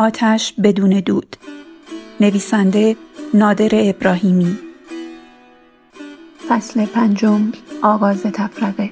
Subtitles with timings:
[0.00, 1.36] آتش بدون دود.
[2.20, 2.96] نویسنده
[3.34, 4.58] نادر ابراهیمی.
[6.48, 7.52] فصل پنجم
[7.82, 8.90] آغاز تفرقه.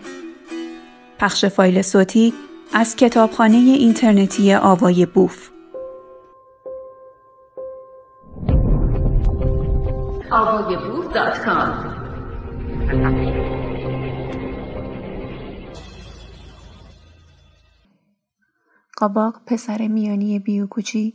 [1.19, 2.35] پخش فایل صوتی
[2.73, 5.51] از کتابخانه اینترنتی آوای بوف.
[18.99, 21.15] قاباق پسر میانی بیوکوچی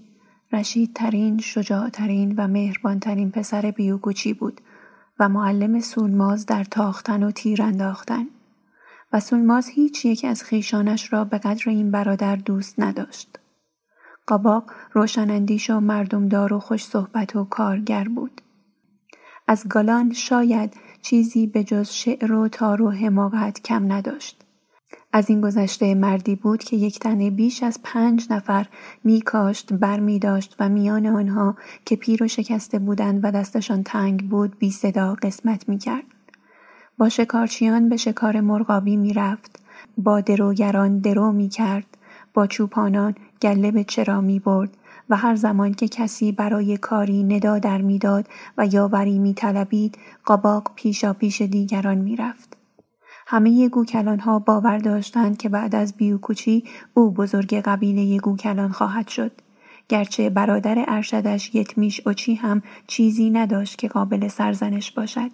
[0.52, 4.62] رشیدترین، شجاعترین و مهربانترین پسر بیوکوچی بود
[5.20, 8.28] و معلم سولماز در تاختن و تیر انداختن
[9.14, 13.40] و سولماز هیچ یک از خیشانش را به قدر این برادر دوست نداشت.
[14.28, 18.42] قاباق روشنندیش و مردمدار و خوش صحبت و کارگر بود.
[19.48, 24.43] از گالان شاید چیزی به جز شعر و تار و حماقت کم نداشت.
[25.16, 28.66] از این گذشته مردی بود که یک تنه بیش از پنج نفر
[29.03, 31.55] می کاشت بر می داشت و میان آنها
[31.86, 36.03] که پیر و شکسته بودند و دستشان تنگ بود بی صدا قسمت می کرد.
[36.97, 39.59] با شکارچیان به شکار مرغابی می رفت.
[39.97, 41.86] با دروگران درو می کرد.
[42.33, 44.77] با چوپانان گله به چرا می برد
[45.09, 48.27] و هر زمان که کسی برای کاری ندا در می‌داد
[48.58, 52.53] و یاوری می طلبید قاباق پیشا پیش دیگران می رفت.
[53.28, 53.70] همه
[54.20, 59.32] ها باور داشتند که بعد از بیوکوچی او بزرگ قبیله گوکلان خواهد شد.
[59.90, 65.32] گرچه برادر ارشدش یتمیش اوچی هم چیزی نداشت که قابل سرزنش باشد.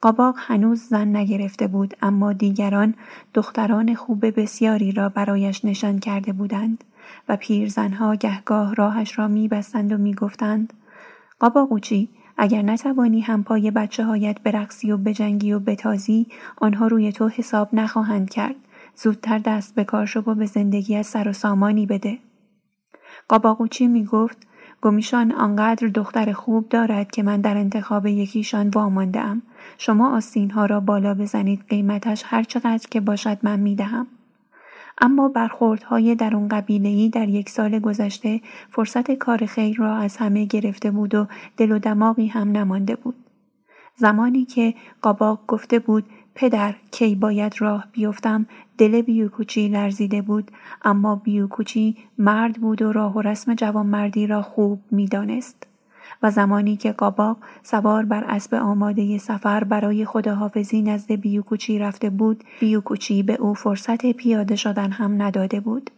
[0.00, 2.94] قاباق هنوز زن نگرفته بود اما دیگران
[3.34, 6.84] دختران خوب بسیاری را برایش نشان کرده بودند
[7.28, 10.72] و پیرزنها گهگاه راهش را میبستند و می‌گفتند
[11.40, 17.28] قاباقوچی اگر نتوانی هم پای بچه هایت برقصی و بجنگی و بتازی آنها روی تو
[17.28, 18.54] حساب نخواهند کرد.
[18.96, 22.18] زودتر دست به کار شو و به زندگی از سر و سامانی بده.
[23.28, 24.46] قاباقوچی می گفت
[24.82, 29.42] گمیشان آنقدر دختر خوب دارد که من در انتخاب یکیشان وامانده ام
[29.78, 34.06] شما آستین ها را بالا بزنید قیمتش هر چقدر که باشد من می دهم.
[35.00, 38.40] اما برخوردهای درون قبیلهای در یک سال گذشته
[38.70, 41.26] فرصت کار خیر را از همه گرفته بود و
[41.56, 43.14] دل و دماغی هم نمانده بود.
[43.94, 48.46] زمانی که قاباق گفته بود پدر کی باید راه بیفتم
[48.78, 50.50] دل بیوکوچی لرزیده بود
[50.84, 55.75] اما بیوکوچی مرد بود و راه و رسم جوانمردی را خوب می‌دانست.
[56.22, 62.44] و زمانی که قاباق سوار بر اسب آماده سفر برای خداحافظی نزد بیوکوچی رفته بود
[62.60, 65.90] بیوکوچی به او فرصت پیاده شدن هم نداده بود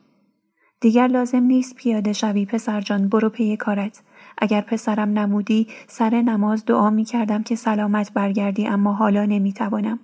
[0.81, 4.03] دیگر لازم نیست پیاده شوی پسرجان برو پی کارت
[4.39, 9.99] اگر پسرم نمودی سر نماز دعا می کردم که سلامت برگردی اما حالا نمی توانم.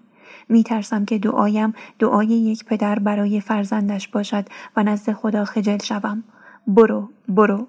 [0.49, 4.45] می ترسم که دعایم دعای یک پدر برای فرزندش باشد
[4.77, 6.25] و نزد خدا خجل شوم.
[6.67, 7.67] برو برو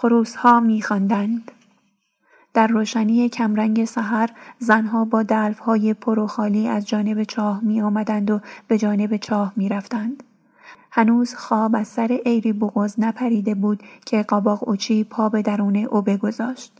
[0.00, 1.50] خروسها میخواندند
[2.54, 8.30] در روشنی کمرنگ سحر زنها با دلفهای پر و خالی از جانب چاه می آمدند
[8.30, 10.22] و به جانب چاه می رفتند.
[10.90, 16.16] هنوز خواب از سر ایری بغز نپریده بود که قاباق اوچی پا به درون اوبه
[16.16, 16.72] گذاشت.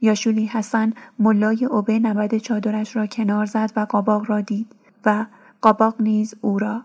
[0.00, 4.72] یاشولی حسن ملای اوبه نبد چادرش را کنار زد و قاباق را دید
[5.04, 5.26] و
[5.60, 6.82] قاباق نیز او را.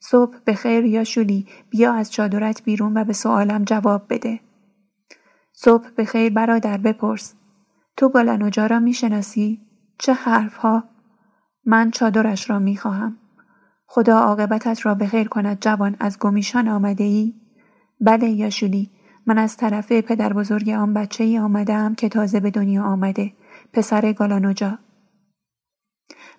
[0.00, 4.40] صبح به خیر یاشولی بیا از چادرت بیرون و به سوالم جواب بده.
[5.60, 7.34] صبح به خیر برادر بپرس.
[7.96, 9.60] تو گلنوجا را می‌شناسی؟
[9.98, 10.84] چه حرفها؟
[11.64, 13.16] من چادرش را می‌خواهم.
[13.86, 17.34] خدا عاقبتت را بخیر کند جوان از گمیشان آمده ای؟
[18.00, 18.90] بله یاشولی
[19.26, 23.32] من از طرف پدر بزرگ آن بچه ای آمده که تازه به دنیا آمده
[23.72, 24.78] پسر گالانوجا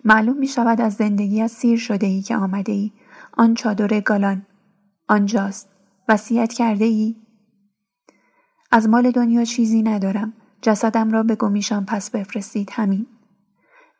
[0.04, 2.92] معلوم می شود از زندگی از سیر شده ای که آمده ای
[3.32, 4.46] آن چادر گالان
[5.08, 5.68] آنجاست
[6.08, 7.16] وصیت کرده ای
[8.70, 10.32] از مال دنیا چیزی ندارم.
[10.62, 13.06] جسدم را به گمیشان پس بفرستید همین.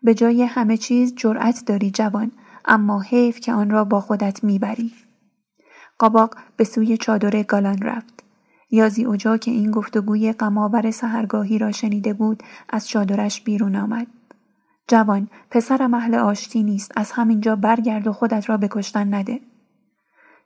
[0.02, 2.32] به جای همه چیز جرأت داری جوان
[2.64, 4.92] اما حیف که آن را با خودت می‌بری.
[5.98, 8.24] قاباق به سوی چادر گالان رفت.
[8.70, 14.06] یازی اوجا که این گفتگوی قمابر سهرگاهی را شنیده بود از چادرش بیرون آمد.
[14.88, 19.40] جوان پسرم اهل آشتی نیست از همینجا برگرد و خودت را به کشتن نده.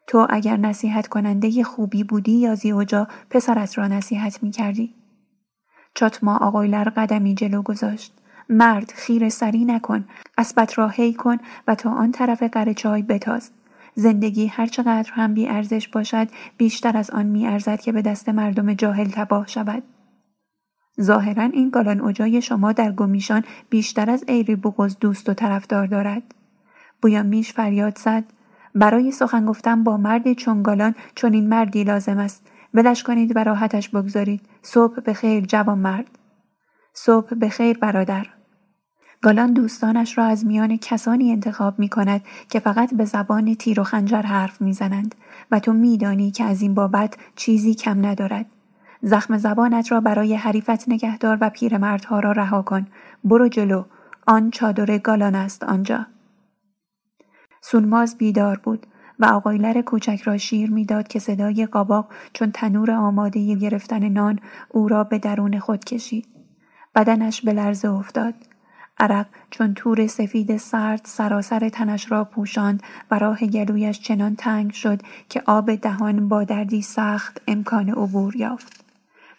[0.07, 4.95] تو اگر نصیحت کننده خوبی بودی یا زیوجا پسرت را نصیحت می کردی.
[5.95, 8.13] چاتما آقایلر قدمی جلو گذاشت.
[8.49, 10.05] مرد خیر سری نکن.
[10.39, 11.37] اسبت را هی کن
[11.69, 13.51] و تا آن طرف قرچای بتاز.
[13.95, 18.75] زندگی هرچقدر هم بی ارزش باشد بیشتر از آن می ارزد که به دست مردم
[18.75, 19.83] جاهل تباه شود.
[21.01, 26.23] ظاهرا این گالان اوجای شما در گمیشان بیشتر از ایری بغز دوست و طرفدار دارد.
[27.03, 28.25] بویا میش فریاد زد
[28.75, 33.45] برای سخن گفتن با مردی چون گالان چون این مردی لازم است ولش کنید و
[33.45, 36.19] راحتش بگذارید صبح به خیر جوان مرد
[36.93, 38.27] صبح به خیر برادر
[39.23, 43.85] گالان دوستانش را از میان کسانی انتخاب می کند که فقط به زبان تیر و
[43.85, 45.15] خنجر حرف می زنند
[45.51, 48.47] و تو میدانی که از این بابت چیزی کم ندارد.
[49.03, 52.87] زخم زبانت را برای حریفت نگهدار و پیرمردها را رها کن.
[53.25, 53.85] برو جلو.
[54.27, 56.07] آن چادر گالان است آنجا.
[57.67, 58.87] سولماز بیدار بود
[59.19, 64.39] و آقایلر کوچک را شیر می‌داد که صدای قاباق چون تنور آماده گرفتن نان
[64.69, 66.27] او را به درون خود کشید.
[66.95, 68.35] بدنش به لرزه افتاد.
[68.99, 75.01] عرق چون تور سفید سرد سراسر تنش را پوشاند و راه گلویش چنان تنگ شد
[75.29, 78.85] که آب دهان با دردی سخت امکان عبور یافت.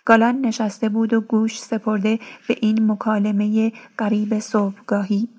[0.06, 5.30] گالان نشسته بود و گوش سپرده به این مکالمه قریب صبحگاهی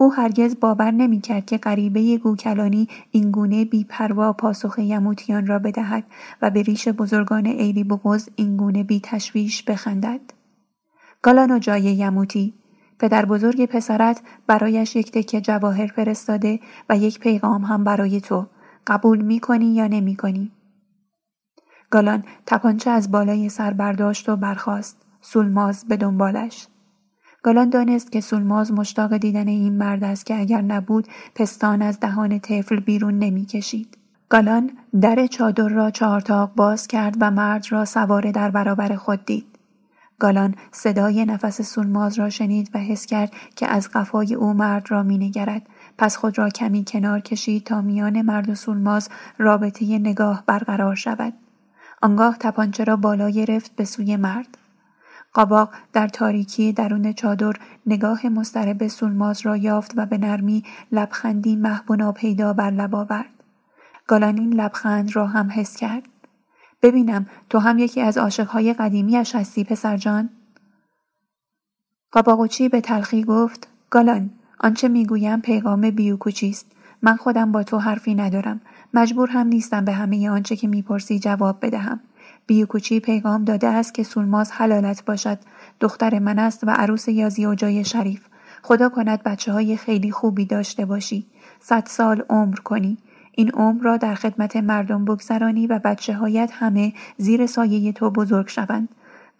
[0.00, 6.04] او هرگز باور نمی‌کرد که غریبه گوکلانی اینگونه بیپروا پاسخ یموتیان را بدهد
[6.42, 10.20] و به ریش بزرگان ایلی بغز اینگونه بی تشویش بخندد.
[11.22, 12.54] گالانو جای یموتی
[12.98, 18.46] پدر بزرگ پسرت برایش یک تکه جواهر فرستاده و یک پیغام هم برای تو
[18.86, 20.52] قبول می کنی یا نمی کنی؟
[21.90, 26.66] گالان تپانچه از بالای سر برداشت و برخاست سولماز به دنبالش
[27.42, 32.38] گالان دانست که سولماز مشتاق دیدن این مرد است که اگر نبود پستان از دهان
[32.38, 33.98] طفل بیرون نمی‌کشید.
[34.28, 34.70] گالان
[35.00, 39.58] در چادر را چهارتاق باز کرد و مرد را سواره در برابر خود دید.
[40.18, 45.02] گالان صدای نفس سولماز را شنید و حس کرد که از قفای او مرد را
[45.02, 45.62] مینگرد
[45.98, 49.08] پس خود را کمی کنار کشید تا میان مرد و سولماز
[49.38, 51.32] رابطه نگاه برقرار شود
[52.02, 54.58] آنگاه تپانچه را بالا گرفت به سوی مرد
[55.32, 57.52] قاباق در تاریکی درون چادر
[57.86, 63.30] نگاه مضطرب سولماز را یافت و به نرمی لبخندی محو و ناپیدا بر لب آورد.
[64.06, 66.02] گالان این لبخند را هم حس کرد.
[66.82, 70.30] ببینم تو هم یکی از عاشقهای قدیمیش هستی پسرجان
[72.12, 74.30] قاباقوچی به تلخی گفت گالان
[74.60, 76.72] آنچه می‌گویم پیغام بیوکوچی است.
[77.02, 78.60] من خودم با تو حرفی ندارم.
[78.94, 82.00] مجبور هم نیستم به همه آنچه که می‌پرسی جواب بدهم.
[82.48, 85.38] بیوکوچی پیغام داده است که سولماز حلالت باشد.
[85.80, 88.26] دختر من است و عروس یازی و جای شریف.
[88.62, 91.26] خدا کند بچه های خیلی خوبی داشته باشی.
[91.60, 92.98] صد سال عمر کنی.
[93.32, 98.48] این عمر را در خدمت مردم بگذرانی و بچه هایت همه زیر سایه تو بزرگ
[98.48, 98.88] شوند.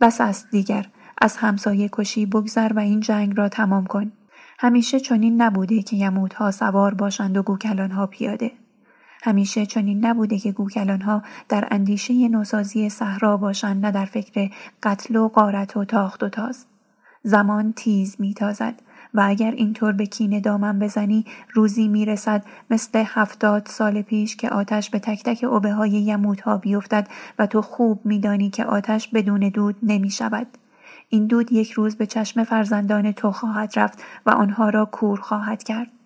[0.00, 0.86] بس است دیگر.
[1.22, 4.12] از همسایه کشی بگذر و این جنگ را تمام کن.
[4.58, 8.52] همیشه چنین نبوده که یمودها سوار باشند و گوکلانها پیاده.
[9.22, 14.50] همیشه چنین نبوده که گوکلانها در اندیشه نوسازی صحرا باشند نه در فکر
[14.82, 16.66] قتل و قارت و تاخت و تاز
[17.22, 18.82] زمان تیز میتازد
[19.14, 24.90] و اگر اینطور به کینه دامن بزنی روزی می‌رسد مثل هفتاد سال پیش که آتش
[24.90, 29.76] به تک تک اوبه های یمودها بیفتد و تو خوب میدانی که آتش بدون دود
[29.82, 30.46] نمی شود.
[31.08, 35.62] این دود یک روز به چشم فرزندان تو خواهد رفت و آنها را کور خواهد
[35.62, 35.97] کرد.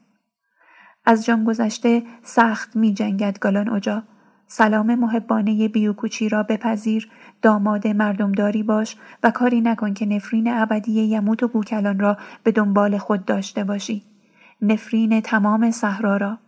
[1.05, 4.03] از جان گذشته سخت می جنگد گالان اجا.
[4.47, 7.11] سلام محبانه بیوکوچی را بپذیر
[7.43, 12.99] داماد مردمداری باش و کاری نکن که نفرین ابدی یموت و گوکلان را به دنبال
[12.99, 14.03] خود داشته باشی.
[14.63, 16.39] نفرین تمام صحرا را.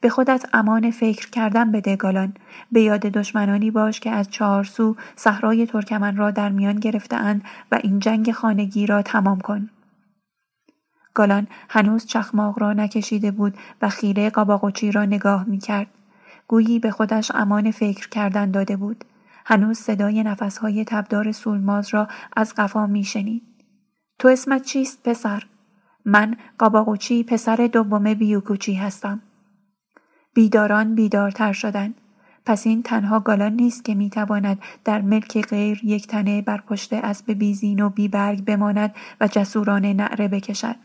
[0.00, 2.34] به خودت امان فکر کردن بده گالان
[2.72, 7.98] به یاد دشمنانی باش که از چهارسو صحرای ترکمن را در میان گرفتهاند و این
[7.98, 9.70] جنگ خانگی را تمام کن.
[11.14, 15.86] گالان هنوز چخماق را نکشیده بود و خیره قاباقوچی را نگاه می کرد.
[16.48, 19.04] گویی به خودش امان فکر کردن داده بود.
[19.46, 23.42] هنوز صدای نفسهای تبدار سولماز را از قفا می شنید.
[24.18, 25.42] تو اسمت چیست پسر؟
[26.04, 29.22] من قاباقوچی پسر دوم بیوکوچی هستم.
[30.34, 31.94] بیداران بیدارتر شدند.
[32.46, 37.32] پس این تنها گالان نیست که می‌تواند در ملک غیر یک تنه بر پشت اسب
[37.32, 40.76] بیزین و بیبرگ بماند و جسورانه نعره بکشد.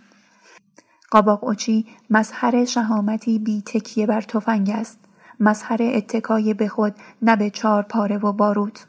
[1.11, 4.99] قاباقوچی مظهر شهامتی بی تکیه بر تفنگ است.
[5.39, 8.87] مظهر اتکای به خود نه به چار پاره و باروت.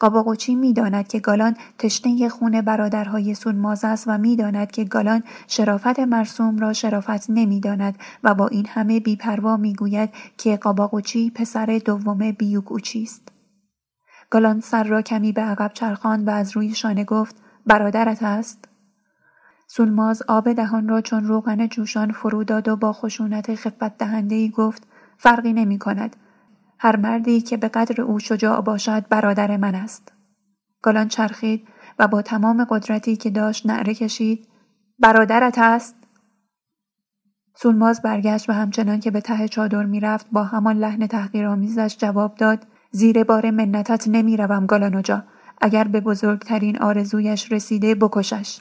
[0.00, 6.58] قاباقوچی می‌داند که گالان تشنه خون برادرهای سولماز است و می‌داند که گالان شرافت مرسوم
[6.58, 13.28] را شرافت نمی‌داند و با این همه بیپروا می‌گوید که قاباقوچی پسر دوم بیوگوچی است.
[14.30, 18.68] گالان سر را کمی به عقب چرخاند و از روی شانه گفت برادرت است؟
[19.66, 24.86] سولماز آب دهان را چون روغن جوشان فرو داد و با خشونت خفت دهنده گفت
[25.18, 26.16] فرقی نمی کند.
[26.78, 30.12] هر مردی که به قدر او شجاع باشد برادر من است.
[30.82, 31.68] گالان چرخید
[31.98, 34.48] و با تمام قدرتی که داشت نعره کشید
[34.98, 35.96] برادرت است؟
[37.56, 42.66] سولماز برگشت و همچنان که به ته چادر می‌رفت با همان لحن تحقیرآمیزش جواب داد
[42.90, 45.24] زیر بار منتت نمی‌روم گالانوجا
[45.60, 48.60] اگر به بزرگترین آرزویش رسیده بکشش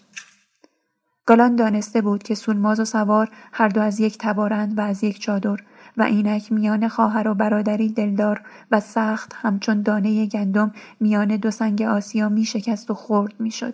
[1.26, 5.20] گالان دانسته بود که سولماز و سوار هر دو از یک تبارند و از یک
[5.20, 5.58] چادر
[5.98, 11.82] و اینک میان خواهر و برادری دلدار و سخت همچون دانه گندم میان دو سنگ
[11.82, 13.74] آسیا می شکست و خورد می شد.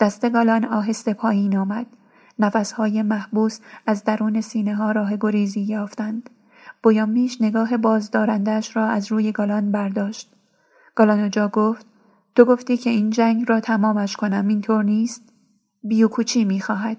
[0.00, 1.86] دست گالان آهسته پایین آمد.
[2.38, 6.30] نفسهای محبوس از درون سینه ها راه گریزی یافتند.
[6.82, 10.32] بویامیش نگاه بازدارندش را از روی گالان برداشت.
[10.94, 11.86] گالان جا گفت
[12.34, 15.29] تو گفتی که این جنگ را تمامش کنم اینطور نیست؟
[15.82, 16.96] بیوکوچی می‌خواهد.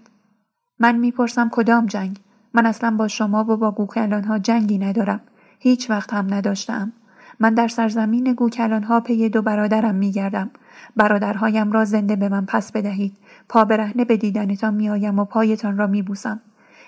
[0.79, 2.19] من می‌پرسم کدام جنگ؟
[2.53, 5.21] من اصلا با شما و با گوکلان ها جنگی ندارم.
[5.59, 6.93] هیچ وقت هم نداشتم.
[7.39, 10.49] من در سرزمین گوکلان ها پی دو برادرم میگردم.
[10.95, 13.17] برادرهایم را زنده به من پس بدهید.
[13.49, 16.39] پا برهنه به دیدنتان میآیم و پایتان را میبوسم.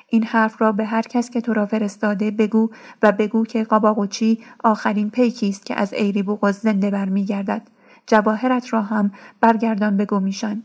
[0.10, 2.70] این حرف را به هر کس که تو را فرستاده بگو
[3.02, 7.62] و بگو که قاباقوچی آخرین پیکی است که از ایری بوغز زنده برمیگردد.
[8.08, 10.64] جواهرت را هم برگردان به گومیشان.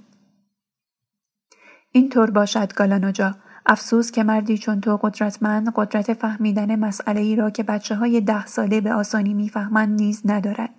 [1.92, 3.35] این طور باشد گالانوجا
[3.66, 8.47] افسوس که مردی چون تو قدرتمند قدرت فهمیدن مسئله ای را که بچه های ده
[8.47, 10.71] ساله به آسانی می‌فهمند نیز ندارد.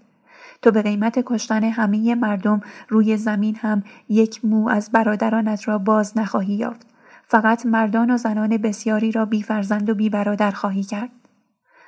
[0.61, 6.17] تو به قیمت کشتن همه مردم روی زمین هم یک مو از برادرانت را باز
[6.17, 6.87] نخواهی یافت.
[7.27, 11.09] فقط مردان و زنان بسیاری را بی فرزند و بی برادر خواهی کرد.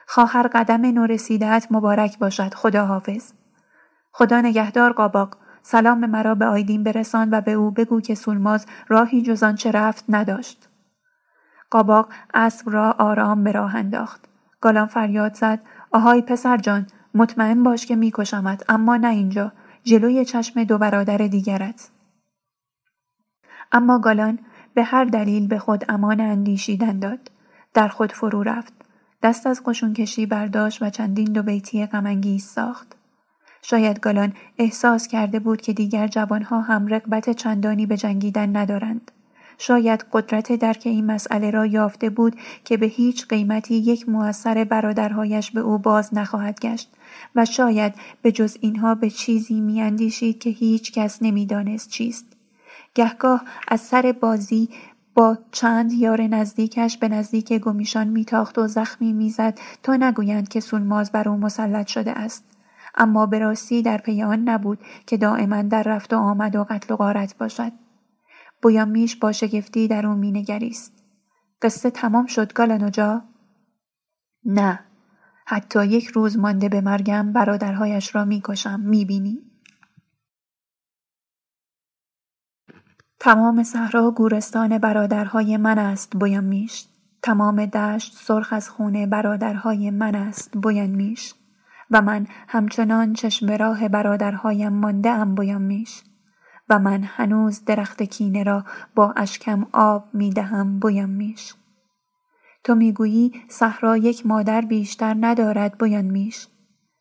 [0.07, 3.31] خواهر قدم نورسیدت مبارک باشد خدا حافظ.
[4.11, 9.21] خدا نگهدار قاباق سلام مرا به آیدین برسان و به او بگو که سولماز راهی
[9.21, 10.69] جز آنچه رفت نداشت.
[11.71, 14.25] قاباق اسب را آرام به راه انداخت.
[14.61, 15.59] گالان فریاد زد.
[15.91, 19.51] آهای پسر جان مطمئن باش که میکشمت اما نه اینجا.
[19.83, 21.89] جلوی چشم دو برادر دیگرت.
[23.71, 24.39] اما گالان
[24.73, 27.31] به هر دلیل به خود امان اندیشیدن داد.
[27.73, 28.73] در خود فرو رفت.
[29.23, 33.00] دست از قشون کشی برداشت و چندین دو بیتی غمانگیز ساخت.
[33.61, 39.11] شاید گالان احساس کرده بود که دیگر جوانها هم رقبت چندانی به جنگیدن ندارند.
[39.57, 45.51] شاید قدرت درک این مسئله را یافته بود که به هیچ قیمتی یک موثر برادرهایش
[45.51, 46.91] به او باز نخواهد گشت
[47.35, 52.25] و شاید به جز اینها به چیزی میاندیشید که هیچ کس نمی‌دانست چیست.
[52.95, 54.69] گهگاه از سر بازی
[55.15, 61.11] با چند یار نزدیکش به نزدیک گمیشان میتاخت و زخمی می‌زد تا نگویند که سولماز
[61.11, 62.43] بر او مسلط شده است.
[62.95, 66.93] اما به راستی در پی آن نبود که دائما در رفت و آمد و قتل
[66.93, 67.71] و غارت باشد.
[68.61, 71.03] بویامیش با شگفتی در او مینگریست.
[71.61, 73.21] قصه تمام شد گالانوجا
[74.45, 74.79] نه.
[75.45, 78.79] حتی یک روز مانده به مرگم برادرهایش را می‌کشم.
[78.79, 79.39] می‌بینی؟
[83.19, 86.87] تمام صحرا گورستان برادرهای من است بویامیش.
[87.23, 91.33] تمام دشت سرخ از خونه برادرهای من است بویانمیش
[91.91, 96.03] و من همچنان چشم راه برادرهایم مانده ام میش.
[96.69, 100.79] و من هنوز درخت کینه را با اشکم آب می دهم
[101.09, 101.53] میش.
[102.63, 106.47] تو می‌گویی صحرا یک مادر بیشتر ندارد بویان میش.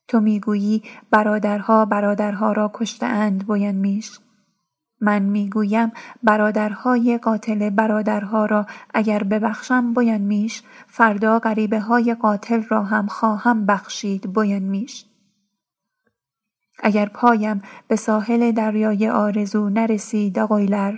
[0.08, 4.18] تو می‌گویی برادرها برادرها را کشته اند بویان میش.
[5.00, 5.92] من می‌گویم
[6.22, 13.66] برادرهای قاتل برادرها را اگر ببخشم بویان میش فردا غریبه های قاتل را هم خواهم
[13.66, 15.04] بخشید بویان میش.
[16.82, 20.94] اگر پایم به ساحل دریای آرزو نرسید آقایلر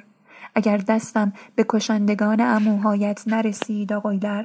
[0.54, 4.44] اگر دستم به کشندگان اموهایت نرسید آقایلر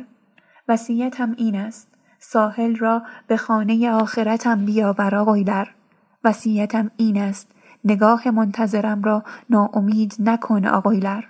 [0.68, 1.88] وسیعتم این است
[2.20, 5.68] ساحل را به خانه آخرتم بیاور آقایلر
[6.24, 7.52] وسیعتم این است
[7.88, 11.24] نگاه منتظرم را ناامید نکن آقایلر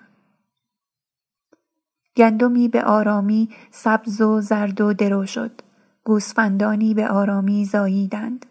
[2.18, 5.62] گندمی به آرامی سبز و زرد و درو شد.
[6.04, 8.46] گوسفندانی به آرامی زاییدند.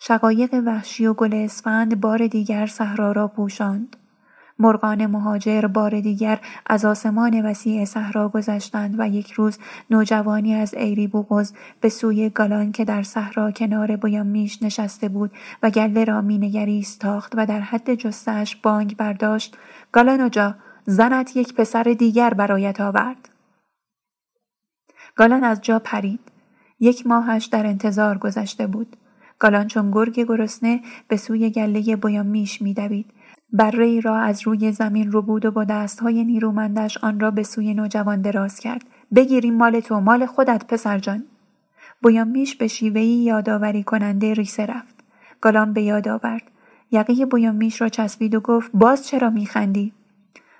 [0.00, 3.96] شقایق وحشی و گل اسفند بار دیگر صحرا را پوشاند.
[4.58, 9.58] مرغان مهاجر بار دیگر از آسمان وسیع صحرا گذشتند و یک روز
[9.90, 15.30] نوجوانی از ایری بوغز به سوی گالان که در صحرا کنار میش نشسته بود
[15.62, 19.56] و گله را مینگریست تاخت و در حد جستش بانگ برداشت.
[19.92, 20.54] گالان جا
[20.86, 23.28] زنت یک پسر دیگر برایت آورد.
[25.16, 26.20] گالان از جا پرید.
[26.80, 28.96] یک ماهش در انتظار گذشته بود.
[29.38, 33.12] گالان چون گرگ گرسنه به سوی گله میش میدوید.
[33.52, 37.74] بره را از روی زمین رو بود و با دستهای نیرومندش آن را به سوی
[37.74, 38.84] نوجوان دراز کرد.
[39.14, 41.24] بگیریم مال تو مال خودت پسر جان.
[42.02, 44.94] بویامیش به شیوهی یادآوری کننده ریسه رفت.
[45.40, 46.42] گالان به یاد آورد.
[46.90, 49.92] یقه بویامیش را چسبید و گفت باز چرا میخندی؟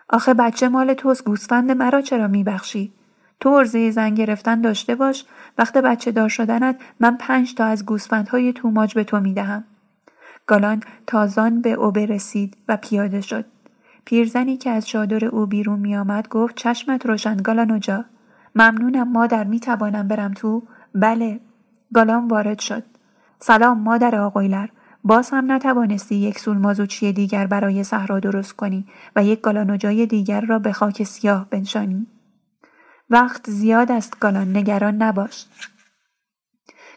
[0.09, 2.93] آخه بچه مال توست گوسفند مرا چرا میبخشی؟
[3.41, 5.25] تو ارزه زن گرفتن داشته باش.
[5.59, 9.65] وقت بچه دار شدنت من پنج تا از گوسفندهای توماج به تو می‌دهم.
[10.49, 13.45] گالان تازان به اوبه رسید و پیاده شد.
[14.05, 18.05] پیرزنی که از چادر او بیرون میآمد گفت چشمت روشن گالان جا
[18.55, 20.63] ممنونم مادر می توانم برم تو؟
[20.95, 21.41] بله.
[21.95, 22.83] گالان وارد شد.
[23.41, 24.69] سلام مادر آقایلر.
[25.05, 28.87] باز هم نتوانستی یک سول مازوچی دیگر برای صحرا درست کنی
[29.17, 32.07] و یک گالانوجای دیگر را به خاک سیاه بنشانی.
[33.11, 35.47] وقت زیاد است گالان نگران نباش.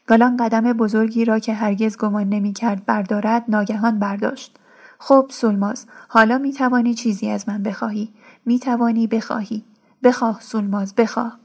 [0.07, 4.57] گالان قدم بزرگی را که هرگز گمان نمی کرد بردارد ناگهان برداشت.
[4.99, 8.13] خب سولماز حالا می توانی چیزی از من بخواهی.
[8.45, 9.63] می توانی بخواهی.
[10.03, 11.39] بخواه سولماز بخواه.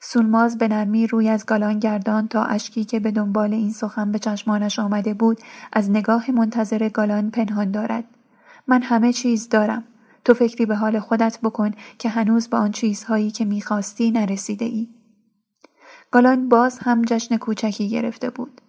[0.00, 4.18] سولماز به نرمی روی از گالان گردان تا اشکی که به دنبال این سخن به
[4.18, 5.38] چشمانش آمده بود
[5.72, 8.04] از نگاه منتظر گالان پنهان دارد.
[8.66, 9.84] من همه چیز دارم.
[10.24, 14.88] تو فکری به حال خودت بکن که هنوز به آن چیزهایی که می‌خواستی نرسیده ای.
[16.12, 18.60] گالان باز هم جشن کوچکی گرفته بود.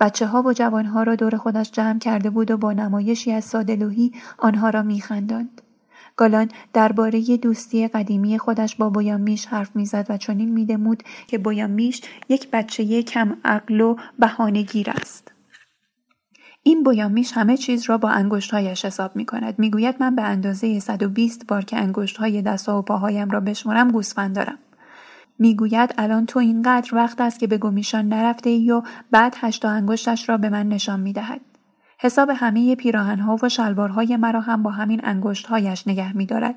[0.00, 3.44] بچه ها و جوان ها را دور خودش جمع کرده بود و با نمایشی از
[3.44, 5.62] سادلوهی آنها را میخنداند.
[6.16, 12.50] گالان درباره دوستی قدیمی خودش با بویامیش حرف می‌زد و چنین میدمود که بویامیش یک
[12.50, 15.32] بچه کم عقل و بهانهگیر است.
[16.62, 19.58] این بویامیش همه چیز را با انگشتهایش حساب می کند.
[19.58, 23.90] می گوید من به اندازه 120 بار که انگشت های دست و پاهایم را بشمرم
[23.90, 24.58] گوسفند دارم.
[25.42, 30.28] می‌گوید الان تو اینقدر وقت است که به گمیشان نرفته ای و بعد هشتا انگشتش
[30.28, 31.40] را به من نشان می دهد.
[31.98, 36.54] حساب همه پیراهنها و شلوارهای مرا هم با همین انگشتهایش نگه می دارد.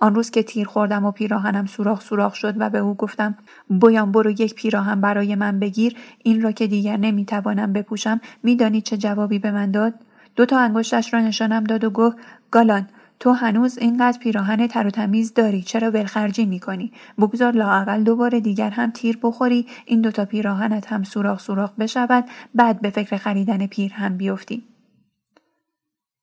[0.00, 3.34] آن روز که تیر خوردم و پیراهنم سوراخ سوراخ شد و به او گفتم
[3.80, 8.96] بویان برو یک پیراهن برای من بگیر این را که دیگر نمی‌توانم بپوشم میدانی چه
[8.96, 9.94] جوابی به من داد
[10.36, 12.16] دو تا انگشتش را نشانم داد و گفت
[12.50, 12.86] گالان
[13.20, 18.70] تو هنوز اینقدر پیراهن تر و تمیز داری چرا ولخرجی می‌کنی بگذار لااقل دوباره دیگر
[18.70, 24.16] هم تیر بخوری این دوتا پیراهنت هم سوراخ سوراخ بشود بعد به فکر خریدن هم
[24.16, 24.64] بیفتی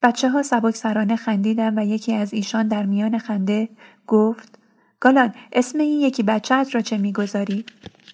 [0.04, 3.70] بچه ها سبک سرانه خندیدن و یکی از ایشان در میان خنده
[4.08, 4.60] گفت
[5.00, 7.66] گالان اسم این یکی بچهت را چه می‌گذاری؟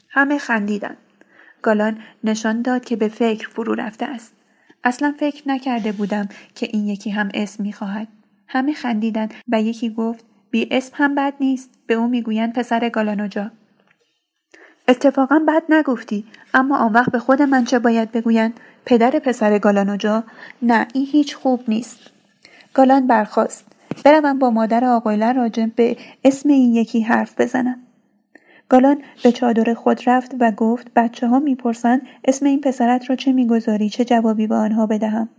[0.09, 0.97] همه خندیدن.
[1.61, 4.33] گالان نشان داد که به فکر فرو رفته است.
[4.83, 8.07] اصلا فکر نکرده بودم که این یکی هم اسم می‌خواهد.
[8.47, 11.69] همه خندیدن و یکی گفت بی اسم هم بد نیست.
[11.87, 13.51] به او می‌گویند پسر گالانوجا.
[14.87, 20.23] اتفاقا بد نگفتی اما آن وقت به خود من چه باید بگویند؟ پدر پسر گالانوجا؟
[20.61, 21.99] نه این هیچ خوب نیست.
[22.73, 23.65] گالان برخواست
[24.05, 27.79] بروم با مادر آقایلر راجع به اسم این یکی حرف بزنم.
[28.69, 33.31] گالان به چادر خود رفت و گفت بچه ها می‌پرسند اسم این پسرت را چه
[33.31, 35.29] می‌گذاری چه جوابی به آنها بدهم؟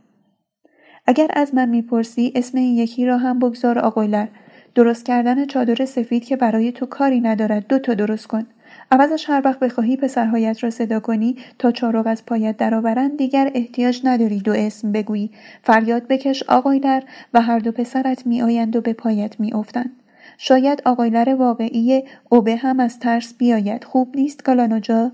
[1.06, 4.26] اگر از من می‌پرسی اسم این یکی را هم بگذار آقایلر
[4.74, 8.46] درست کردن چادر سفید که برای تو کاری ندارد دو تا درست کن.
[8.90, 11.36] عوضش هر وقت بخواهی پسرهایت را صدا کنی.
[11.58, 15.30] تا چارق از پایت درآورند دیگر احتیاج نداری دو اسم بگویی.
[15.62, 17.02] فریاد بکش آقایلر
[17.34, 19.90] و هر دو پسرت میآیند و به پایت میافتند.
[20.38, 23.84] شاید آقایلر واقعی اوبه هم از ترس بیاید.
[23.84, 25.12] خوب نیست کالانوجا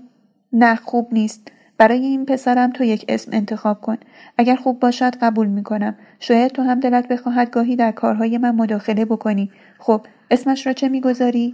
[0.53, 1.51] نه خوب نیست.
[1.81, 3.97] برای این پسرم تو یک اسم انتخاب کن.
[4.37, 5.95] اگر خوب باشد قبول می‌کنم.
[6.19, 9.51] شاید تو هم دلت بخواهد گاهی در کارهای من مداخله بکنی.
[9.79, 11.53] خب اسمش را چه می‌گذاری؟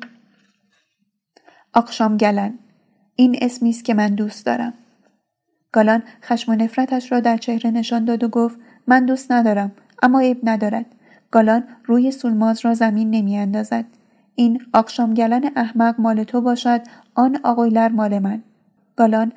[1.73, 2.59] آقشام گلن.
[3.15, 4.73] این اسمی است که من دوست دارم.
[5.71, 9.71] گالان خشم و نفرتش را در چهره نشان داد و گفت من دوست ندارم
[10.03, 10.85] اما عیب ندارد.
[11.31, 13.85] گالان روی سولماز را زمین نمی اندازد.
[14.35, 16.81] این آقشام گلن احمق مال تو باشد
[17.15, 18.43] آن آقایلر مال من.
[18.97, 19.31] گالان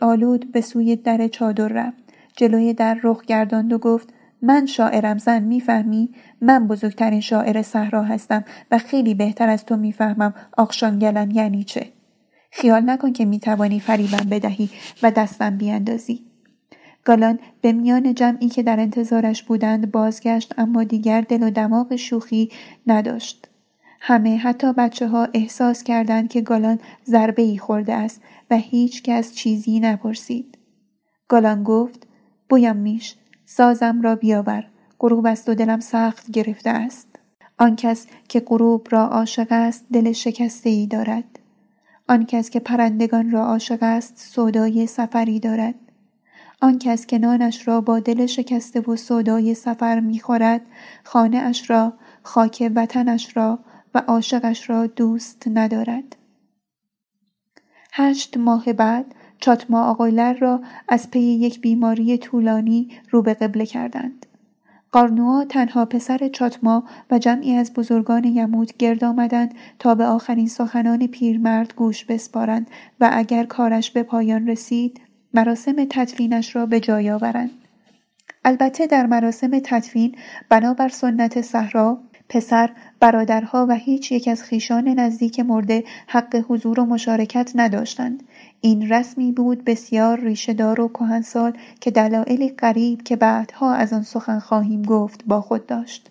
[0.00, 2.02] آلود به سوی در چادر رفت.
[2.36, 4.08] جلوی در رخ گرداند و گفت
[4.42, 10.34] من شاعرم زن می‌فهمی؟ من بزرگترین شاعر صحرا هستم و خیلی بهتر از تو می‌فهمم
[10.58, 11.86] آقشانگلم یعنی چه.
[12.50, 14.70] خیال نکن که می‌توانی فریبم بدهی
[15.02, 16.20] و دستم بیاندازی
[17.04, 22.50] گالان به میان جمعی که در انتظارش بودند بازگشت اما دیگر دل و دماغ شوخی
[22.86, 23.48] نداشت.
[24.04, 29.34] همه حتی بچه ها احساس کردند که گالان ضربه ای خورده است و هیچ کس
[29.34, 30.58] چیزی نپرسید.
[31.28, 32.06] گالان گفت
[32.48, 33.14] بویم میش
[33.46, 34.66] سازم را بیاور
[34.98, 37.08] غروب است و دلم سخت گرفته است.
[37.58, 41.38] آن کس که غروب را عاشق است دل شکسته ای دارد.
[42.08, 45.74] آن کس که پرندگان را عاشق است سودای سفری دارد.
[46.60, 50.60] آن کس که نانش را با دل شکسته و سودای سفر می‌خورد
[51.04, 53.58] خانه اش را خاک وطنش را
[53.94, 56.16] و عاشقش را دوست ندارد
[57.92, 64.26] هشت ماه بعد چاتما آقایلر را از پی یک بیماری طولانی رو به قبله کردند.
[64.92, 71.06] قارنوا تنها پسر چاتما و جمعی از بزرگان یمود گرد آمدند تا به آخرین سخنان
[71.06, 75.00] پیرمرد گوش بسپارند و اگر کارش به پایان رسید
[75.34, 77.50] مراسم تدفینش را به جای آورند
[78.44, 80.16] البته در مراسم تدفین
[80.48, 81.98] بنابر سنت صحرا
[82.32, 88.22] پسر، برادرها و هیچ یک از خیشان نزدیک مرده حق حضور و مشارکت نداشتند.
[88.60, 94.38] این رسمی بود بسیار ریشهدار و کهنسال که دلایلی غریب که بعدها از آن سخن
[94.38, 96.10] خواهیم گفت با خود داشت.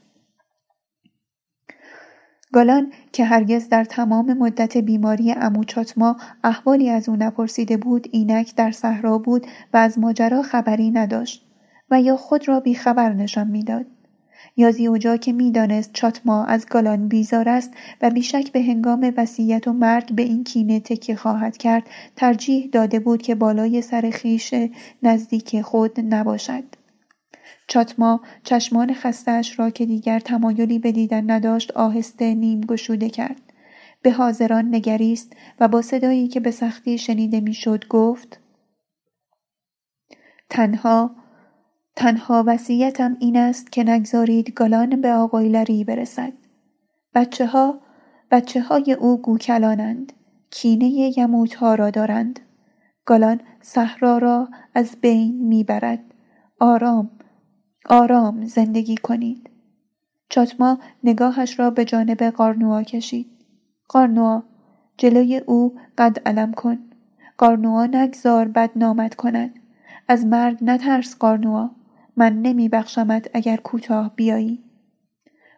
[2.54, 8.72] گالان که هرگز در تمام مدت بیماری اموچاتما احوالی از او نپرسیده بود اینک در
[8.72, 11.46] صحرا بود و از ماجرا خبری نداشت
[11.92, 13.86] و یا خود را بیخبر نشان می‌داد
[14.58, 19.74] یا زیوجا که می‌دانست چاتما از گالان بیزار است و بیشک به هنگام وصیت و
[19.74, 21.84] مرگ به این کینه تکیه خواهد کرد
[22.16, 24.54] ترجیح داده بود که بالای سر خیش
[25.04, 26.64] نزدیک خود نباشد.
[27.68, 33.42] چاتما چشمان خستش را که دیگر تمایلی به دیدن نداشت آهسته نیم گشوده کرد.
[34.02, 38.40] به حاضران نگریست و با صدایی که به سختی شنیده می‌شد گفت
[40.50, 41.16] تنها
[41.96, 46.34] تنها وصیتم این است که نگذارید گالان به آقایلری برسد.
[47.16, 47.80] بچه ها
[48.32, 50.14] بچه های او گوکلانند.
[50.52, 51.14] کینه
[51.60, 52.40] ها را دارند.
[53.06, 56.00] گالان صحرا را از بین می‌برد.
[56.60, 57.10] آرام
[57.90, 59.50] آرام زندگی کنید.
[60.30, 63.28] چاتما نگاهش را به جانب قارنوا کشید.
[63.88, 64.44] قارنوا
[64.98, 66.78] جلوی او قد علم کن.
[67.38, 69.60] قارنوا نگذار بدنامت کند.
[70.08, 71.70] از مرگ نترس قارنوا.
[72.22, 74.64] من نمی بخشمت اگر کوتاه بیایی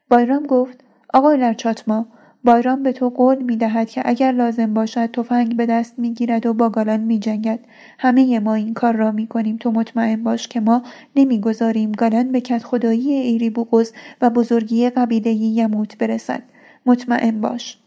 [0.10, 2.08] بایرام گفت آقای لرچاتما
[2.43, 6.45] بایرام به تو قول می دهد که اگر لازم باشد تفنگ به دست می گیرد
[6.45, 7.60] و با گالان می جنگد.
[7.99, 10.84] همه ما این کار را می کنیم تو مطمئن باش که ما
[11.15, 16.43] نمی گذاریم گالان به کت خدایی ایری بوغز و بزرگی قبیله یموت برسد.
[16.86, 17.78] مطمئن باش.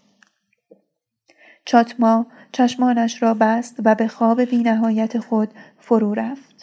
[1.65, 6.56] چاتما چشمانش را بست و به خواب بینهایت خود فرو رفت.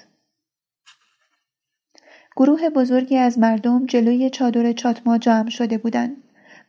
[2.36, 6.18] گروه بزرگی از مردم جلوی چادر چاتما جمع شده بودند.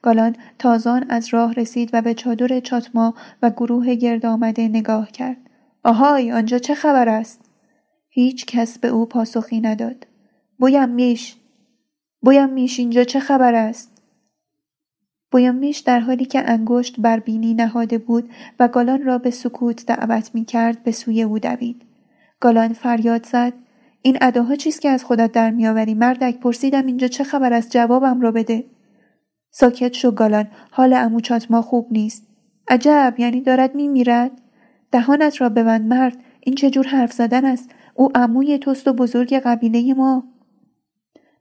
[0.02, 5.36] گالان تازان از راه رسید و به چادر چاتما و گروه گرد آمده نگاه کرد.
[5.84, 7.40] آهای آنجا چه خبر است؟
[8.08, 10.06] هیچ کس به او پاسخی نداد.
[10.58, 11.36] بویم میش
[12.20, 14.02] بویم میش اینجا چه خبر است؟
[15.30, 19.86] بویم میش در حالی که انگشت بر بینی نهاده بود و گالان را به سکوت
[19.86, 21.82] دعوت می کرد به سوی او دوید.
[22.40, 23.52] گالان فریاد زد
[24.06, 28.20] این اداها چیست که از خودت در میآوری؟ مردک پرسیدم اینجا چه خبر است؟ جوابم
[28.20, 28.64] را بده.
[29.50, 30.48] ساکت شو گالان.
[30.70, 32.26] حال امو چاتما خوب نیست.
[32.68, 34.30] عجب یعنی دارد میمیرد؟
[34.92, 36.16] دهانت را ببند مرد.
[36.40, 40.24] این چه جور حرف زدن است؟ او عموی توست و بزرگ قبیله ما.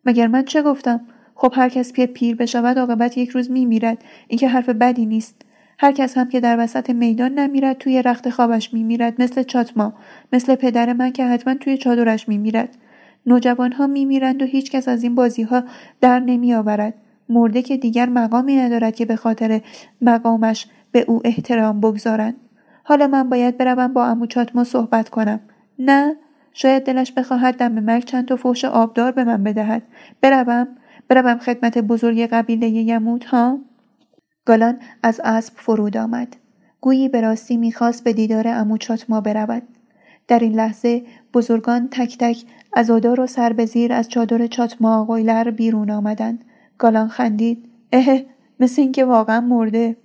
[0.05, 1.01] مگر من چه گفتم؟
[1.35, 4.03] خب هر کس پیر بشود عاقبت یک روز میمیرد.
[4.27, 5.41] این که حرف بدی نیست.
[5.79, 9.93] هر کس هم که در وسط میدان نمیرد توی رخت خوابش میمیرد مثل چاتما
[10.33, 12.77] مثل پدر من که حتما توی چادرش میمیرد.
[13.25, 15.63] نوجوانها میمیرند و هیچ کس از این بازی ها
[16.01, 16.93] در نمیآورد.
[17.29, 19.61] مرده که دیگر مقامی ندارد که به خاطر
[20.01, 22.35] مقامش به او احترام بگذارند.
[22.83, 25.39] حالا من باید بروم با امو چاتما صحبت کنم.
[25.79, 26.15] نه
[26.53, 29.81] شاید دلش بخواهد دم مرگ چند تا فوش آبدار به من بدهد.
[30.21, 30.67] بروم
[31.07, 33.59] بروم خدمت بزرگ قبیله یموت ها؟
[34.45, 36.35] گالان از اسب فرود آمد.
[36.81, 39.63] گویی به راستی می‌خواست به دیدار امو چاتما برود.
[40.27, 41.03] در این لحظه
[41.33, 46.45] بزرگان تک تک از ادار و سر به زیر از چادر چاتما قیلر بیرون آمدند.
[46.77, 47.69] گالان خندید.
[47.91, 48.19] اه
[48.59, 49.97] مثل اینکه واقعا مرده.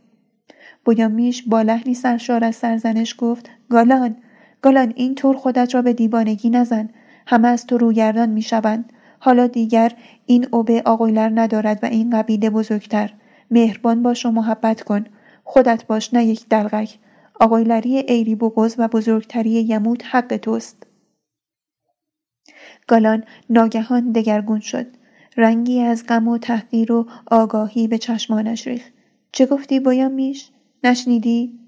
[0.85, 4.17] بویامیش با لحنی سرشار از سرزنش گفت گالان
[4.63, 6.89] گالان این طور خودت را به دیوانگی نزن
[7.27, 9.93] همه از تو روگردان می‌شوند حالا دیگر
[10.27, 13.13] این اوبه آقویلر ندارد و این قبیله بزرگتر
[13.51, 15.05] مهربان باش و محبت کن.
[15.45, 16.99] خودت باش نه یک دلغک.
[17.41, 20.87] آقایلری ایری بوغز و بزرگتری یموت حق توست.
[22.87, 24.87] گالان ناگهان دگرگون شد.
[25.37, 28.93] رنگی از غم و تحقیر و آگاهی به چشمانش ریخت.
[29.33, 30.51] چه گفتی بایم میش
[30.85, 31.59] نشنیدی؟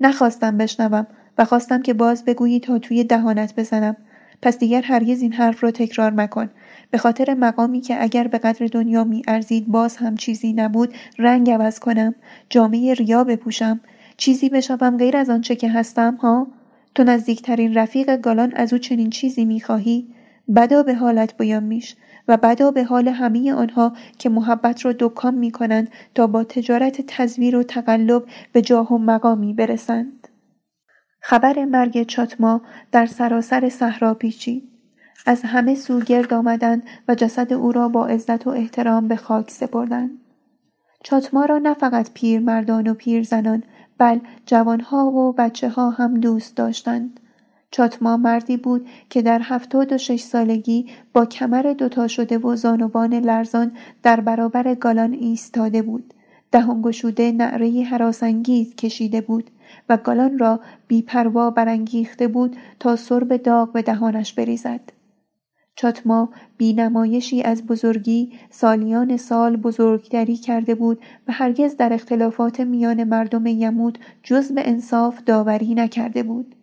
[0.00, 1.06] نخواستم بشنوم
[1.38, 3.96] و خواستم که باز بگویی تا توی دهانت بزنم.
[4.42, 6.50] پس دیگر هرگز این حرف را تکرار مکن.
[6.90, 11.50] به خاطر مقامی که اگر به قدر دنیا می ارزید باز هم چیزی نبود رنگ
[11.50, 12.14] عوض کنم
[12.50, 13.80] جامعه ریا بپوشم
[14.16, 16.46] چیزی بشوم غیر از آنچه که هستم ها
[16.94, 20.14] تو نزدیکترین رفیق گالان از او چنین چیزی می‌خواهی
[20.56, 21.96] بدا به حالت بیان میش
[22.28, 27.00] و بدا به حال همه آنها که محبت را دکان می کنند تا با تجارت
[27.06, 30.28] تزویر و تقلب به جاه و مقامی برسند.
[31.20, 32.60] خبر مرگ چاتما
[32.92, 34.79] در سراسر صحرا پیچید.
[35.26, 39.50] از همه سو گرد آمدند و جسد او را با عزت و احترام به خاک
[39.50, 40.10] سپردند.
[41.02, 43.62] چاتما را نه فقط پیرمردان و پیرزنان
[43.98, 47.20] بل جوانها و بچه ها هم دوست داشتند.
[47.70, 53.14] چاتما مردی بود که در هفتاد و شش سالگی با کمر دوتا شده و زانوان
[53.14, 56.14] لرزان در برابر گالان ایستاده بود.
[56.52, 59.50] دهان گشوده نعره حراسانگیز کشیده بود
[59.88, 64.99] و گالان را بیپروا برانگیخته بود تا سرب داغ به دهانش بریزد.
[65.80, 73.46] چاتما بینمایشی از بزرگی سالیان سال بزرگتری کرده بود و هرگز در اختلافات میان مردم
[73.46, 76.54] یمود جز به انصاف داوری نکرده بود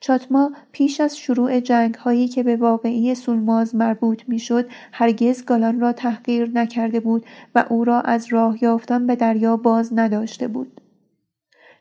[0.00, 5.92] چاتما پیش از شروع جنگ هایی که به واقعی سولماز مربوط می‌شد هرگز گالان را
[5.92, 10.80] تحقیر نکرده بود و او را از راه یافتن به دریا باز نداشته بود.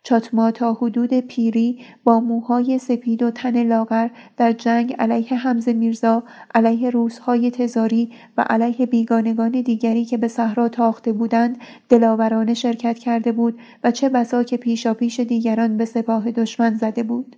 [0.06, 6.24] چاتما تا حدود پیری با موهای سپید و تن لاغر در جنگ علیه حمزه میرزا،
[6.56, 11.58] علیه روزهای تزاری و علیه بیگانگان دیگری که به صحرا تاخته بودند
[11.89, 17.36] دلاورانه شرکت کرده بود و چه بسا که پیشاپیش دیگران به سپاه دشمن زده بود.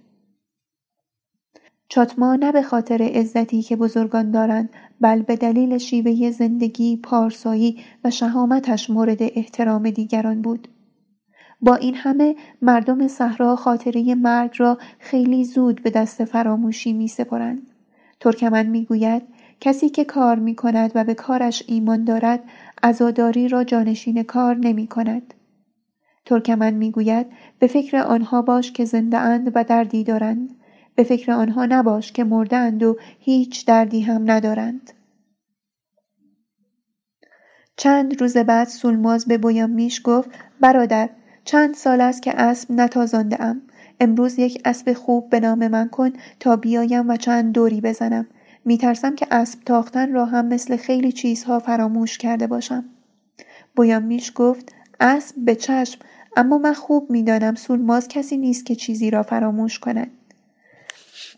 [1.89, 4.69] چاتما نه به خاطر عزتی که بزرگان دارند
[5.01, 10.67] بل به دلیل شیوه زندگی پارسایی و شهامتش مورد احترام دیگران بود
[11.61, 17.67] با این همه مردم صحرا خاطره مرگ را خیلی زود به دست فراموشی می سپرند.
[18.19, 19.21] ترکمن می گوید
[19.61, 22.43] کسی که کار می کند و به کارش ایمان دارد
[22.83, 25.33] ازاداری را جانشین کار نمی کند.
[26.25, 27.27] ترکمن می گوید
[27.59, 30.55] به فکر آنها باش که زنده اند و دردی دارند
[30.95, 34.93] به فکر آنها نباش که مردند و هیچ دردی هم ندارند.
[37.75, 40.29] چند روز بعد سولماز به میش گفت
[40.61, 41.09] برادر
[41.47, 43.61] چند سال است که اسب نتازانده ام.
[43.99, 48.27] امروز یک اسب خوب به نام من کن تا بیایم و چند دوری بزنم.
[48.65, 52.85] میترسم که اسب تاختن را هم مثل خیلی چیزها فراموش کرده باشم.
[54.01, 55.99] میش گفت اسب به چشم
[56.37, 60.11] اما من خوب می‌دانم سولماز کسی نیست که چیزی را فراموش کند.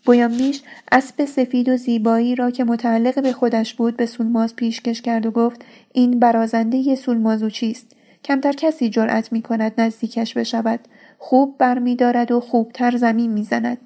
[0.06, 5.26] بویامیش اسب سفید و زیبایی را که متعلق به خودش بود به سولماز پیشکش کرد
[5.26, 10.80] و گفت این برازنده سولمازو چیست کمتر کسی جرأت می کند نزدیکش بشود.
[11.18, 13.78] خوب برمیدارد و خوبتر زمین می‌زند.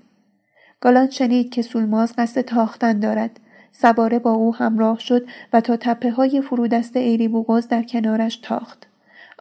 [0.80, 3.40] گالان شنید که سولماز قصد تاختن دارد.
[3.72, 8.86] سواره با او همراه شد و تا تپه های فرودست ایری بوغاز در کنارش تاخت.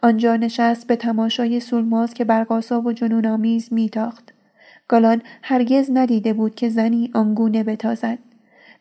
[0.02, 4.32] آنجا نشست به تماشای سولماز که برقاسا و جنون آمیز میتاخت.
[4.88, 8.18] گالان هرگز ندیده بود که زنی آنگونه بتازد.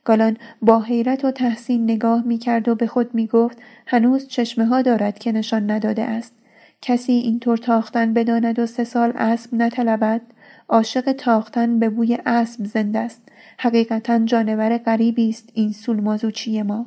[0.06, 4.66] گالان با حیرت و تحسین نگاه می کرد و به خود می گفت هنوز چشمه
[4.66, 6.34] ها دارد که نشان نداده است.
[6.82, 10.22] کسی اینطور تاختن بداند و سه سال اسب نطلبد
[10.70, 13.22] عاشق تاختن به بوی اسب زنده است
[13.58, 16.86] حقیقتا جانور غریبی است این سولمازوچی ما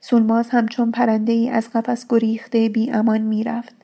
[0.00, 3.74] سولماز همچون پرنده ای از قفس گریخته بی امان می رفت.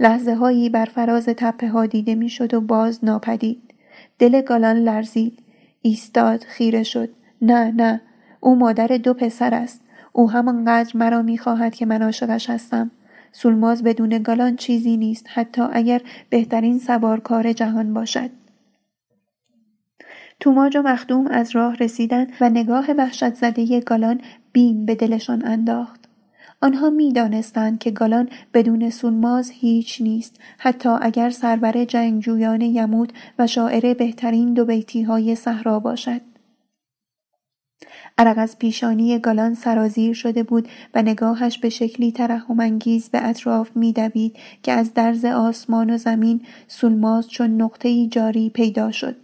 [0.00, 3.74] لحظه هایی بر فراز تپه ها دیده می‌شد و باز ناپدید.
[4.18, 5.42] دل گالان لرزید.
[5.82, 7.08] ایستاد خیره شد.
[7.42, 8.00] نه نه
[8.40, 9.80] او مادر دو پسر است.
[10.12, 12.90] او همانقدر مرا می‌خواهد که من عاشقش هستم.
[13.32, 18.30] سولماز بدون گالان چیزی نیست حتی اگر بهترین سوارکار جهان باشد.
[20.40, 24.20] توماج و مخدوم از راه رسیدند و نگاه وحشت زده گالان
[24.52, 25.97] بیم به دلشان انداخت.
[26.60, 30.36] آنها می‌دانستند که گالان بدون سونماز هیچ نیست.
[30.58, 36.20] حتی اگر سرور جنگجویان یمود و شاعر بهترین دو بیتی های صحرا باشد.
[38.18, 44.36] عرق از پیشانی گالان سرازیر شده بود و نگاهش به شکلی ترحمانگیز به اطراف میدوید
[44.62, 49.16] که از درز آسمان و زمین سولماز چون نقطه جاری پیدا شد.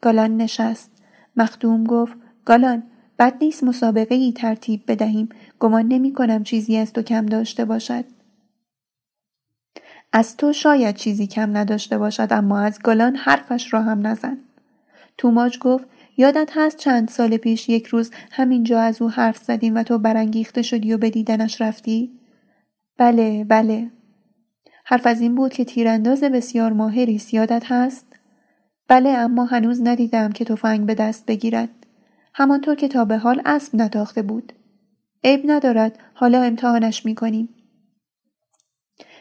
[0.00, 0.90] گالان نشست.
[1.36, 2.82] مخدوم گفت گالان
[3.18, 5.28] بد نیست مسابقه ای ترتیب بدهیم.
[5.62, 8.04] گمان نمی کنم چیزی از تو کم داشته باشد.
[10.12, 14.38] از تو شاید چیزی کم نداشته باشد اما از گلان حرفش را هم نزن.
[15.18, 15.84] توماج گفت
[16.16, 20.62] یادت هست چند سال پیش یک روز همینجا از او حرف زدیم و تو برانگیخته
[20.62, 22.10] شدی و به دیدنش رفتی؟
[22.98, 23.90] بله بله.
[24.84, 28.06] حرف از این بود که تیرانداز بسیار ماهری یادت هست؟
[28.88, 31.86] بله اما هنوز ندیدم که تفنگ به دست بگیرد.
[32.34, 34.52] همانطور که تا به حال اسب نتاخته بود.
[35.24, 35.98] عیب ندارد.
[36.14, 37.48] حالا امتحانش می‌کنیم.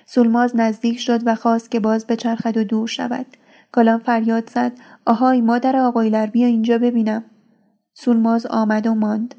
[0.06, 3.26] سولماز نزدیک شد و خواست که باز به چرخد و دور شود.
[3.74, 4.72] کلان فریاد زد.
[5.06, 7.24] آهای مادر آقایلر بیا اینجا ببینم.
[7.94, 9.36] سولماز آمد و ماند.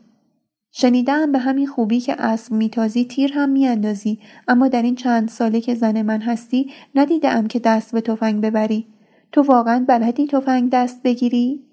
[0.72, 4.20] شنیدم به همین خوبی که اسب میتازی تیر هم میاندازی.
[4.48, 8.86] اما در این چند ساله که زن من هستی ندیدم که دست به تفنگ ببری.
[9.32, 11.64] تو واقعا بلدی تفنگ دست بگیری؟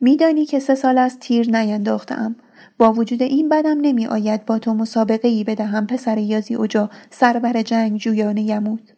[0.00, 2.36] میدانی که سه سال از تیر نینداختم.
[2.78, 7.62] با وجود این بدم نمی آید با تو مسابقه ای بدهم پسر یازی اوجا سربر
[7.62, 8.90] جنگ جویانه یمود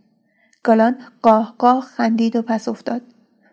[0.62, 3.02] گالان قاه قاه خندید و پس افتاد.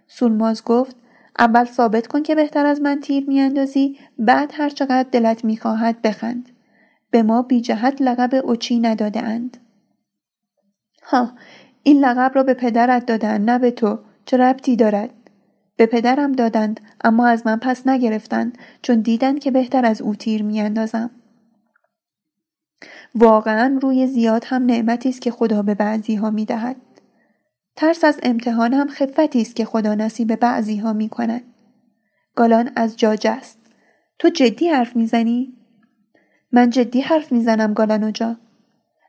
[0.08, 0.96] سولماز گفت
[1.40, 6.50] اول ثابت کن که بهتر از من تیر میاندازی بعد هر چقدر دلت می‌خواهد بخند.
[7.12, 9.58] به ما بی جهت لقب اوچی نداده اند.
[11.04, 11.32] ها
[11.84, 14.00] این لقب را به پدرت دادن نه به تو.
[14.26, 15.10] چه ربطی دارد؟
[15.82, 20.44] به پدرم دادند اما از من پس نگرفتند چون دیدند که بهتر از او تیر
[20.44, 21.10] میاندازم
[23.16, 26.48] واقعا روی زیاد هم نعمتی است که خدا به بعضی ها می.
[27.76, 31.44] ترس از امتحان هم خفتی است که خدا نصیب بعضی ها می کند.
[32.36, 33.60] گالان از جا جست.
[34.20, 35.54] تو جدی حرف می‌زنی؟
[36.52, 38.38] من جدی حرف می‌زنم گالان جا.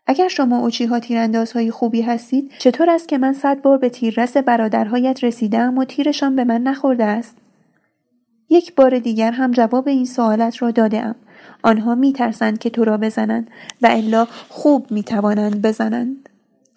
[0.07, 4.37] اگر شما اوچی ها تیراندازهای خوبی هستید چطور است که من صد بار به تیررس
[4.37, 7.37] برادرهایت رسیدم و تیرشان به من نخورده است؟
[8.51, 11.15] یک بار دیگر هم جواب این سوالت را دادم
[11.63, 13.51] آنها میترسند که تو را بزنند
[13.83, 16.29] و الا خوب می‌توانند بزنند.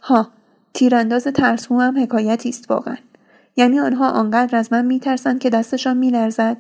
[0.04, 0.28] ها
[0.74, 2.98] تیرانداز ترسو هم حکایتی است واقعا.
[3.56, 6.58] یعنی آنها آنقدر از من میترسند که دستشان میلرزد.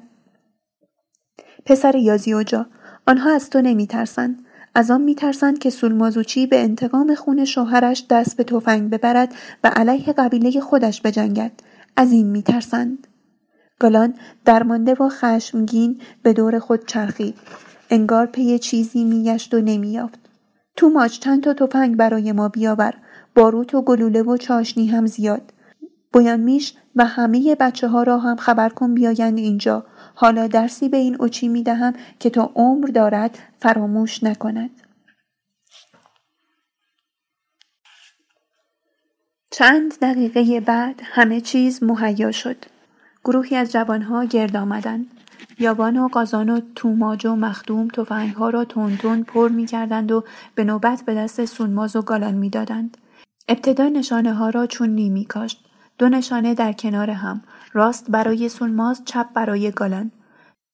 [1.65, 2.65] پسر یازی جا
[3.07, 4.45] آنها از تو نمیترسند.
[4.75, 9.33] از آن میترسند که سولمازوچی به انتقام خون شوهرش دست به تفنگ ببرد
[9.63, 11.51] و علیه قبیله خودش بجنگد.
[11.95, 13.07] از این میترسند.
[13.79, 14.13] گالان
[14.45, 17.35] درمانده و خشمگین به دور خود چرخید.
[17.89, 20.19] انگار پی چیزی میگشت و نمییافت.
[20.75, 22.93] تو ماچ چند تا تفنگ برای ما بیاور.
[23.35, 25.53] باروت و گلوله و چاشنی هم زیاد.
[26.13, 29.85] بویان میش و همه بچه ها را هم خبر کن بیایند اینجا.
[30.15, 34.69] حالا درسی به این اوچی می دهم که تا عمر دارد فراموش نکند.
[39.51, 42.65] چند دقیقه بعد همه چیز مهیا شد.
[43.23, 45.07] گروهی از جوانها گرد آمدند.
[45.59, 47.87] یابان و قازان و توماج و مخدوم
[48.37, 50.23] ها را تون پر می کردند و
[50.55, 52.97] به نوبت به دست سونماز و گالان می دادند.
[53.49, 55.65] ابتدا نشانه ها را چون نیمی کاشت.
[55.97, 57.43] دو نشانه در کنار هم
[57.75, 60.11] راست برای سولماز چپ برای گالان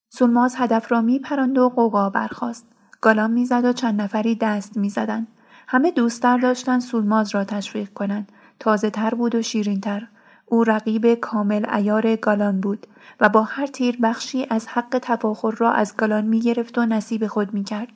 [0.09, 2.65] سولماز هدف را میپراند و قوقا برخاست
[3.01, 5.27] گالان می‌زد و چند نفری دست می‌زدند
[5.67, 10.07] همه دوستتر داشتن سولماز را تشویق کنند تازه تر بود و شیرین تر.
[10.45, 12.87] او رقیب کامل ایار گالان بود
[13.19, 17.27] و با هر تیر بخشی از حق تفاخر را از گالان می گرفت و نصیب
[17.27, 17.89] خود می کرد.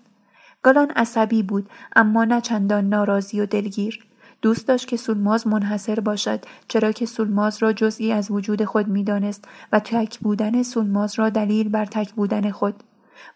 [0.62, 4.06] گالان عصبی بود اما نه چندان ناراضی و دلگیر.
[4.42, 9.46] دوست داشت که سولماز منحصر باشد چرا که سولماز را جزئی از وجود خود می‌دانست
[9.72, 12.84] و تک بودن سولماز را دلیل بر تک بودن خود.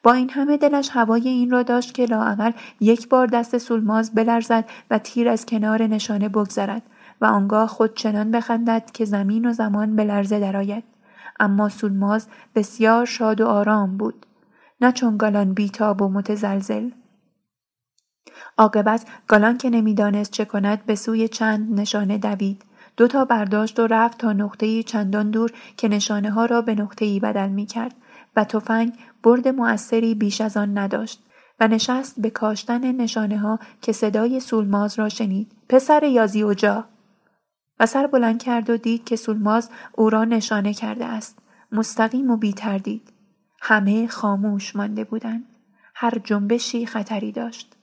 [0.03, 4.65] با این همه دلش هوای این را داشت که لااقل یک بار دست سولماز بلرزد
[4.91, 6.81] و تیر از کنار نشانه بگذرد
[7.21, 10.83] و آنگاه خود چنان بخندد که زمین و زمان به لرزه درآید.
[11.39, 14.25] اما سولماز بسیار شاد و آرام بود.
[14.81, 16.89] نه چون گالان بیتاب و متزلزل
[18.59, 22.65] عاقبت گالان که نمی‌دانست چه کند به سوی چند نشانه دوید.
[22.97, 27.05] دو تا برداشت و رفت تا نقطه چندان دور که نشانه ها را به نقطه
[27.05, 27.95] ای بدل می کرد
[28.35, 28.93] و تفنگ
[29.23, 31.23] برد موثری بیش از آن نداشت
[31.59, 35.51] و نشست به کاشتن نشانه ها که صدای سولماز را شنید.
[35.69, 36.85] پسر یازی و جا
[37.79, 41.37] و سر بلند کرد و دید که سولماز او را نشانه کرده است.
[41.71, 43.13] مستقیم و بی تردید.
[43.61, 45.43] همه خاموش مانده بودند.
[45.95, 47.78] هر جنبشی خطری داشت.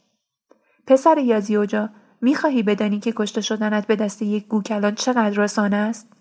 [0.87, 1.89] پسر یازیوجا
[2.21, 6.13] می‌خواهی بدانی که کشته شدنت به دست یک گوکلان چقدر رسانه است؟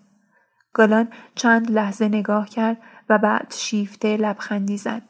[0.72, 2.76] گالان چند لحظه نگاه کرد
[3.08, 5.02] و بعد شیفته لبخندی زد.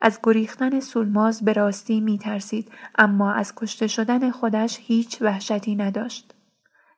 [0.00, 6.33] از گریختن سولماز به راستی میترسید اما از کشته شدن خودش هیچ وحشتی نداشت.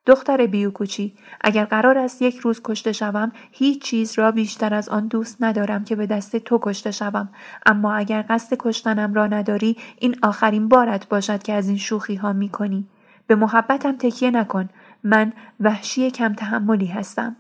[0.06, 5.06] دختر بیوکوچی اگر قرار است یک روز کشته شوم هیچ چیز را بیشتر از آن
[5.06, 7.28] دوست ندارم که به دست تو کشته شوم.
[7.66, 12.32] اما اگر قصد کشتنم را نداری این آخرین بارت باشد که از این شوخی ها
[12.32, 12.88] می کنی.
[13.26, 14.68] به محبتم تکیه نکن.
[15.04, 17.36] من وحشی کم تحملی هستم.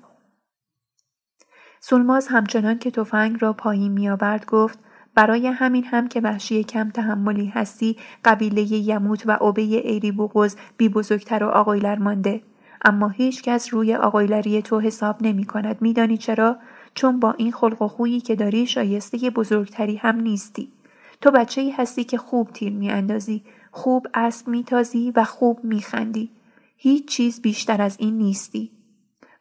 [1.80, 4.78] سولماز همچنان که تفنگ را پایین میآورد گفت
[5.14, 10.88] برای همین هم که وحشی کم تحملی هستی قبیله یموت و عبه ایری بوغز بی
[10.88, 12.42] بزرگتر و آقایلر مانده.
[12.84, 15.82] اما هیچ کس روی آقایلری تو حساب نمی کند.
[15.82, 16.56] میدانی چرا؟
[16.94, 20.72] چون با این خلق و خویی که داری شایسته بزرگتری هم نیستی.
[21.20, 23.44] تو بچه ای هستی که خوب تیر می اندازی.
[23.70, 26.30] خوب اسب می تازی و خوب می خندی.
[26.76, 28.70] هیچ چیز بیشتر از این نیستی.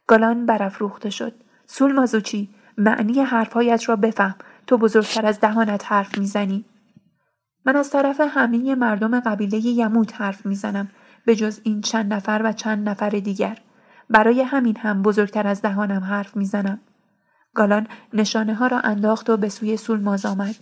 [0.08, 1.34] گالان برافروخته شد.
[1.68, 4.36] سول مازوچی معنی حرفهایت را بفهم.
[4.68, 6.66] تو بزرگتر از دهانت حرف می‌زنی.
[7.66, 10.90] من از طرف همه مردم قبیله یموت حرف می‌زنم
[11.26, 13.58] به جز این چند نفر و چند نفر دیگر
[14.10, 16.80] برای همین هم بزرگتر از دهانم حرف می‌زنم
[17.54, 20.56] گالان نشانه ها را انداخت و به سوی سولماز آمد.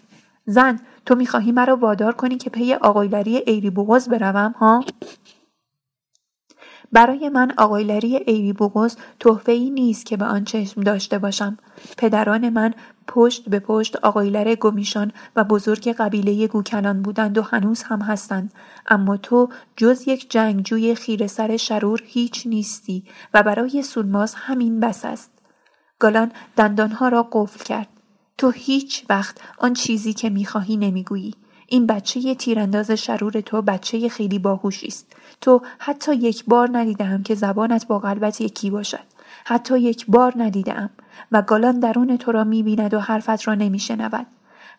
[0.45, 4.85] زن تو می‌خواهی مرا وادار کنی که پی آقایلری ایری بوغز بروم ها؟
[6.91, 11.57] برای من آقایلری ایری بوغز تحفه ای نیست که به آن چشم داشته باشم.
[11.97, 12.73] پدران من
[13.07, 18.53] پشت به پشت آقایلر گمیشان و بزرگ قبیله گوکلان بودند و هنوز هم هستند.
[18.87, 25.05] اما تو جز یک جنگجوی خیر سر شرور هیچ نیستی و برای سولماز همین بس
[25.05, 25.31] است.
[25.99, 27.87] گالان دندانها را قفل کرد.
[28.37, 31.35] تو هیچ وقت آن چیزی که می‌خواهی نمی‌گویی.
[31.67, 35.15] این بچه تیرانداز شرور تو بچه خیلی باهوشی است.
[35.41, 39.12] تو حتی یک بار ندیدم که زبانت با قلبت یکی باشد.
[39.45, 40.89] حتی یک بار ندیدم
[41.31, 44.25] و گالان درون تو را می‌بیند و حرفت را نمیشنود.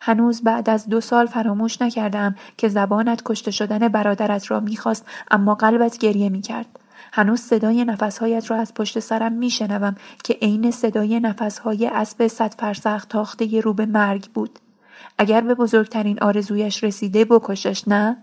[0.01, 5.55] هنوز بعد از دو سال فراموش نکردم که زبانت کشته شدن برادرت را می‌خواست اما
[5.55, 6.79] قلبت گریه می‌کرد.
[7.13, 13.05] هنوز صدای نفسهایت را از پشت سرم میشنوم که عین صدای نفسهای اسب صد فرسخ
[13.05, 14.59] تاخته رو به مرگ بود.
[15.17, 18.17] اگر به بزرگترین آرزویش رسیده بکشش نه؟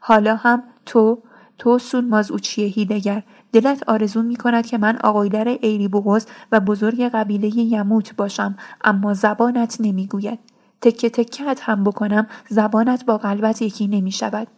[0.00, 1.18] حالا هم تو
[1.58, 7.02] تو سولماز اوچیه هیدگر؟ دلت آرزو می کند که من آقایلر ایری بوغز و بزرگ
[7.02, 10.38] قبیله یموت باشم اما زبانت نمی‌گوید.
[10.80, 14.48] تکه تکت هم بکنم زبانت با قلبت یکی نمی شود.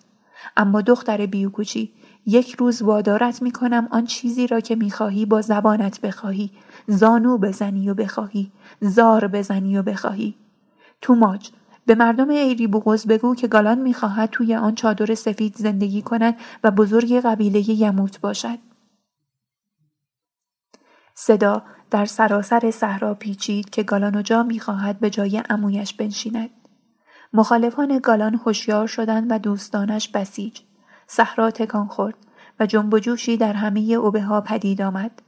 [0.57, 1.93] اما دختر بیوکوچی
[2.27, 6.51] یک روز وادارت می کنم آن چیزی را که می خواهی با زبانت بخواهی.
[6.87, 8.53] زانو بزنی و بخواهی.
[8.81, 10.35] زار بزنی و بخواهی.
[11.01, 11.51] توماج
[11.87, 16.71] به مردم ایری بوغز بگو که گالان می‌خواهد توی آن چادر سفید زندگی کند و
[16.71, 18.59] بزرگ قبیله یموت باشد.
[21.15, 26.51] صدا در سراسر صحرا پیچید که گالانوجا می‌خواهد به جای امویش بنشیند.
[27.33, 30.61] مخالفان گالان هوشیار شدند و دوستانش بسیج.
[31.07, 32.15] صحرا تکان خورد
[32.61, 35.23] و جنب جوشی در همه اوبه ها پدید آمد.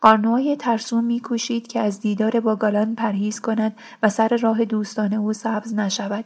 [0.00, 5.32] قارنوهای ترسون میکوشید که از دیدار با گالان پرهیز کند و سر راه دوستان او
[5.32, 6.24] سبز نشود.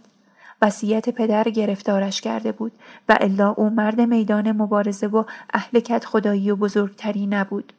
[0.63, 2.73] وصیت پدر گرفتارش کرده بود
[3.09, 7.73] و الا او مرد میدان مبارزه و اهل کت خدایی و بزرگتری نبود.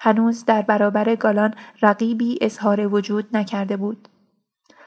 [0.00, 4.08] هنوز در برابر گالان رقیبی اظهار وجود نکرده بود.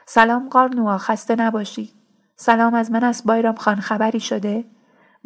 [0.06, 1.92] سلام قارنوا خسته نباشی.
[2.36, 4.64] سلام از من از بایرام خان خبری شده؟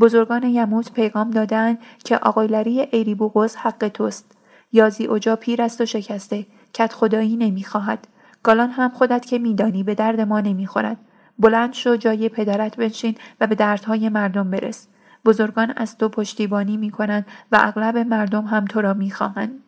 [0.00, 4.37] بزرگان یموت پیغام دادن که آقایلری ایری بوغز حق توست.
[4.72, 6.46] یازی اوجا پیر است و شکسته.
[6.74, 8.08] کت خدایی نمی‌خواهد.
[8.42, 10.96] گالان هم خودت که میدانی به درد ما نمی‌خورد.
[11.38, 14.88] بلند شو جای پدرت بنشین و به دردهای مردم برس.
[15.24, 19.62] بزرگان از تو پشتیبانی می کنند و اغلب مردم هم تو را می خواهند.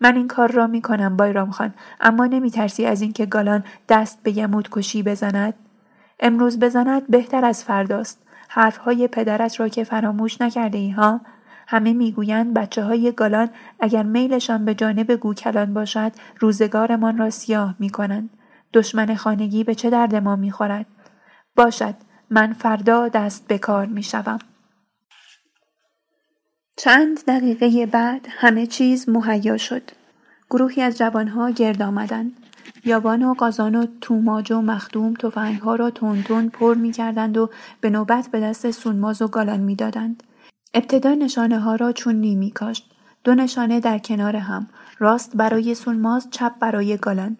[0.00, 4.22] من این کار را می کنم بایرام خان اما نمی ترسی از اینکه گالان دست
[4.22, 5.54] به یمود کشی بزند؟
[6.20, 8.22] امروز بزند بهتر از فرداست.
[8.48, 11.20] حرفهای پدرت را که فراموش نکرده ای ها؟
[11.70, 13.50] همه می‌گویند بچه های گالان
[13.80, 18.30] اگر میلشان به جانب گوکلان باشد روزگارمان را سیاه می کنند.
[18.74, 20.86] دشمن خانگی به چه درد ما می خورد؟
[21.56, 21.94] باشد
[22.30, 24.38] من فردا دست به کار می شوم.
[26.76, 29.90] چند دقیقه بعد همه چیز مهیا شد.
[30.50, 32.32] گروهی از جوانها گرد آمدند.
[32.84, 35.14] یابان و قازان و توماج و مخدوم
[35.62, 37.50] ها را تون پر می کردند و
[37.80, 40.22] به نوبت به دست سونماز و گالان می دادند.
[40.74, 42.90] ابتدا نشانه ها را چونی می کاشت.
[43.24, 44.68] دو نشانه در کنار هم.
[44.98, 47.36] راست برای سونماز چپ برای گالان.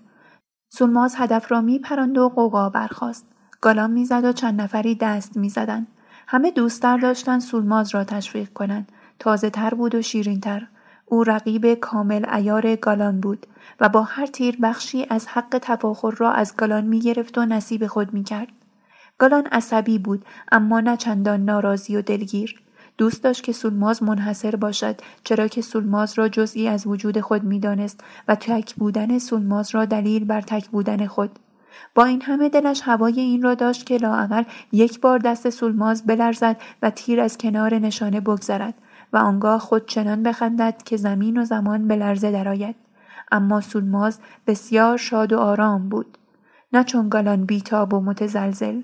[0.69, 3.27] سونماز هدف را می پرند و قوقا برخاست.
[3.61, 5.87] گالان می‌زد و چند نفری دست می‌زدند.
[6.27, 8.93] همه دوستتر داشتند سولماز را تشویق کنند.
[9.19, 10.67] تازه تر بود و شیرین تر.
[11.07, 13.47] او رقیب کامل ایار گالان بود
[13.81, 17.87] و با هر تیر بخشی از حق تفاخر را از گالان می گرفت و نصیب
[17.87, 18.49] خود می کرد.
[19.19, 22.63] گالان عصبی بود اما نه چندان ناراضی و دلگیر.
[22.99, 28.05] دوست داشت که سولماز منحصر باشد چرا که سولماز را جزئی از وجود خود می‌دانست
[28.29, 31.39] و تک بودن سولماز را دلیل بر تک بودن خود.
[31.95, 34.43] با این همه دلش هوای این را داشت که لااقل
[34.73, 38.75] یک بار دست سولماز بلرزد و تیر از کنار نشانه بگذرد
[39.13, 42.77] و آنگاه خود چنان بخندد که زمین و زمان به لرزه درآید.
[43.33, 46.19] اما سولماز بسیار شاد و آرام بود.
[46.73, 48.83] نه چون گالان بیتاب و متزلزل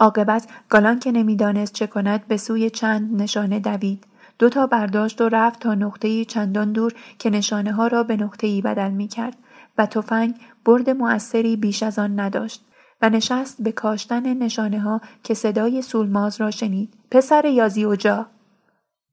[0.00, 4.04] عاقبت گالان که نمی‌دانست چه کند به سوی چند نشانه دوید.
[4.38, 8.90] دوتا برداشت و رفت تا نقطه چندان دور که نشانه ها را به نقطه بدل
[8.90, 9.36] می کرد
[9.78, 10.34] و تفنگ
[10.64, 12.64] برد مؤثری بیش از آن نداشت
[13.02, 16.94] و نشست به کاشتن نشانه ها که صدای سولماز را شنید.
[17.10, 18.26] پسر یازی و جا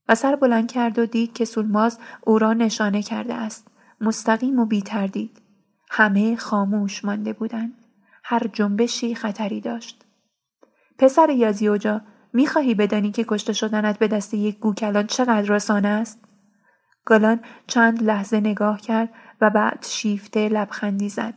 [0.09, 3.67] و سر بلند کرد و دید که سولماز او را نشانه کرده است.
[4.01, 5.41] مستقیم و بی تردید.
[5.89, 7.73] همه خاموش مانده بودند.
[8.23, 10.04] هر جنبشی خطری داشت.
[10.97, 12.01] پسر یازی اوجا
[12.33, 16.19] می‌خواهی بدانی که کشته شدنت به دست یک گوکلان چقدر رسانه است
[17.05, 19.09] گالان چند لحظه نگاه کرد
[19.41, 21.33] و بعد شیفته لبخندی زد.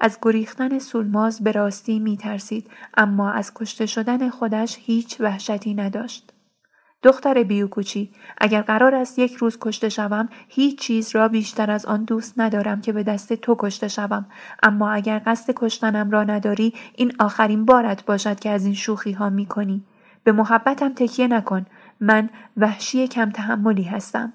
[0.00, 6.32] از گریختن سولماز به راستی می ترسید اما از کشته شدن خودش هیچ وحشتی نداشت.
[7.02, 12.04] دختر بیوکوچی اگر قرار است یک روز کشته شوم هیچ چیز را بیشتر از آن
[12.04, 14.26] دوست ندارم که به دست تو کشته شوم.
[14.62, 19.30] اما اگر قصد کشتنم را نداری این آخرین بارت باشد که از این شوخی ها
[19.30, 19.84] می کنی.
[20.24, 21.66] به محبتم تکیه نکن.
[22.00, 24.32] من وحشی کم تحملی هستم.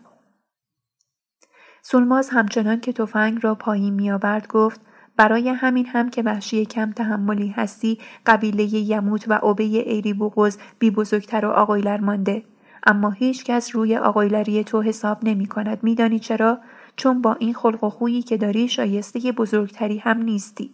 [1.81, 4.81] سولماز همچنان که تفنگ را پایین میآورد گفت
[5.17, 10.91] برای همین هم که وحشی کم تحملی هستی قبیله یموت و عبه ایری بوغز بی
[10.91, 12.43] بزرگتر و آقایلر مانده
[12.85, 16.59] اما هیچ کس روی آقایلری تو حساب نمی کند میدانی چرا؟
[16.95, 20.73] چون با این خلق و خویی که داری شایسته بزرگتری هم نیستی.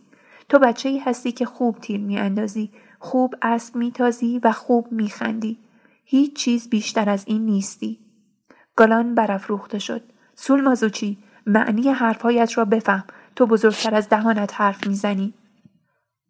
[0.50, 4.92] تو بچه ای هستی که خوب تیر می اندازی خوب اسب می تازی و خوب
[4.92, 5.58] می خندی
[6.06, 8.00] هیچ چیز بیشتر از این نیستی.
[8.76, 10.02] گالان برافروخته شد.
[10.36, 13.04] سول مازوچی معنی حرفهایت را بفهم.
[13.36, 15.34] تو بزرگتر از دهانت حرف می‌زنی.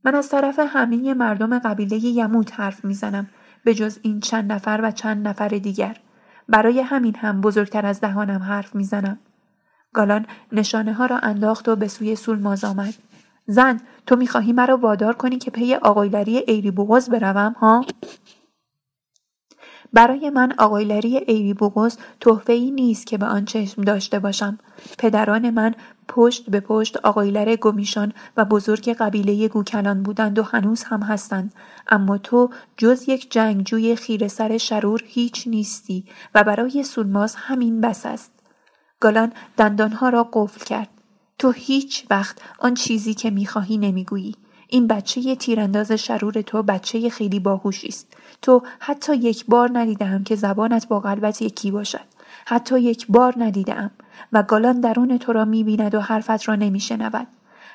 [0.04, 3.30] من از طرف همه مردم قبیله یموت حرف می‌زنم.
[3.64, 5.98] به جز این چند نفر و چند نفر دیگر.
[6.50, 9.20] برای همین هم بزرگتر از دهانم حرف می‌زنم.
[9.94, 12.94] گالان نشانه ها را انداخت و به سوی سولماز آمد.
[13.46, 17.86] زن تو می‌خواهی مرا وادار کنی که پی آقایلری ایری بوغز بروم ها؟
[19.94, 24.58] برای من آقایلری ایری بوغز تحفه ای نیست که به آن چشم داشته باشم.
[24.98, 25.76] پدران من
[26.08, 31.54] پشت به پشت آقایلر گمیشان و بزرگ قبیله گوکلان بودند و هنوز هم هستند.
[31.88, 38.06] اما تو جز یک جنگجوی خیر سر شرور هیچ نیستی و برای سولماز همین بس
[38.06, 38.32] است.
[39.00, 40.90] گالان دندانها را قفل کرد.
[41.40, 44.36] تو هیچ وقت آن چیزی که می‌خواهی نمی‌گویی.
[44.74, 48.18] این بچه تیرانداز شرور تو بچه خیلی باهوشی است.
[48.42, 52.06] تو حتی یک بار ندیدم که زبانت با قلبت یکی باشد.
[52.46, 53.92] حتی یک بار ندیدم
[54.34, 57.28] و گالان درون تو را می‌بیند و حرفت را نمیشنود.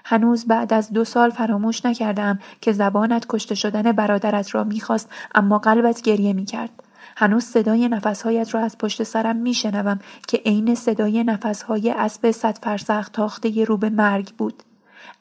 [0.05, 5.59] هنوز بعد از دو سال فراموش نکردم که زبانت کشته شدن برادرت را می‌خواست اما
[5.59, 6.71] قلبت گریه می‌کرد.
[7.17, 13.09] هنوز صدای نفسهایت را از پشت سرم میشنوم که عین صدای نفسهای اسب صد فرسخ
[13.09, 14.63] تاخته رو به مرگ بود.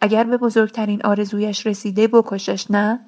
[0.01, 2.99] اگر به بزرگترین آرزویش رسیده بکشش نه؟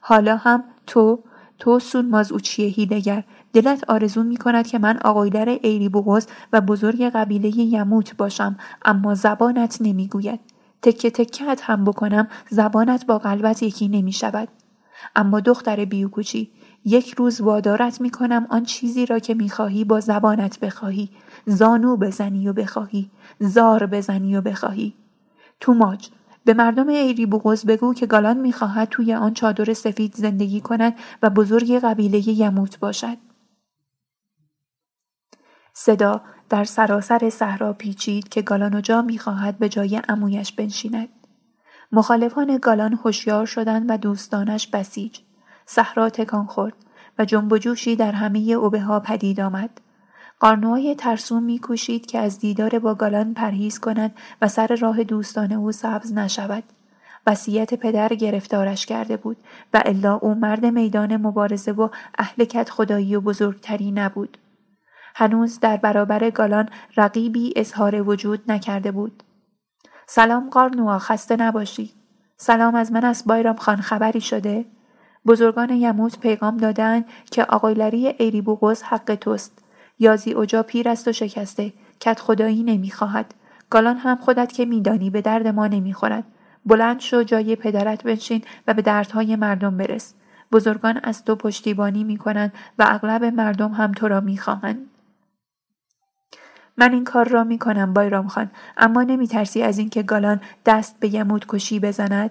[0.00, 1.18] حالا هم تو
[1.58, 7.02] تو سونماز اوچی هیلگر دلت آرزو می کند که من آقایلر ایری بوغز و بزرگ
[7.02, 10.40] قبیله یموت باشم اما زبانت نمی‌گوید.
[10.82, 14.48] تکه تکت هم بکنم زبانت با قلبت یکی نمی شود
[15.16, 16.50] اما دختر بیوکوچی
[16.84, 21.10] یک روز وادارت می کنم آن چیزی را که می خواهی با زبانت بخواهی.
[21.46, 23.10] زانو بزنی و بخواهی.
[23.38, 24.94] زار بزنی و بخواهی.
[25.60, 26.08] توماج
[26.44, 31.30] به مردم ایری بوغز بگو که گالان می‌خواهد توی آن چادر سفید زندگی کند و
[31.30, 33.18] بزرگ قبیله یموت باشد.
[35.74, 41.08] صدا در سراسر صحرا پیچید که گالان و جا می‌خواهد به جای امویش بنشیند.
[41.92, 45.18] مخالفان گالان هوشیار شدند و دوستانش بسیج.
[45.66, 46.74] صحرا تکان خورد
[47.18, 49.80] و جنب جوشی در همه اوبه ها پدید آمد.
[50.42, 55.72] قارنوهای ترسون میکوشید که از دیدار با گالان پرهیز کند و سر راه دوستان او
[55.72, 56.64] سبز نشود.
[57.26, 59.36] وصیت پدر گرفتارش کرده بود
[59.74, 61.88] و الا او مرد میدان مبارزه و
[62.18, 64.38] اهل کت خدایی و بزرگتری نبود.
[65.14, 69.22] هنوز در برابر گالان رقیبی اظهار وجود نکرده بود.
[70.06, 71.94] سلام قارنوا خسته نباشید.
[72.36, 74.64] سلام از من از بایرام خان خبری شده؟
[75.26, 79.61] بزرگان یموت پیغام دادند که آقایلری ایری بوغز حق توست.
[80.02, 83.34] یازی اوجا پیر است و شکسته کت خدایی نمی‌خواهد.
[83.70, 86.24] گالان هم خودت که میدانی به درد ما نمی‌خورد.
[86.66, 90.14] بلند شو جای پدرت بنشین و به دردهای مردم برس.
[90.52, 94.78] بزرگان از تو پشتیبانی می‌کنند و اغلب مردم هم تو را می‌خواهند.
[96.76, 101.00] من این کار را می کنم بایرام خان اما نمی ترسی از اینکه گالان دست
[101.00, 102.30] به یمود کشی بزند؟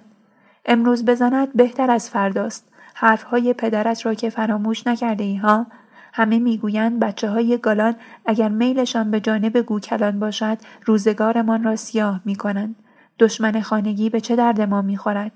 [0.65, 2.67] امروز بزند بهتر از فرداست.
[2.93, 5.65] حرفهای پدرت را که فراموش نکرده ای ها؟
[6.13, 7.95] همه می‌گویند بچه های گالان
[8.25, 12.75] اگر میلشان به جانب گوکلان باشد روزگارمان را سیاه می کنند.
[13.19, 15.31] دشمن خانگی به چه درد ما می خورد؟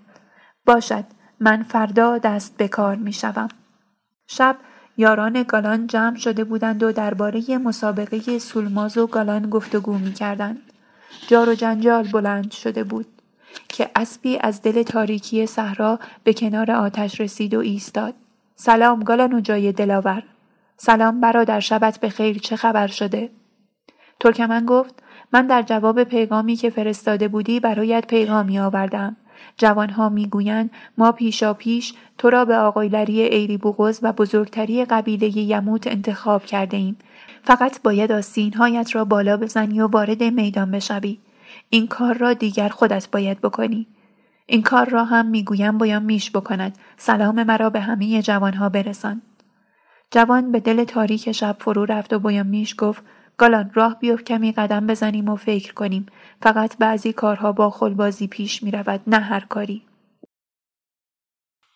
[0.65, 1.05] باشد
[1.39, 3.47] من فردا دست به کار می شوم.
[4.27, 4.57] شب
[4.97, 10.61] یاران گالان جمع شده بودند و درباره مسابقه سولماز و گالان گفتگو می کردند.
[11.27, 13.07] جار و جنجال بلند شده بود
[13.67, 18.13] که اسبی از دل تاریکی صحرا به کنار آتش رسید و ایستاد.
[18.55, 20.23] سلام گالان و جای دلاور
[20.77, 23.29] سلام برادر شبت به خیر چه خبر شده؟
[24.19, 25.03] ترکمن گفت
[25.33, 29.17] من در جواب پیغامی که فرستاده بودی برایت پیغامی آوردم.
[29.57, 35.87] جوانها می‌گویند ما پیشا پیش تو را به آقایلری ایری بوغز و بزرگتری قبیله یموت
[35.87, 36.97] انتخاب کرده ایم.
[37.43, 41.19] فقط باید آستینهایت را بالا بزنی و وارد میدان بشوی.
[41.69, 43.87] این کار را دیگر خودت باید بکنی
[44.45, 49.21] این کار را هم می‌گویم باید میش بکند سلام مرا به همه جوانها برسان
[50.11, 53.03] جوان به دل تاریک شب فرو رفت و باید میش گفت
[53.37, 56.05] گالان راه بیفت کمی قدم بزنیم و فکر کنیم
[56.41, 59.81] فقط بعضی کارها با خلبازی پیش می رود نه هر کاری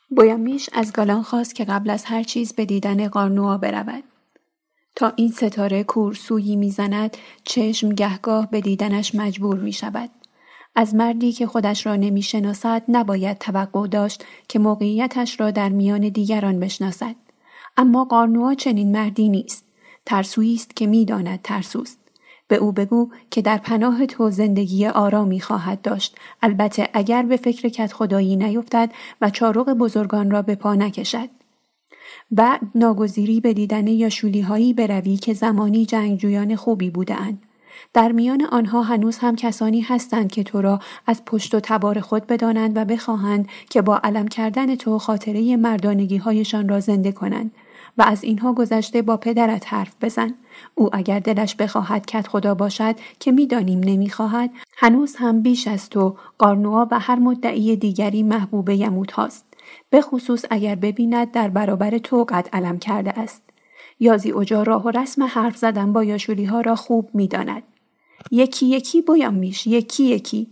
[0.09, 4.03] بویامیش از گالان خواست که قبل از هر چیز به دیدن قارنوا برود
[4.95, 10.09] تا این ستاره کورسویی می‌زند چشم گهگاه به دیدنش مجبور می شود.
[10.75, 16.09] از مردی که خودش را نمی شناسد نباید توقع داشت که موقعیتش را در میان
[16.09, 17.15] دیگران بشناسد.
[17.79, 19.65] اما قارنوا چنین مردی نیست.
[20.05, 21.99] ترسویی است که می‌داند ترسوست.
[22.47, 27.69] به او بگو که در پناه تو زندگی آرامی خواهد داشت البته اگر به فکر
[27.69, 31.29] کت خدایی نیفتد و چارق بزرگان را به پا نکشد
[32.31, 37.43] بعد ناگزیری به دیدن یاشولی هایی بروی که زمانی جنگجویان خوبی بودند.
[37.93, 42.27] در میان آنها هنوز هم کسانی هستند که تو را از پشت و تبار خود
[42.27, 47.51] بدانند و بخواهند که با علم کردن تو خاطره مردانگی هایشان را زنده کنند
[47.99, 50.33] و از اینها گذشته با پدرت حرف بزن
[50.75, 56.17] او اگر دلش بخواهد کت خدا باشد که می‌دانیم نمی‌خواهد هنوز هم بیش از تو
[56.37, 59.45] قارنوا و هر مدعی دیگری محبوب یموت هاست
[59.89, 63.43] به خصوص اگر ببیند در برابر تو قد علم کرده است.
[63.99, 67.63] یازی اجا راه و رسم حرف زدن با یاشولی ها را خوب می داند.
[68.31, 70.47] یکی یکی بایم میش یکی یکی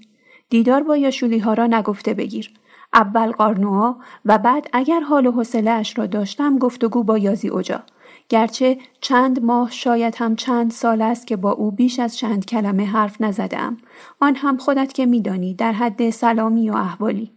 [0.50, 2.54] دیدار با یاشولی ها را نگفته بگیر
[2.94, 7.84] اول قارنوا و بعد اگر حال و حوصله اش را داشتم گفتگو با یازی اجا
[8.30, 12.86] گرچه چند ماه شاید هم چند سال است که با او بیش از چند کلمه
[12.86, 13.78] حرف نزدم
[14.22, 17.32] آن هم خودت که میدانی در حد سلامی و احوالی.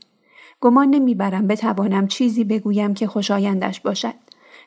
[0.60, 4.14] گمان نمی‌برم بتوانم چیزی بگویم که خوشایندش باشد.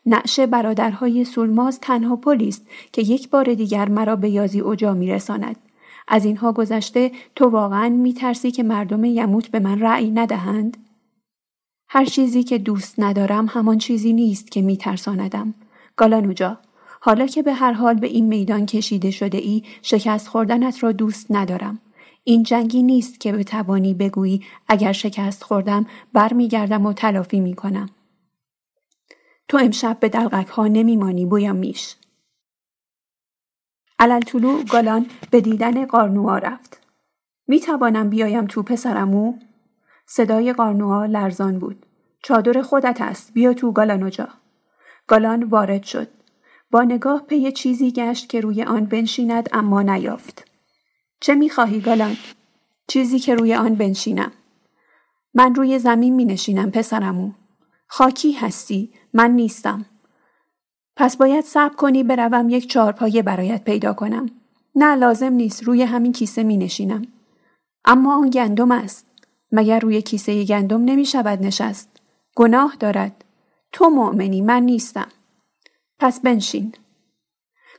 [0.06, 5.56] نعش برادرهای سولماز تنها پلی است که یک بار دیگر مرا به یازی اوجا میرساند.
[6.08, 10.78] از اینها گذشته تو واقعا میترسی که مردم یموت به من رأی ندهند
[11.88, 15.54] هر چیزی که دوست ندارم همان چیزی نیست که میترساندم
[15.96, 16.58] گالانوجا
[17.02, 21.28] حالا که به هر حال به این میدان کشیده شده ای شکست خوردنت را دوست
[21.30, 21.80] ندارم
[22.24, 27.90] این جنگی نیست که بتوانی بگویی اگر شکست خوردم برمیگردم و تلافی می کنم.
[29.48, 31.96] تو امشب به دلغک ها نمیمانی بویم میش.
[34.00, 36.82] علل طلوع گالان به دیدن قارنوا رفت.
[37.48, 39.34] می توانم بیایم تو پسرمو؟
[40.08, 41.86] صدای قارنوا لرزان بود.
[42.24, 43.34] چادر خودت است.
[43.34, 44.28] بیا تو گالان جا.
[45.08, 46.08] گالان وارد شد.
[46.72, 50.48] با نگاه پی چیزی گشت که روی آن بنشیند اما نیافت.
[51.20, 52.18] چه می‌خواهی گالان؟
[52.88, 54.32] چیزی که روی آن بنشینم.
[55.34, 57.32] من روی زمین می نشینم پسرمو.
[57.88, 59.86] خاکی هستی من نیستم.
[60.96, 64.30] پس باید صبر کنی بروم یک چارپایه برایت پیدا کنم.
[64.76, 67.02] نه لازم نیست روی همین کیسه می نشینم.
[67.86, 69.06] اما آن گندم است.
[69.52, 71.90] مگر روی کیسه گندم نمی شود نشست.
[72.36, 73.24] گناه دارد.
[73.72, 75.08] تو مؤمنی من نیستم.
[76.00, 76.74] پس بنشین.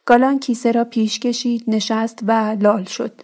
[0.06, 3.20] گالان کیسه را پیش کشید نشست و لال شد.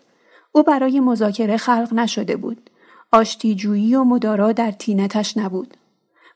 [0.53, 2.71] او برای مذاکره خلق نشده بود.
[3.13, 5.77] آشتیجویی و مدارا در تینتش نبود.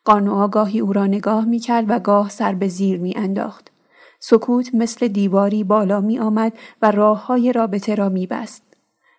[0.04, 3.70] قانوها گاهی او را نگاه می کرد و گاه سر به زیر می انداخت.
[4.20, 6.52] سکوت مثل دیواری بالا می آمد
[6.82, 8.62] و راه های رابطه را می بست.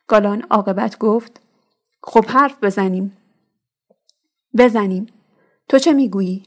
[0.08, 1.42] گالان عاقبت گفت
[2.04, 3.18] خب حرف بزنیم.
[4.58, 5.08] بزنیم.
[5.70, 6.44] تو چه می‌گویی؟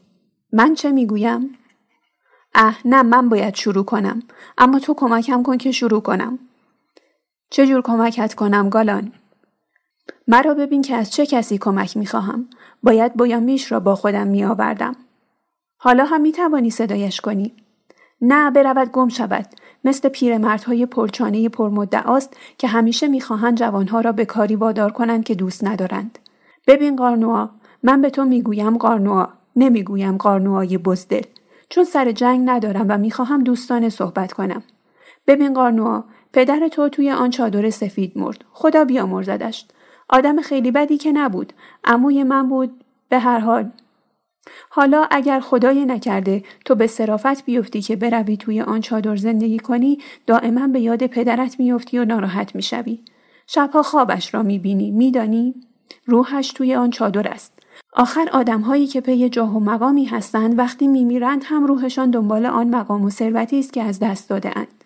[0.52, 1.58] من چه می‌گویم؟
[2.54, 4.22] اه نه من باید شروع کنم
[4.58, 6.38] اما تو کمکم کن که شروع کنم.
[7.50, 9.12] چه جور کمکت کنم گالان؟
[10.28, 12.48] مرا ببین که از چه کسی کمک می‌خواهم.
[12.82, 14.96] باید بایامیش را با خودم میآوردم.
[15.76, 17.52] حالا هم می توانی صدایش کنی.
[18.20, 19.46] نه برود گم شود.
[19.84, 25.64] مثل پیرمردهای پرچانه پرمدعاست که همیشه می‌خواهند جوانها را به کاری وادار کنند که دوست
[25.64, 26.18] ندارند.
[26.66, 27.50] ببین قارنوا
[27.82, 31.22] من به تو می‌گویم قارنوا نمی‌گویم قارنوای بزدل
[31.68, 34.62] چون سر جنگ ندارم و می‌خواهم دوستانه صحبت کنم.
[35.26, 38.44] ببین قارنوا پدر تو توی آن چادر سفید مرد.
[38.52, 39.66] خدا بیامرزدش.
[40.08, 41.52] آدم خیلی بدی که نبود.
[41.84, 42.84] عموی من بود.
[43.08, 43.70] به هر حال.
[44.70, 49.98] حالا اگر خدای نکرده تو به صرافت بیفتی که بروی توی آن چادر زندگی کنی
[50.26, 52.98] دائما به یاد پدرت میافتی و ناراحت می‌شوی.
[53.46, 55.54] شبها خوابش را می‌بینی میدانی
[56.06, 57.52] روحش توی آن چادر است.
[57.92, 63.04] آخر آدمهایی که پی جاه و مقامی هستند وقتی میمیرند هم روحشان دنبال آن مقام
[63.04, 64.77] و ثروتی است که از دست داده اند.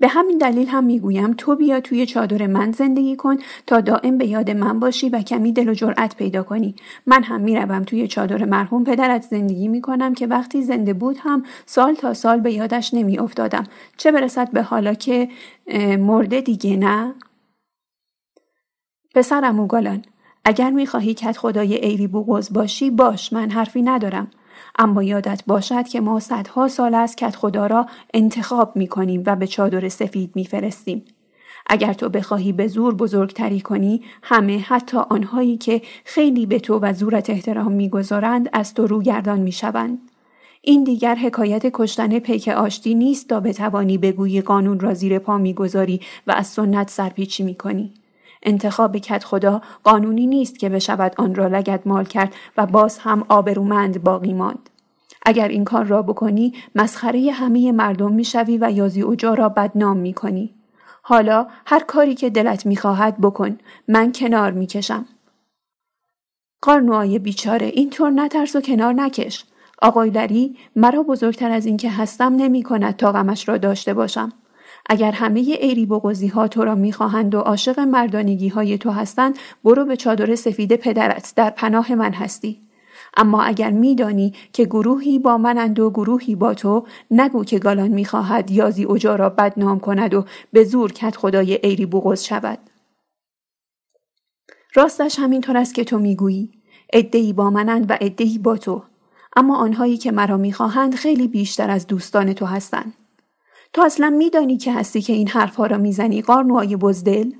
[0.00, 3.36] به همین دلیل هم می‌گویم تو بیا توی چادر من زندگی کن
[3.66, 6.74] تا دائم به یاد من باشی و کمی دل و جرأت پیدا کنی.
[7.06, 11.94] من هم می‌روم توی چادر مرحوم پدرت زندگی می‌کنم که وقتی زنده بود هم سال
[11.94, 13.64] تا سال به یادش نمیافتادم.
[13.96, 15.28] چه برسد به حالا که
[15.98, 17.14] مرده دیگه نه؟
[19.14, 20.04] پسرم اوگالان
[20.44, 24.30] اگر می‌خواهی کت خدای ایری بوغز باشی باش من حرفی ندارم.
[24.78, 29.36] اما یادت باشد که ما صدها سال از کت خدا را انتخاب می کنیم و
[29.36, 31.04] به چادر سفید می فرستیم.
[31.66, 36.92] اگر تو بخواهی به زور بزرگتری کنی همه حتی آنهایی که خیلی به تو و
[36.92, 39.98] زورت احترام می‌گذارند از تو روگردان می‌شوند
[40.62, 46.00] این دیگر حکایت کشتن پیک آشتی نیست تا بتوانی بگویی قانون را زیر پا می‌گذاری
[46.26, 47.94] و از سنت سرپیچی می‌کنی
[48.42, 53.24] انتخاب کت خدا قانونی نیست که بشود آن را لگد مال کرد و باز هم
[53.28, 54.70] آبرومند باقی ماند.
[55.26, 60.54] اگر این کار را بکنی مسخره همه مردم می‌شوی و یازی اوجا را بدنام می‌کنی.
[61.02, 63.58] حالا هر کاری که دلت می‌خواهد بکن.
[63.88, 65.06] من کنار می‌کشم.
[66.62, 69.44] قارنوهای بیچاره اینطور نترس و کنار نکش.
[69.82, 74.32] آقای مرا بزرگتر از اینکه هستم نمی کند تا غمش را داشته باشم.
[74.88, 79.84] اگر همه ایری بغزی ها تو را می‌خواهند و عاشق مردانگی های تو هستند برو
[79.84, 82.60] به چادر سفید پدرت در پناه من هستی.
[83.16, 88.50] اما اگر میدانی که گروهی با منند و گروهی با تو نگو که گالان می‌خواهد
[88.50, 92.58] یازی اوجا را بدنام کند و به زور کت خدای ایری بغز شود.
[94.74, 96.52] راستش همینطور است که تو می‌گویی
[96.92, 98.82] عدهای با منند و عدهای با تو.
[99.36, 102.94] اما آنهایی که مرا می‌خواهند خیلی بیشتر از دوستان تو هستند.
[103.72, 107.32] تو اصلا میدانی که هستی که این حرفها را می‌زنی قارنوهای بزدل؟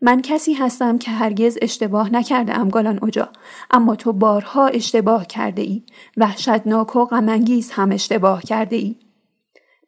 [0.00, 3.28] من کسی هستم که هرگز اشتباه نکرده ام گالان اجا
[3.70, 5.82] اما تو بارها اشتباه کرده ای
[6.16, 8.96] وحشتناک و غمانگیز هم اشتباه کرده ای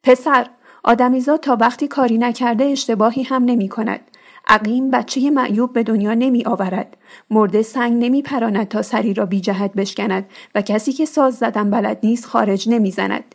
[0.03, 0.47] پسر
[0.85, 4.01] آدمیزاد تا وقتی کاری نکرده اشتباهی هم نمی کند
[4.49, 6.97] عقیم بچه معیوب به دنیا نمی آورد.
[7.31, 11.71] مرده سنگ نمی پراند تا سری را بی جهت بشکند و کسی که ساز زدن
[11.71, 13.35] بلد نیست خارج نمی زند.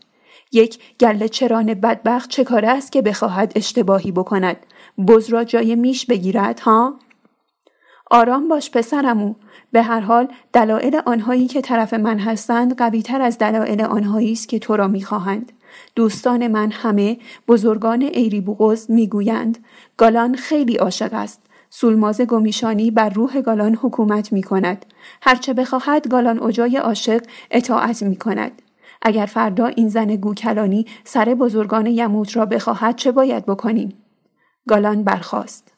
[0.52, 4.58] یک گله چران بدبخت چه کاره است که بخواهد اشتباهی بکند؟
[5.08, 7.00] بز را جای میش بگیرد ها؟
[8.12, 9.36] آرام باش پسرمو
[9.72, 14.60] به هر حال دلایل آنهایی که طرف من هستند قویتر از دلایل آنهایی است که
[14.60, 15.52] تو را می‌خواهند.
[15.96, 17.18] دوستان من همه
[17.48, 19.58] بزرگان ایری بوغز می‌گویند
[19.98, 21.42] گالان خیلی عاشق است.
[21.70, 24.86] سولماز گمیشانی بر روح گالان حکومت می کند.
[25.22, 27.22] هرچه بخواهد گالان اجای عاشق
[27.52, 28.62] اطاعت می کند.
[29.02, 33.94] اگر فردا این زن گوکلانی سر بزرگان یموت را بخواهد چه باید بکنیم؟
[34.68, 35.74] گالان برخاست.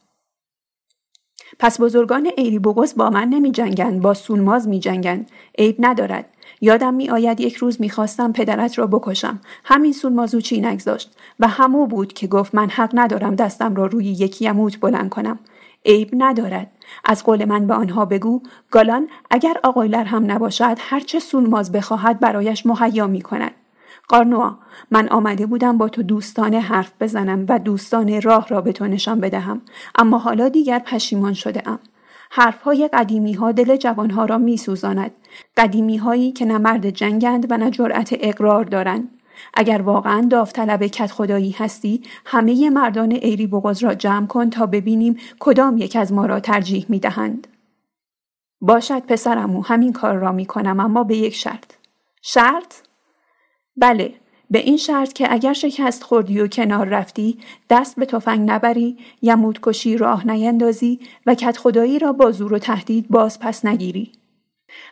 [1.59, 5.25] پس بزرگان ایری بوغز با من نمی جنگن با سولماز می جنگن.
[5.57, 6.25] عیب ندارد.
[6.61, 9.41] یادم می آید یک روز می خواستم پدرت را بکشم.
[9.63, 14.05] همین سولمازو چی نگذاشت و همو بود که گفت من حق ندارم دستم را روی
[14.05, 15.39] یکی یموت بلند کنم.
[15.85, 16.71] عیب ندارد.
[17.05, 22.65] از قول من به آنها بگو گالان اگر آقایلر هم نباشد هرچه سولماز بخواهد برایش
[22.65, 23.51] مهیا می کند.
[24.07, 24.57] قارنوا
[24.91, 29.19] من آمده بودم با تو دوستانه حرف بزنم و دوستان راه را به تو نشان
[29.19, 29.61] بدهم
[29.95, 31.79] اما حالا دیگر پشیمان شده ام.
[32.31, 35.11] حرفهای قدیمی ها دل جوانها را می سوزاند.
[35.57, 39.18] قدیمی هایی که نه مرد جنگند و نه جرأت اقرار دارند.
[39.53, 45.17] اگر واقعا داوطلب کت خدایی هستی همه مردان ایری بغز را جمع کن تا ببینیم
[45.39, 47.47] کدام یک از ما را ترجیح می دهند.
[48.61, 51.73] باشد پسرمو همین کار را می کنم اما به یک شرط.
[52.21, 52.75] شرط؟
[53.77, 54.13] بله
[54.51, 59.59] به این شرط که اگر شکست خوردی و کنار رفتی دست به تفنگ نبری یمود
[59.63, 64.11] کشی راه نیندازی و کت خدایی را با زور و تهدید باز پس نگیری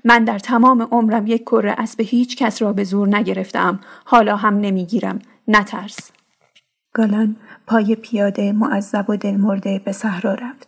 [0.06, 3.80] من در تمام عمرم یک کره اسب هیچ کس را به زور نگرفتم.
[4.06, 5.20] حالا هم نمی‌گیرم.
[5.48, 6.12] نترس.
[6.94, 7.36] گالان
[7.68, 10.68] پای پیاده معذب و دلمرده به صحرا رفت.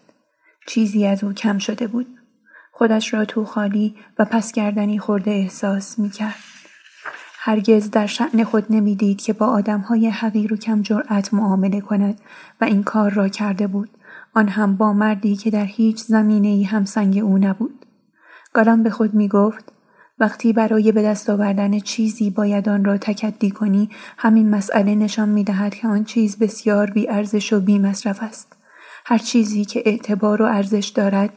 [0.67, 2.07] چیزی از او کم شده بود.
[2.71, 6.35] خودش را تو خالی و پس گردنی خورده احساس می کرد.
[7.39, 12.21] هرگز در شعن خود نمی‌دید که با آدمهای حقیر و کم جرأت معامله کند
[12.61, 13.89] و این کار را کرده بود.
[14.33, 17.85] آن هم با مردی که در هیچ زمینه ای همسنگ او نبود.
[18.59, 19.71] گالان به خود می گفت
[20.19, 25.43] وقتی برای به دست آوردن چیزی باید آن را تکدی کنی همین مسئله نشان می
[25.43, 28.55] دهد که آن چیز بسیار بی ارزش و بی مصرف است.
[29.05, 31.29] هر چیزی که اعتبار و ارزش دارد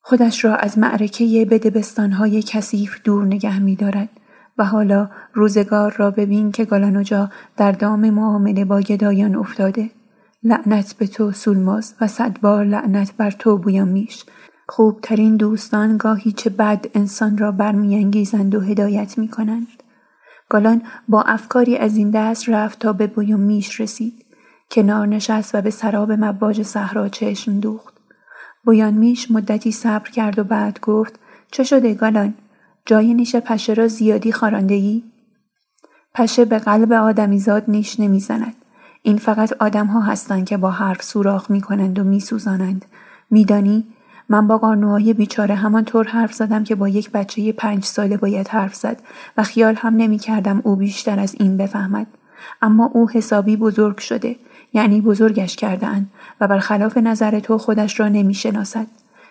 [0.00, 4.08] خودش را از معرکه بدبستانهای کثیف دور نگه می دارد
[4.58, 9.90] و حالا روزگار را ببین که گالانوجا در دام معامله با گدایان افتاده.
[10.42, 14.24] لعنت به تو سولماز و صدبار لعنت بر تو میش.
[14.68, 19.66] خوبترین دوستان گاهی چه بد انسان را برمیانگیزند و هدایت می کنند.
[20.48, 24.24] گالان با افکاری از این دست رفت تا به بویوم میش رسید.
[24.70, 27.94] کنار نشست و به سراب مباج صحرا چشم دوخت.
[28.64, 31.18] بویان میش مدتی صبر کرد و بعد گفت
[31.50, 32.34] چه شده گالان؟
[32.86, 35.02] جای نیش پشه را زیادی خارانده ای؟
[36.14, 38.54] پشه به قلب آدمیزاد نیش نمی‌زند.
[39.02, 42.84] این فقط آدم ها هستند که با حرف سوراخ می کنند و می سوزانند.
[43.30, 43.84] میدانی
[44.28, 48.74] من با قانوهای بیچاره همانطور حرف زدم که با یک بچه پنج ساله باید حرف
[48.74, 49.02] زد
[49.36, 52.06] و خیال هم نمی کردم او بیشتر از این بفهمد.
[52.62, 54.36] اما او حسابی بزرگ شده
[54.72, 56.06] یعنی بزرگش کردن
[56.40, 58.86] و برخلاف نظر تو خودش را نمی شناسد.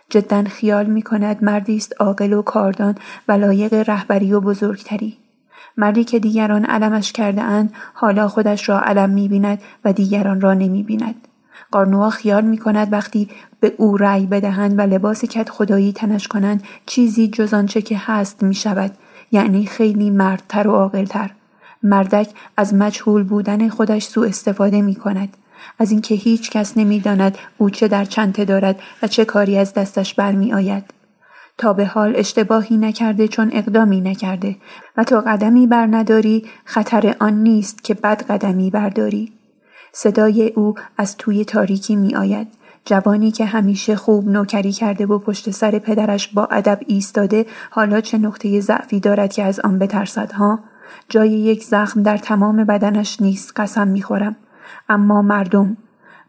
[0.10, 2.96] جدا خیال می کند مردی است عاقل و کاردان
[3.28, 5.18] و لایق رهبری و بزرگتری.
[5.78, 10.54] مردی که دیگران علمش کرده اند حالا خودش را علم می بیند و دیگران را
[10.54, 11.28] نمی بیند.
[11.76, 16.64] قارنوا خیال می کند وقتی به او رأی بدهند و لباس کت خدایی تنش کنند
[16.86, 18.92] چیزی جز آنچه که هست می شود
[19.32, 21.32] یعنی خیلی مردتر و عاقلتر
[21.84, 25.38] مردک از مجهول بودن خودش سوء استفاده می کند
[25.80, 29.74] از اینکه هیچ کس نمی داند او چه در چنته دارد و چه کاری از
[29.74, 30.84] دستش برمی آید.
[31.58, 34.56] تا به حال اشتباهی نکرده چون اقدامی نکرده
[34.98, 39.35] و تا قدمی بر نداری خطر آن نیست که بد قدمی برداری.
[39.98, 42.48] صدای او از توی تاریکی می آید.
[42.86, 48.18] جوانی که همیشه خوب نوکری کرده و پشت سر پدرش با ادب ایستاده حالا چه
[48.18, 50.60] نقطه ضعفی دارد که از آن بترسد ها؟
[51.10, 54.36] جای یک زخم در تمام بدنش نیست قسم می‌خورم
[54.90, 55.78] اما مردم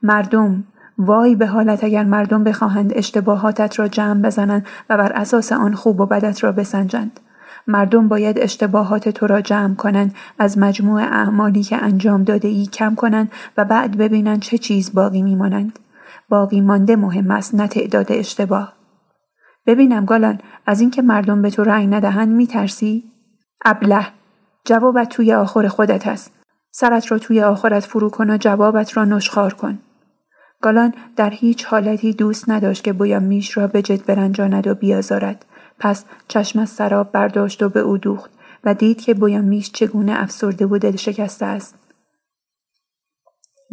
[0.02, 0.64] مردم
[0.98, 6.00] وای به حالت اگر مردم بخواهند اشتباهاتت را جمع بزنند و بر اساس آن خوب
[6.00, 7.20] و بدت را بسنجند
[7.66, 12.94] مردم باید اشتباهات تو را جمع کنند از مجموع اعمالی که انجام داده ای کم
[12.94, 15.78] کنند و بعد ببینند چه چیز باقی میمانند.
[16.28, 18.72] باقی مانده مهم است نه تعداد اشتباه.
[19.66, 23.04] ببینم گالان از اینکه مردم به تو رأی ندهند میترسی؟
[23.64, 24.06] ابله
[24.64, 26.32] جوابت توی آخر خودت است.
[26.70, 29.78] سرت را توی آخرت فرو کن و جوابت را نشخار کن.
[30.62, 35.44] گالان در هیچ حالتی دوست نداشت که بویا میش را به جد برنجاند و بیازارد.
[35.78, 38.30] پس چشم از سراب برداشت و به او دوخت
[38.64, 41.74] و دید که بویا میش چگونه افسرده و دل شکسته است.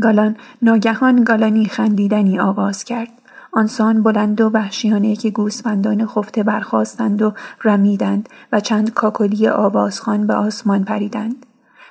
[0.01, 3.09] گالان ناگهان گالانی خندیدنی آغاز کرد.
[3.53, 7.33] آنسان بلند و وحشیانه که گوسفندان خفته برخواستند و
[7.63, 11.45] رمیدند و چند کاکلی آوازخان به آسمان پریدند.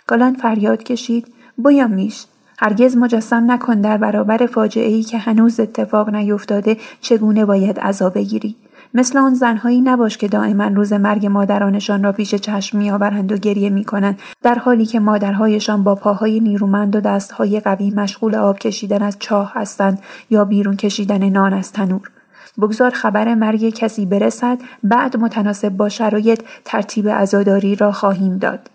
[0.06, 2.26] گالان فریاد کشید بویا میش
[2.58, 8.56] هرگز مجسم نکن در برابر فاجعه ای که هنوز اتفاق نیفتاده چگونه باید عذاب بگیری؟
[8.94, 13.70] مثل آن زنهایی نباش که دائما روز مرگ مادرانشان را پیش چشم میآورند و گریه
[13.70, 19.16] می‌کنند در حالی که مادرهایشان با پاهای نیرومند و دستهای قوی مشغول آب کشیدن از
[19.18, 19.98] چاه هستند
[20.30, 22.10] یا بیرون کشیدن نان از تنور.
[22.58, 28.70] بگذار خبر مرگ کسی برسد بعد متناسب با شرایط ترتیب عزاداری را خواهیم داد.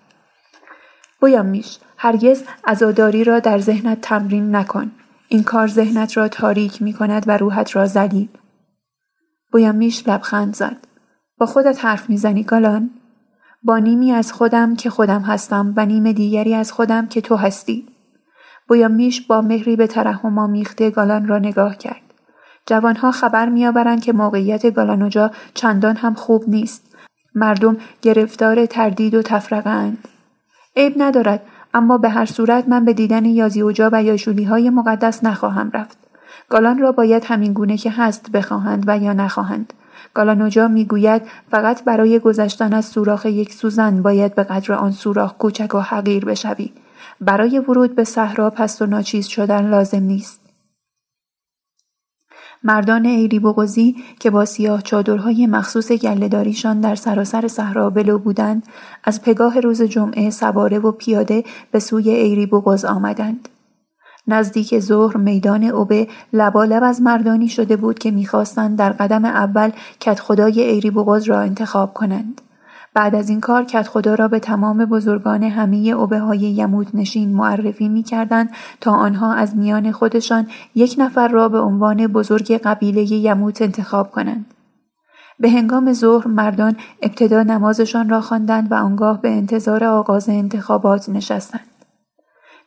[1.22, 4.91] بویان میش هرگز عزاداری را در ذهنت تمرین نکن.
[5.28, 8.28] این کار ذهنت را تاریک می کند و روحت را زلیل
[9.54, 10.78] میش لبخند زد.
[11.38, 12.89] با خودت حرف می‌زنی گالان؟
[13.64, 17.88] با نیمی از خودم که خودم هستم و نیم دیگری از خودم که تو هستی.
[18.89, 22.02] میش با مهری به ترحم آمیخته گالان را نگاه کرد.
[22.66, 26.95] جوانها خبر میآورند که موقعیت گالانوجا چندان هم خوب نیست.
[27.36, 30.08] مردم گرفتار تردید و تفرقه اند.
[30.76, 31.41] عیب ندارد
[31.74, 36.07] اما به هر صورت من به دیدن یازی اوجا و یاشولی های مقدس نخواهم رفت.
[36.50, 39.74] گالان را باید همین گونه که هست بخواهند و یا نخواهند.
[40.14, 41.22] گالانوجا می‌گوید
[41.52, 46.26] فقط برای گذشتن از سوراخ یک سوزن باید به قدر آن سوراخ کوچک و حقیر
[46.26, 46.72] بشوی.
[47.22, 50.41] برای ورود به صحرا پست و ناچیز شدن لازم نیست.
[52.64, 58.68] مردان ایری بغزی که با سیاه چادرهای مخصوص گلهداریشان در سراسر صحرا بلو بودند
[59.04, 63.50] از پگاه روز جمعه سواره و پیاده به سوی ایری بغز آمدند.
[64.28, 70.19] نزدیک ظهر میدان اوبه لبالب از مردانی شده بود که می‌خواستند در قدم اول کت
[70.19, 72.41] خدای ایری بغز را انتخاب کنند.
[72.93, 77.36] بعد از این کار کت خدا را به تمام بزرگان همه اوبه های یمود نشین
[77.36, 78.05] معرفی می
[78.82, 84.45] تا آنها از میان خودشان یک نفر را به عنوان بزرگ قبیله یموت انتخاب کنند.
[85.39, 91.76] به هنگام ظهر مردان ابتدا نمازشان را خواندند و آنگاه به انتظار آغاز انتخابات نشستند.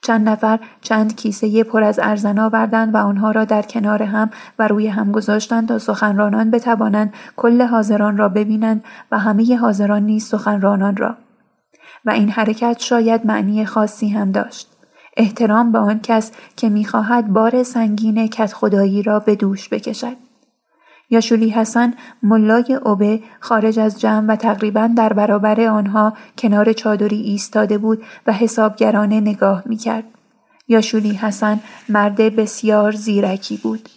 [0.02, 4.68] چند نفر چند کیسه پر از ارزن آوردند و آنها را در کنار هم و
[4.68, 10.96] روی هم گذاشتند تا سخنرانان بتوانند کل حاضران را ببینند و همه حاضران نیز سخنرانان
[10.96, 11.16] را.
[12.04, 14.68] و این حرکت شاید معنی خاصی هم داشت.
[15.16, 20.29] احترام به آن کس که می‌خواهد بار سنگین کت خدایی را به دوش بکشد.
[21.10, 27.78] یاشولی حسن ملای اوبه خارج از جمع و تقریبا در برابر آنها کنار چادری ایستاده
[27.78, 30.04] بود و حسابگرانه نگاه می‌کرد.
[30.68, 33.88] یاشولی حسن مرد بسیار زیرکی بود.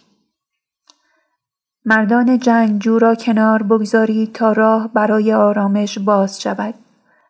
[1.84, 6.74] مردان جنگجو را کنار بگذارید تا راه برای آرامش باز شود.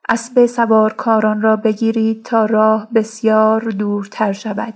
[0.09, 4.75] اسب سوارکاران را بگیرید تا راه بسیار دورتر شود.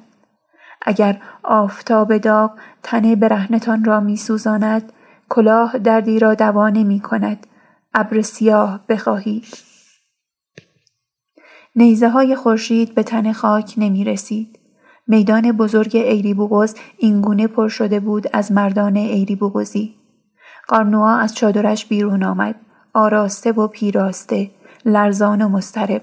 [0.83, 2.51] اگر آفتاب داغ
[2.83, 4.93] تن برهنتان را میسوزاند
[5.29, 7.47] کلاه دردی را دوا نمی کند
[7.95, 9.47] ابر سیاه بخواهید
[11.77, 14.59] نیزه های خورشید به تن خاک نمی رسید.
[15.07, 19.95] میدان بزرگ ایری بوغز اینگونه پر شده بود از مردان ایری بوغزی.
[20.69, 22.55] قارنوا از چادرش بیرون آمد.
[22.95, 24.51] آراسته و پیراسته،
[24.85, 26.03] لرزان و مسترب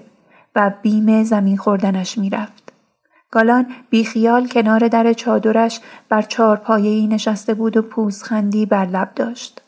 [0.54, 2.65] و بیم زمین خوردنش می‌رفت.
[3.36, 9.62] گالان بیخیال کنار در چادرش بر چهار پایه‌ای نشسته بود و پوزخندی بر لب داشت.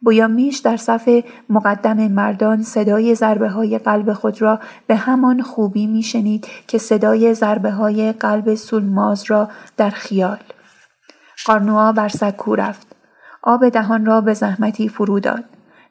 [0.00, 1.08] بویامیش در صف
[1.48, 7.70] مقدم مردان صدای ضربه های قلب خود را به همان خوبی میشنید که صدای ضربه
[7.70, 10.38] های قلب سولماز را در خیال.
[11.46, 12.86] قارنوا بر سکو رفت.
[13.42, 15.44] آب دهان را به زحمتی فرو داد.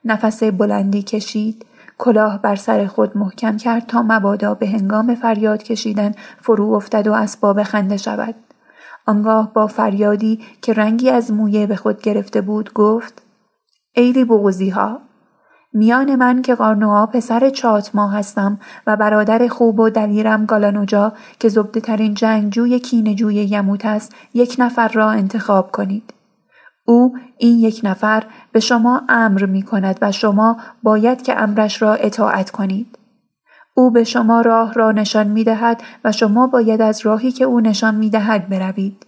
[0.06, 1.66] نفس بلندی کشید.
[1.98, 7.14] کلاه بر سر خود محکم کرد تا مبادا به هنگام فریاد کشیدن فرو افتد و
[7.14, 8.36] اسباب خنده شود.
[9.08, 13.22] آنگاه با فریادی که رنگی از مویه به خود گرفته بود گفت
[13.94, 15.00] ایلی بغوزی ها
[15.74, 21.50] میان من که قارنوها پسر چات ما هستم و برادر خوب و دلیرم گالانوجا که
[21.50, 26.17] زبده ترین جنگجوی کینجوی یموت است یک نفر را انتخاب کنید.
[26.90, 31.94] او این یک نفر به شما امر می کند و شما باید که امرش را
[31.94, 32.98] اطاعت کنید.
[33.74, 37.60] او به شما راه را نشان می دهد و شما باید از راهی که او
[37.60, 39.06] نشان می دهد بروید.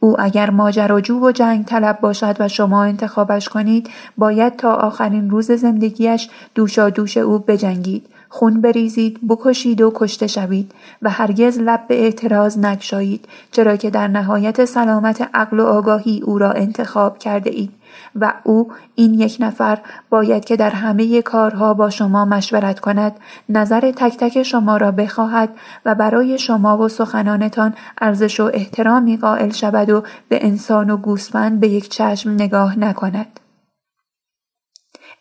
[0.00, 5.52] او اگر ماجراجو و جنگ طلب باشد و شما انتخابش کنید باید تا آخرین روز
[5.52, 10.72] زندگیش دوشا دوش او بجنگید خون بریزید بکشید و کشته شوید
[11.02, 16.38] و هرگز لب به اعتراض نگشایید چرا که در نهایت سلامت عقل و آگاهی او
[16.38, 17.70] را انتخاب کرده اید
[18.14, 19.78] و او این یک نفر
[20.10, 23.16] باید که در همه کارها با شما مشورت کند
[23.48, 25.50] نظر تک تک شما را بخواهد
[25.84, 31.60] و برای شما و سخنانتان ارزش و احترامی قائل شود و به انسان و گوسفند
[31.60, 33.40] به یک چشم نگاه نکند.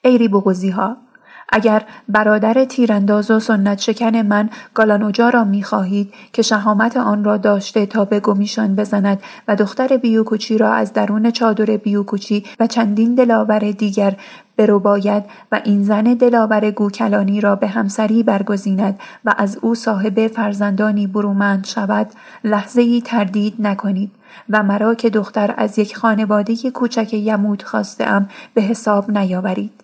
[0.04, 0.98] ایری بغوزی ها
[1.50, 7.38] اگر برادر تیرانداز و سنت شکن من گالانوجا را می خواهید که شهامت آن را
[7.38, 13.16] داشته تا به گمیشان بزند و دختر بیوکوچی را از درون چادر بیوکوچی و چندین
[13.16, 14.16] دلاور دیگر
[14.58, 20.28] برو باید و این زن دلاور گوکلانی را به همسری برگزیند و از او صاحب
[20.28, 22.08] فرزندانی برومند شود
[22.44, 24.12] لحظه ای تردید نکنید
[24.50, 29.77] و مرا که دختر از یک خانواده کوچک یمود خواستم به حساب نیاورید.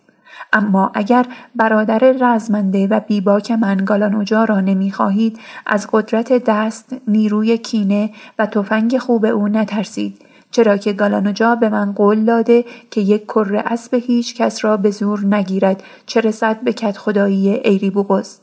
[0.53, 1.25] اما اگر
[1.55, 8.97] برادر رزمنده و بیباک من گالانوجا را نمی‌خواهید از قدرت دست نیروی کینه و تفنگ
[8.97, 14.35] خوب او نترسید چرا که گالانوجا به من قول داده که یک کره اسب هیچ
[14.35, 18.39] کس را به زور نگیرد چه رسد به کت خدایی ایری بوغز.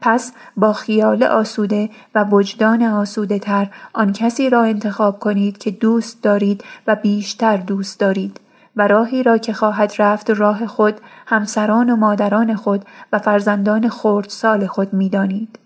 [0.00, 6.22] پس با خیال آسوده و وجدان آسوده تر آن کسی را انتخاب کنید که دوست
[6.22, 8.40] دارید و بیشتر دوست دارید
[8.76, 13.88] و راهی را که خواهد رفت راه خود همسران و مادران خود و فرزندان
[14.28, 15.58] سال خود می‌دانید.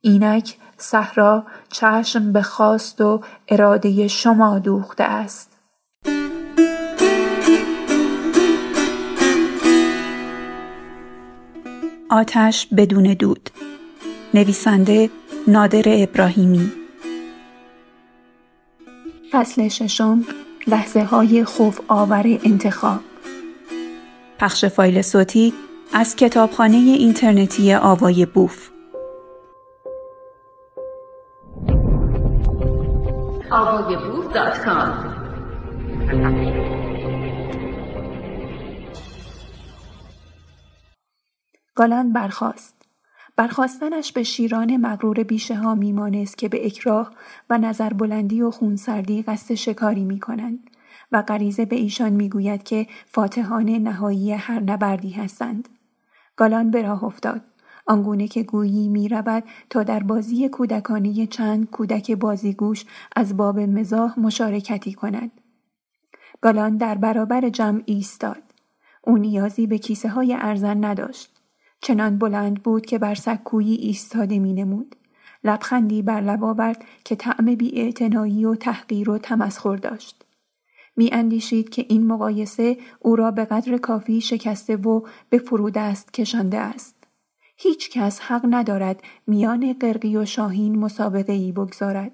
[0.00, 5.50] اینک صحرا چشم به خواست و اراده شما دوخته است.
[12.10, 13.50] آتش بدون دود.
[14.34, 15.10] نویسنده
[15.46, 16.72] نادر ابراهیمی.
[19.32, 20.24] فصل ششم.
[20.70, 23.00] لحظه های خوف آور انتخاب.
[24.38, 25.54] پخش فایل صوتی
[25.92, 28.70] از کتابخانه اینترنتی آوای بوف.
[41.74, 42.79] گالان برخاست.
[43.40, 47.10] برخواستنش به شیران مغرور بیشه ها میمانست که به اکراه
[47.50, 50.70] و نظر بلندی و خونسردی قصد شکاری می کنند
[51.12, 55.68] و غریزه به ایشان می‌گوید که فاتحان نهایی هر نبردی هستند.
[56.36, 57.40] گالان به راه افتاد.
[57.86, 62.84] آنگونه که گویی می رود تا در بازی کودکانه چند کودک بازیگوش
[63.16, 65.30] از باب مزاح مشارکتی کند.
[66.40, 68.42] گالان در برابر جمع ایستاد.
[69.02, 71.39] او نیازی به کیسه های ارزن نداشت.
[71.82, 74.96] چنان بلند بود که بر سکویی ایستاده می نمود.
[75.44, 77.94] لبخندی بر لب آورد که طعم بی
[78.44, 80.24] و تحقیر و تمسخر داشت.
[80.96, 85.00] می اندیشید که این مقایسه او را به قدر کافی شکسته و
[85.30, 86.94] به فرودست کشانده است.
[87.56, 92.12] هیچ کس حق ندارد میان قرقی و شاهین مسابقه ای بگذارد.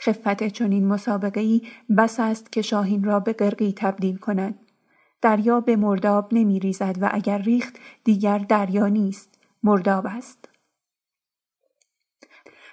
[0.00, 1.62] خفت چنین مسابقه ای
[1.98, 4.58] بس است که شاهین را به قرقی تبدیل کند.
[5.24, 10.48] دریا به مرداب نمی ریزد و اگر ریخت دیگر دریا نیست مرداب است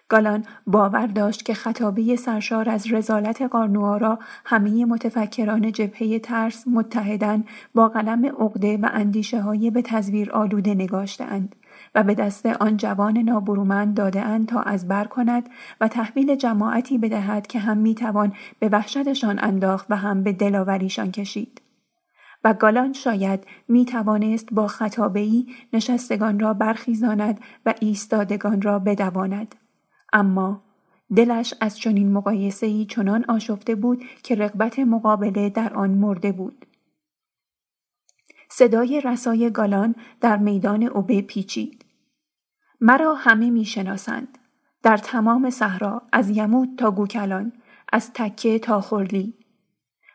[0.09, 7.43] گالان باور داشت که خطابه سرشار از رزالت قارنوا را همه متفکران جبهه ترس متحدن
[7.75, 11.55] با قلم عقده و اندیشه های به تزویر آلوده نگاشتند
[11.95, 15.49] و به دست آن جوان نابرومند داده تا از بر کند
[15.81, 21.61] و تحویل جماعتی بدهد که هم می‌توان به وحشتشان انداخت و هم به دلاوریشان کشید.
[22.43, 29.55] و گالان شاید می توانست با خطابهی نشستگان را برخیزاند و ایستادگان را بدواند.
[30.13, 30.63] اما
[31.15, 36.65] دلش از چنین مقایسه‌ای چنان آشفته بود که رغبت مقابله در آن مرده بود.
[38.49, 41.85] صدای رسای گالان در میدان اوبه پیچید.
[42.81, 44.37] مرا همه می‌شناسند.
[44.83, 47.53] در تمام صحرا از یمود تا گوکلان،
[47.93, 49.33] از تکه تا خورلی.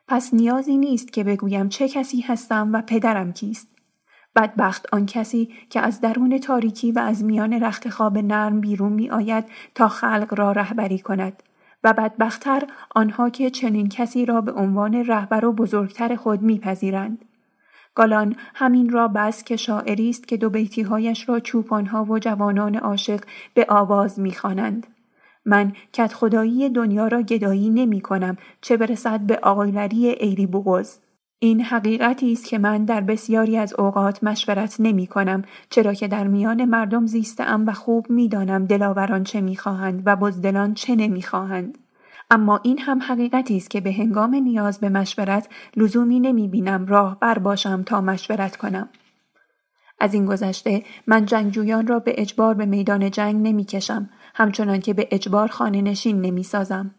[0.09, 3.69] پس نیازی نیست که بگویم چه کسی هستم و پدرم کیست.
[4.37, 9.11] بدبخت آن کسی که از درون تاریکی و از میان رخت خواب نرم بیرون می
[9.11, 9.45] آید
[9.75, 11.43] تا خلق را رهبری کند
[11.85, 12.63] و بدبختتر
[12.95, 17.25] آنها که چنین کسی را به عنوان رهبر و بزرگتر خود میپذیرند.
[17.95, 23.21] گالان همین را بس که شاعری است که دو بیتیهایش را چوپانها و جوانان عاشق
[23.55, 24.87] به آواز می‌خوانند.
[25.47, 30.99] من کت خدایی دنیا را گدایی نمی کنم چه برسد به آقایلری ایری بغز.
[31.39, 36.27] این حقیقتی است که من در بسیاری از اوقات مشورت نمی کنم چرا که در
[36.27, 41.79] میان مردم زیستم و خوب می‌دانم دلاوران چه می‌خواهند و بزدلان چه نمی‌خواهند.
[42.31, 47.19] اما این هم حقیقتی است که به هنگام نیاز به مشورت لزومی نمی بینم راه
[47.21, 48.89] بر باشم تا مشورت کنم.
[50.01, 54.95] از این گذشته من جنگجویان را به اجبار به میدان جنگ نمی کشم همچنان که
[54.95, 56.95] به اجبار خانه نشین نمی سازم.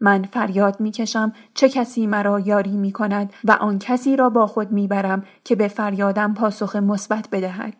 [0.00, 4.46] من فریاد می کشم چه کسی مرا یاری می کند و آن کسی را با
[4.46, 7.74] خود می برم که به فریادم پاسخ مثبت بدهد.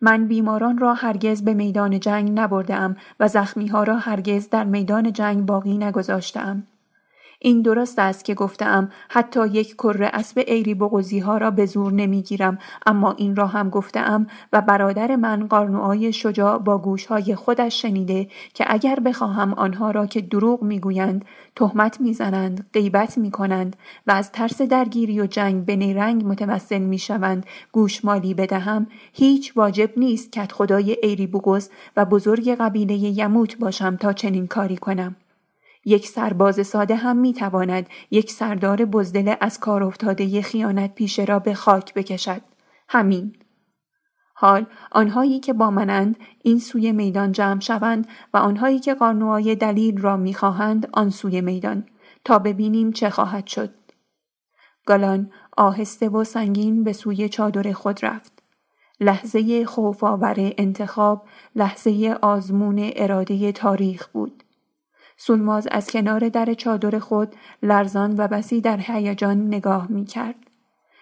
[0.00, 5.12] من بیماران را هرگز به میدان جنگ نبردم و زخمی ها را هرگز در میدان
[5.12, 6.62] جنگ باقی نگذاشتم.
[7.42, 11.92] این درست است که گفتم حتی یک کره اسب ایری بغزی ها را به زور
[11.92, 12.58] نمی‌گیرم.
[12.86, 18.64] اما این را هم گفتم و برادر من قارنوهای شجاع با گوشهای خودش شنیده که
[18.68, 21.24] اگر بخواهم آنها را که دروغ می‌گویند
[21.56, 23.76] تهمت می‌زنند غیبت می‌کنند
[24.06, 30.32] و از ترس درگیری و جنگ به نیرنگ متوسل می‌شوند گوشمالی بدهم هیچ واجب نیست
[30.32, 35.16] که خدای ایری بغز و بزرگ قبیله یموت باشم تا چنین کاری کنم.
[35.84, 41.38] یک سرباز ساده هم می تواند یک سردار بزدل از کار افتاده خیانت پیشه را
[41.38, 42.42] به خاک بکشد.
[42.88, 43.36] همین.
[44.34, 50.00] حال آنهایی که با منند این سوی میدان جمع شوند و آنهایی که قانوهای دلیل
[50.00, 51.86] را می‌خواهند آن سوی میدان
[52.24, 53.74] تا ببینیم چه خواهد شد.
[54.86, 58.42] گالان آهسته و سنگین به سوی چادر خود رفت.
[59.00, 61.26] لحظه خوف آور انتخاب
[61.56, 64.44] لحظه آزمون اراده تاریخ بود.
[65.22, 70.34] سولماز از کنار در چادر خود لرزان و بسی در هیجان نگاه می کرد.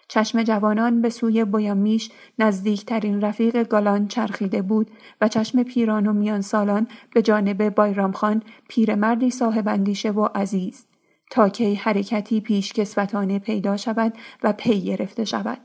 [0.09, 4.91] چشم جوانان به سوی بویامیش نزدیکترین رفیق گالان چرخیده بود
[5.21, 10.87] و چشم پیران و میان سالان به جانب بایرامخان پیرمردی صاحب اندیشه و عزیز
[11.31, 14.13] تا کی حرکتی پیشکسوتانه پیدا شود
[14.43, 15.61] و پی گرفته شود.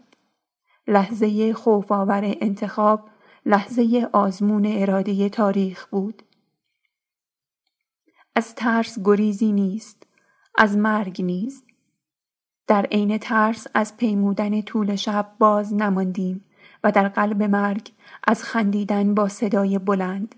[0.87, 3.09] لحظه خوف آور انتخاب
[3.45, 6.23] لحظه آزمون اراده تاریخ بود.
[8.35, 10.07] از ترس گریزی نیست
[10.57, 11.63] از مرگ نیز
[12.67, 16.45] در عین ترس از پیمودن طول شب باز نماندیم
[16.83, 17.91] و در قلب مرگ
[18.27, 20.35] از خندیدن با صدای بلند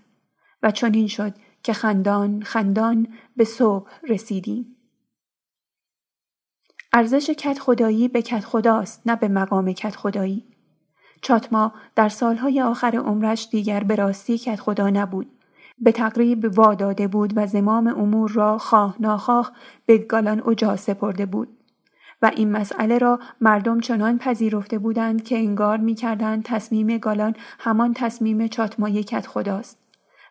[0.62, 4.76] و چنین شد که خندان خندان به صبح رسیدیم.
[6.92, 10.44] ارزش کت خدایی به کت خداست نه به مقام کت خدایی
[11.22, 15.35] چاتما در سالهای آخر عمرش دیگر به راستی کت خدا نبود.
[15.78, 19.52] به تقریب واداده بود و زمام امور را خواه ناخواه
[19.86, 21.48] به گالان اوجا سپرده بود
[22.22, 28.48] و این مسئله را مردم چنان پذیرفته بودند که انگار می‌کردند تصمیم گالان همان تصمیم
[28.48, 29.85] چاتمای کت خداست.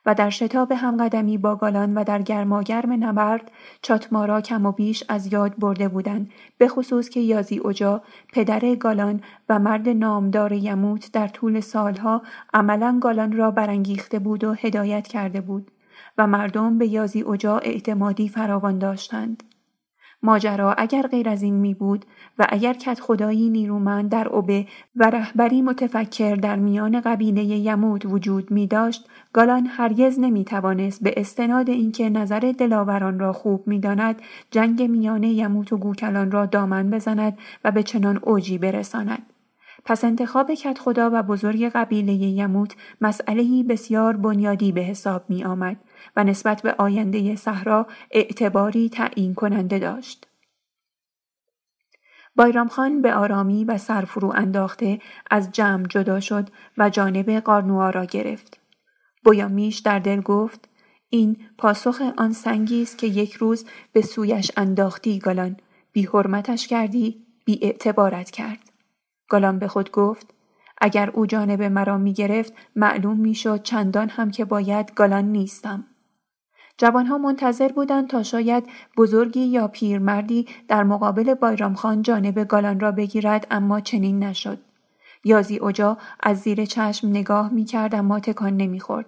[0.06, 3.52] و در شتاب همقدمی با گالان و در گرماگرم نبرد
[3.82, 8.02] چاتما را کم و بیش از یاد برده بودند به خصوص که یازی اوجا
[8.34, 12.22] پدر گالان و مرد نامدار یموت در طول سالها
[12.54, 15.72] عملا گالان را برانگیخته بود و هدایت کرده بود
[16.18, 19.44] و مردم به یازی اوجا اعتمادی فراوان داشتند.
[20.24, 22.06] ماجرا اگر غیر از این می بود
[22.40, 28.52] و اگر کت خدایی نیرومند در اوبه و رهبری متفکر در میان قبیله یمود وجود
[28.52, 34.22] می داشت گالان هرگز نمی توانست به استناد اینکه نظر دلاوران را خوب می داند
[34.52, 39.35] جنگ میان یموت و گوکلان را دامن بزند و به چنان اوجی برساند.
[39.86, 45.78] پس انتخاب کت خدا و بزرگ قبیله یموت مسئلهی بسیار بنیادی به حساب می آمد
[46.16, 50.28] و نسبت به آینده صحرا اعتباری تعیین کننده داشت.
[52.36, 55.00] بایرام خان به آرامی و سرفرو انداخته
[55.32, 58.60] از جمع جدا شد و جانب قارنوا را گرفت.
[59.24, 60.70] بویامیش در دل گفت
[61.10, 65.58] این پاسخ آن سنگی است که یک روز به سویش انداختی گالان
[65.92, 68.75] بی حرمتش کردی بی اعتبارت کرد.
[69.30, 70.34] گالان به خود گفت
[70.82, 75.86] اگر او جانب مرا می گرفت معلوم می شد چندان هم که باید گالان نیستم.
[76.78, 82.92] جوانها منتظر بودند تا شاید بزرگی یا پیرمردی در مقابل بایرام خان جانب گالان را
[82.92, 84.60] بگیرد اما چنین نشد.
[85.24, 89.06] یازی اوجا از زیر چشم نگاه می کرد اما تکان نمی خورد.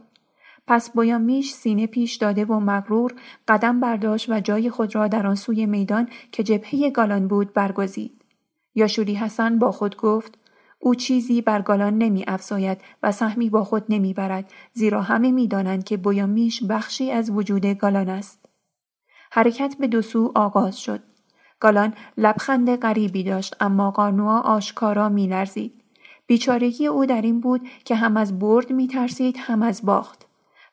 [0.67, 3.13] پس میش سینه پیش داده و مغرور
[3.47, 8.16] قدم برداشت و جای خود را در آن سوی میدان که جبهه گالان بود برگزید.
[8.77, 10.37] یاشوری حسن با خود گفت
[10.79, 15.47] او چیزی بر گالان نمی افزاید و سهمی با خود نمی برد زیرا همه می
[15.47, 15.97] دانند که
[16.27, 18.45] میش بخشی از وجود گالان است.
[19.31, 21.03] حرکت به دو سو آغاز شد.
[21.59, 25.83] گالان لبخند غریبی داشت اما قارنوا آشکارا می لرزید.
[26.27, 30.26] بیچارگی او در این بود که هم از برد می ترسید هم از باخت.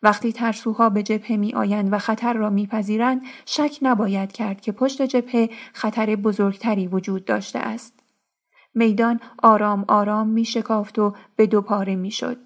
[0.04, 5.02] وقتی ترسوها به جبهه می آیند و خطر را میپذیرند شک نباید کرد که پشت
[5.02, 7.92] جبهه خطر بزرگتری وجود داشته است.
[8.74, 12.38] میدان آرام آرام می شکافت و به دو پاره می شد.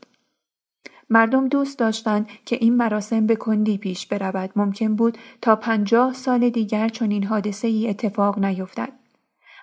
[1.11, 6.51] مردم دوست داشتند که این مراسم به کندی پیش برود ممکن بود تا پنجاه سال
[6.51, 8.93] دیگر چون این حادثه ای اتفاق نیفتد.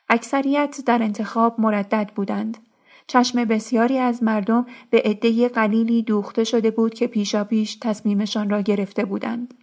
[0.09, 2.57] اکثریت در انتخاب مردد بودند.
[3.07, 9.05] چشم بسیاری از مردم به عده قلیلی دوخته شده بود که پیشاپیش تصمیمشان را گرفته
[9.05, 9.53] بودند.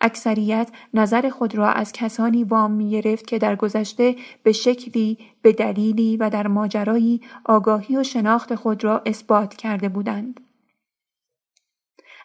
[0.00, 5.52] اکثریت نظر خود را از کسانی وام می گرفت که در گذشته به شکلی، به
[5.52, 10.40] دلیلی و در ماجرایی آگاهی و شناخت خود را اثبات کرده بودند.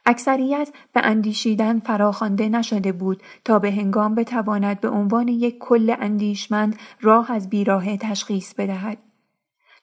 [0.06, 6.76] اکثریت به اندیشیدن فراخوانده نشده بود تا به هنگام بتواند به عنوان یک کل اندیشمند
[7.02, 8.98] راه از بیراه تشخیص بدهد.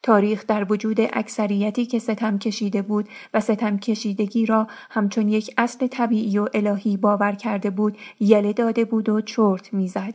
[0.02, 5.86] تاریخ در وجود اکثریتی که ستم کشیده بود و ستم کشیدگی را همچون یک اصل
[5.86, 10.14] طبیعی و الهی باور کرده بود یله داده بود و چرت می‌زد.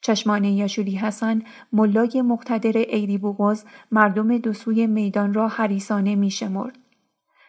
[0.00, 6.78] چشمان یاشولی حسن ملای مقتدر ایری بوغز مردم دو سوی میدان را حریسانه می شمرد.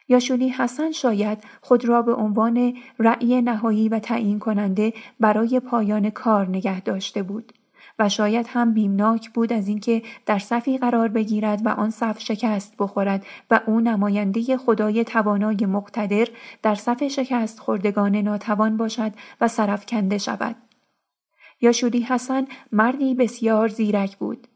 [0.08, 6.50] یاشولی حسن شاید خود را به عنوان رأی نهایی و تعیین کننده برای پایان کار
[6.50, 7.54] نگه داشته بود.
[8.00, 12.74] و شاید هم بیمناک بود از اینکه در صفی قرار بگیرد و آن صف شکست
[12.80, 16.28] بخورد و او نماینده خدای توانای مقتدر
[16.62, 19.12] در صف شکست خوردگان ناتوان باشد
[19.42, 20.56] و سرفکنده شود.
[21.62, 24.48] یاشوری حسن مردی بسیار زیرک بود.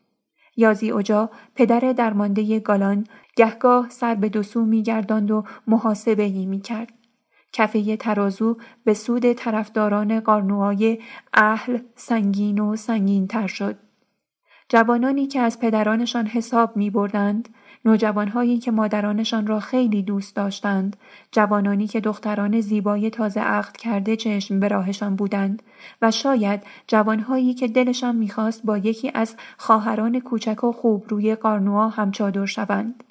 [0.55, 6.61] یازی اوجا پدر درمانده گالان گهگاه سر به دو سو میگرداند و محاسبه ای می
[6.61, 6.98] کرد.
[7.53, 10.99] کفه ترازو به سود طرفداران قارنوهای
[11.33, 13.75] اهل سنگین و سنگین تر شد.
[14.69, 17.49] جوانانی که از پدرانشان حساب می بردند،
[17.85, 20.97] نوجوانهایی که مادرانشان را خیلی دوست داشتند،
[21.31, 25.63] جوانانی که دختران زیبای تازه عقد کرده چشم به راهشان بودند
[26.01, 31.89] و شاید جوانهایی که دلشان می‌خواست با یکی از خواهران کوچک و خوب روی قارنوا
[31.89, 33.03] همچادر شوند.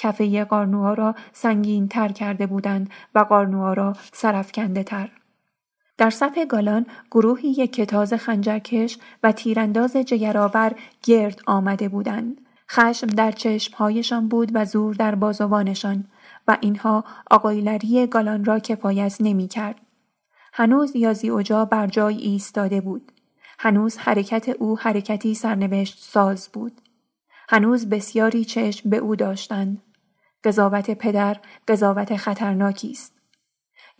[0.00, 5.10] کفه قارنوها را سنگین تر کرده بودند و قارنوها را سرفکنده تر.
[5.98, 10.72] در صف گالان گروهی یک کتاز خنجرکش و تیرانداز جگرآور
[11.02, 12.40] گرد آمده بودند.
[12.70, 16.04] خشم در چشمهایشان بود و زور در بازوانشان
[16.48, 19.80] و اینها آقایلری گالان را کفایت نمی کرد.
[20.52, 23.12] هنوز یازی اوجا بر جای ایستاده بود.
[23.58, 26.80] هنوز حرکت او حرکتی سرنوشت ساز بود.
[27.48, 29.82] هنوز بسیاری چشم به او داشتند.
[30.44, 31.36] قضاوت پدر
[31.68, 33.20] قضاوت خطرناکی است.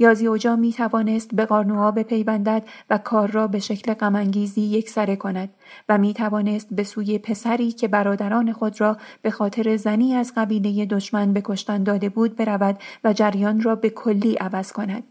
[0.01, 5.17] یازی اوجا می توانست به قارنوها بپیوندد و کار را به شکل غمانگیزی یک سره
[5.17, 5.55] کند
[5.89, 10.87] و می توانست به سوی پسری که برادران خود را به خاطر زنی از قبیله
[10.87, 15.03] دشمن به کشتن داده بود برود و جریان را به کلی عوض کند.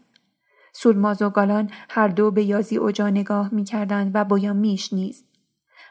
[0.72, 5.29] سولماز و گالان هر دو به یازی اوجا نگاه می کردند و میش نیست.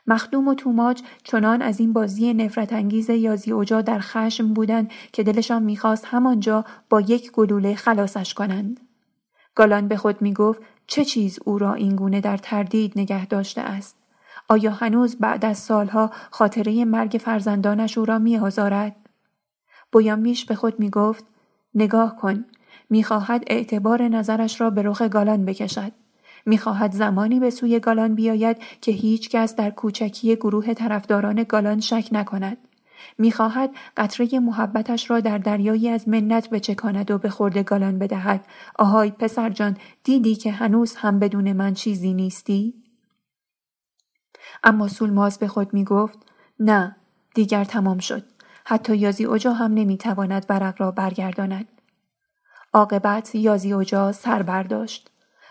[0.07, 5.23] مخدوم و توماج چنان از این بازی نفرت انگیز یازی اوجا در خشم بودند که
[5.23, 8.80] دلشان می‌خواست همانجا با یک گلوله خلاصش کنند.
[9.55, 13.95] گالان به خود می‌گفت چه چیز او را اینگونه در تردید نگه داشته است.
[14.47, 18.95] آیا هنوز بعد از سالها خاطره مرگ فرزندانش او را میآزارد؟
[19.91, 21.26] بویامیش به خود می‌گفت
[21.76, 22.45] نگاه کن
[22.89, 25.91] می‌خواهد اعتبار نظرش را به رخ گالان بکشد.
[26.45, 32.09] می‌خواهد زمانی به سوی گالان بیاید که هیچ کس در کوچکی گروه طرفداران گالان شک
[32.11, 32.57] نکند.
[33.17, 38.45] می‌خواهد قطره محبتش را در دریایی از منت بچکاند و به خورده گالان بدهد.
[38.75, 42.73] آهای پسر جان دیدی که هنوز هم بدون من چیزی نیستی؟
[44.63, 46.19] اما سولماز به خود می گفت
[46.59, 46.95] نه
[47.35, 48.23] دیگر تمام شد.
[48.65, 51.67] حتی یازی اوجا هم نمی‌تواند برق را برگرداند.
[52.73, 55.09] عاقبت یازی اوجا سر برداشت.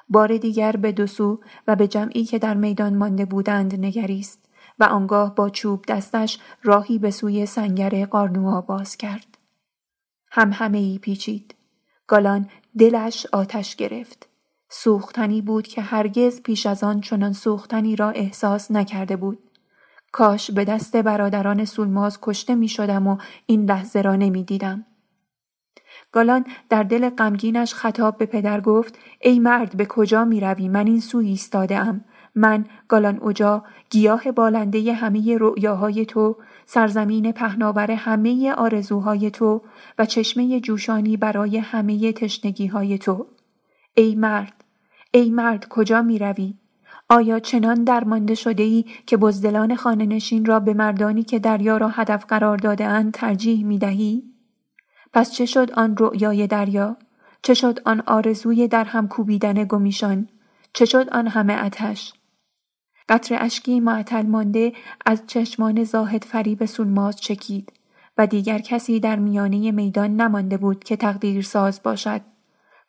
[0.08, 4.44] بار دیگر به دو سو و به جمعی که در میدان مانده بودند نگریست
[4.78, 9.38] و آنگاه با چوب دستش راهی به سوی سنگر قارنوا باز کرد.
[10.30, 11.54] هم همه ای پیچید.
[12.06, 12.48] گالان
[12.78, 14.28] دلش آتش گرفت.
[14.68, 19.38] سوختنی بود که هرگز پیش از آن چنان سوختنی را احساس نکرده بود.
[20.12, 23.16] کاش به دست برادران سولماز کشته می شدم و
[23.46, 24.86] این لحظه را نمی دیدم.
[26.12, 30.86] گالان در دل غمگینش خطاب به پدر گفت ای مرد به کجا می روی من
[30.86, 36.36] این سو ایستاده ام من گالان اوجا گیاه بالنده همه رؤیاهای تو
[36.66, 39.62] سرزمین پهناور همه آرزوهای تو
[39.98, 43.26] و چشمه جوشانی برای همه تشنگیهای تو
[43.94, 44.64] ای مرد
[45.10, 46.54] ای مرد کجا می روی؟
[47.08, 51.88] آیا چنان درمانده شده ای که بزدلان خانه نشین را به مردانی که دریا را
[51.88, 54.27] هدف قرار داده اند ترجیح می دهی؟
[55.12, 56.96] پس چه شد آن رؤیای دریا؟
[57.42, 60.28] چه شد آن آرزوی در هم کوبیدن گمیشان؟
[60.72, 62.12] چه شد آن همه اتش؟
[63.08, 64.72] قطر اشکی معطل مانده
[65.06, 67.72] از چشمان زاهد فریب سولماز چکید
[68.18, 72.20] و دیگر کسی در میانه میدان نمانده بود که تقدیر ساز باشد.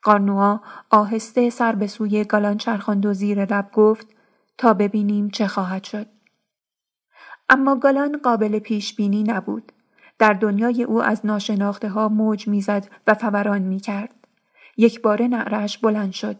[0.04, 4.08] قارنوا آهسته سر به سوی گالان چرخاند و زیر لب گفت
[4.58, 6.08] تا ببینیم چه خواهد شد.
[7.50, 9.72] اما گالان قابل پیش بینی نبود.
[10.20, 14.14] در دنیای او از ناشناخته ها موج می‌زد و فوران می کرد.
[14.78, 16.36] یک بار نعرش بلند شد.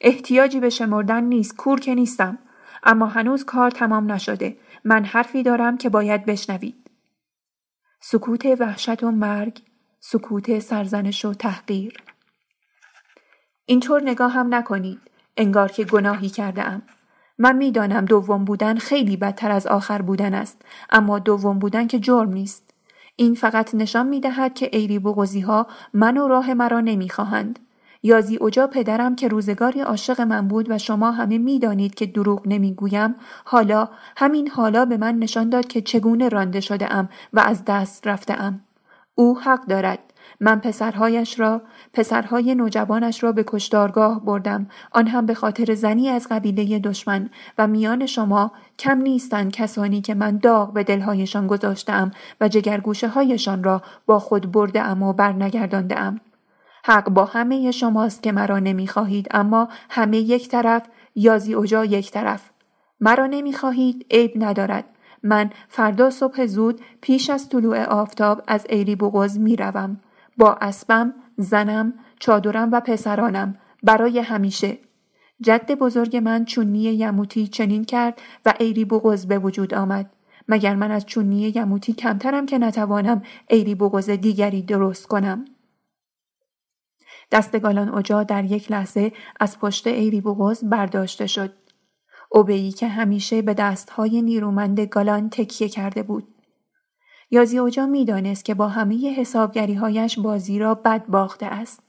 [0.00, 2.38] احتیاجی به شمردن نیست کور که نیستم.
[2.82, 4.56] اما هنوز کار تمام نشده.
[4.84, 6.90] من حرفی دارم که باید بشنوید.
[8.00, 9.62] سکوت وحشت و مرگ
[10.00, 12.02] سکوت سرزنش و تحقیر.
[13.66, 15.00] اینطور نگاه هم نکنید.
[15.36, 16.82] انگار که گناهی کرده ام.
[17.38, 20.62] من می‌دانم دوم بودن خیلی بدتر از آخر بودن است.
[20.90, 22.71] اما دوم بودن که جرم نیست.
[23.16, 27.58] این فقط نشان می دهد که ایری بغزی ها من و راه مرا نمی‌خواهند
[28.02, 33.14] یازی اوجا پدرم که روزگاری عاشق من بود و شما همه می‌دانید که دروغ نمی‌گویم
[33.44, 38.06] حالا همین حالا به من نشان داد که چگونه رانده شده ام و از دست
[38.06, 38.60] رفته ام.
[39.14, 40.11] او حق دارد
[40.44, 41.62] من پسرهایش را
[41.92, 44.66] پسرهای نوجوانش را به کشتارگاه بردم.
[44.92, 50.14] آن هم به خاطر زنی از قبیله دشمن و میان شما کم نیستند کسانی که
[50.14, 52.10] من داغ به دلهایشان گذاشتم
[52.40, 55.14] و جگرگوشه هایشان را با خود برده ام و
[55.90, 56.20] ام.
[56.84, 60.82] حق با همه شماست که مرا نمی‌خواهید اما همه یک طرف
[61.14, 62.50] یازی اوجا یک طرف.
[63.00, 64.84] مرا نمی‌خواهید عیب ندارد.
[65.22, 70.00] من فردا صبح زود پیش از طلوع آفتاب از ایری بغز می‌روم.
[70.36, 74.78] با اسبم زنم چادرم و پسرانم برای همیشه
[75.40, 80.10] جد بزرگ من چونی یموتی چنین کرد و ایری بغز به وجود آمد
[80.48, 85.44] مگر من از چونی یموتی کمترم که نتوانم ایری بغز دیگری درست کنم
[87.32, 91.52] دست گالان اوجا در یک لحظه از پشت ایری بوغز برداشته شد.
[92.30, 96.28] اوبهی که همیشه به دستهای نیرومند گالان تکیه کرده بود.
[97.32, 101.82] یازی اوجا می‌دانست که با همه حسابگری هایش بازی را بد باخته است.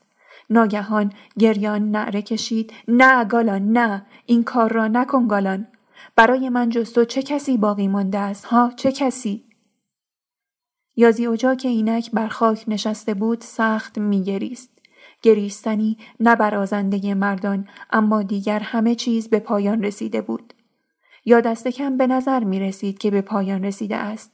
[0.50, 5.68] ناگهان گریان نعره کشید نه گالان نه این کار را نکن گالان
[6.16, 9.44] برای من جستو چه کسی باقی مانده است ها چه کسی
[10.96, 14.70] یازی اوجا که اینک بر خاک نشسته بود سخت میگریست
[15.22, 20.54] گریستنی نه برازنده مردان اما دیگر همه چیز به پایان رسیده بود.
[21.26, 24.33] یا دست کم به نظر می رسید که به پایان رسیده است.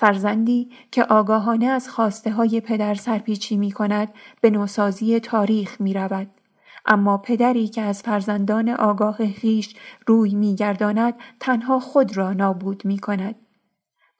[0.00, 4.08] فرزندی که آگاهانه از خواسته های پدر سرپیچی می کند
[4.40, 6.30] به نوسازی تاریخ می رود.
[6.86, 9.74] اما پدری که از فرزندان آگاه خیش
[10.06, 13.34] روی می گرداند تنها خود را نابود می کند.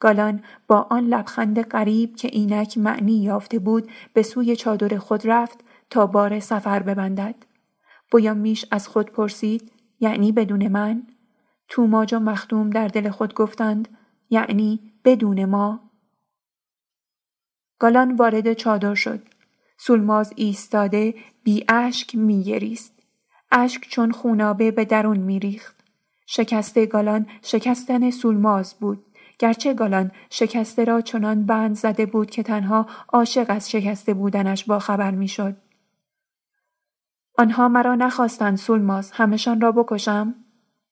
[0.01, 5.59] گالان با آن لبخند غریب که اینک معنی یافته بود به سوی چادر خود رفت
[5.91, 7.35] تا بار سفر ببندد.
[8.37, 11.03] میش از خود پرسید یعنی بدون من؟
[11.69, 13.89] توماج و مختوم در دل خود گفتند
[14.31, 15.91] یعنی بدون ما؟
[17.79, 19.23] گالان وارد چادر شد.
[19.79, 21.15] سولماز ایستاده
[21.45, 22.95] بی اشک میگریست.
[23.53, 25.77] اشک چون خونابه به درون میریخت.
[26.27, 29.07] شکسته گالان شکستن سولماز بود.
[29.39, 34.79] گرچه گالان شکسته را چنان بند زده بود که تنها عاشق از شکسته بودنش با
[34.79, 35.57] خبر می‌شد.
[37.39, 40.35] آنها مرا نخواستند سولماز همشان را بکشم؟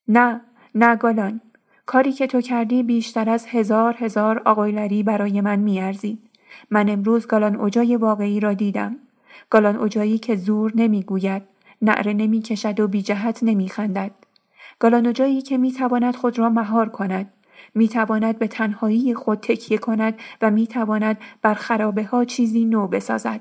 [0.09, 0.40] نه
[0.74, 1.40] نه گالان
[1.89, 6.19] کاری که تو کردی بیشتر از هزار هزار آقایلری برای من میارزید.
[6.70, 8.97] من امروز گالان اوجای واقعی را دیدم.
[9.51, 11.43] گالان اوجایی که زور نمی‌گوید،
[11.82, 14.10] نعره نمی‌کشد و بی جهت نمیخندد.
[14.78, 17.32] گالان اوجایی که می‌تواند خود را مهار کند.
[17.74, 23.40] می‌تواند به تنهایی خود تکیه کند و می‌تواند بر خرابه ها چیزی نو بسازد.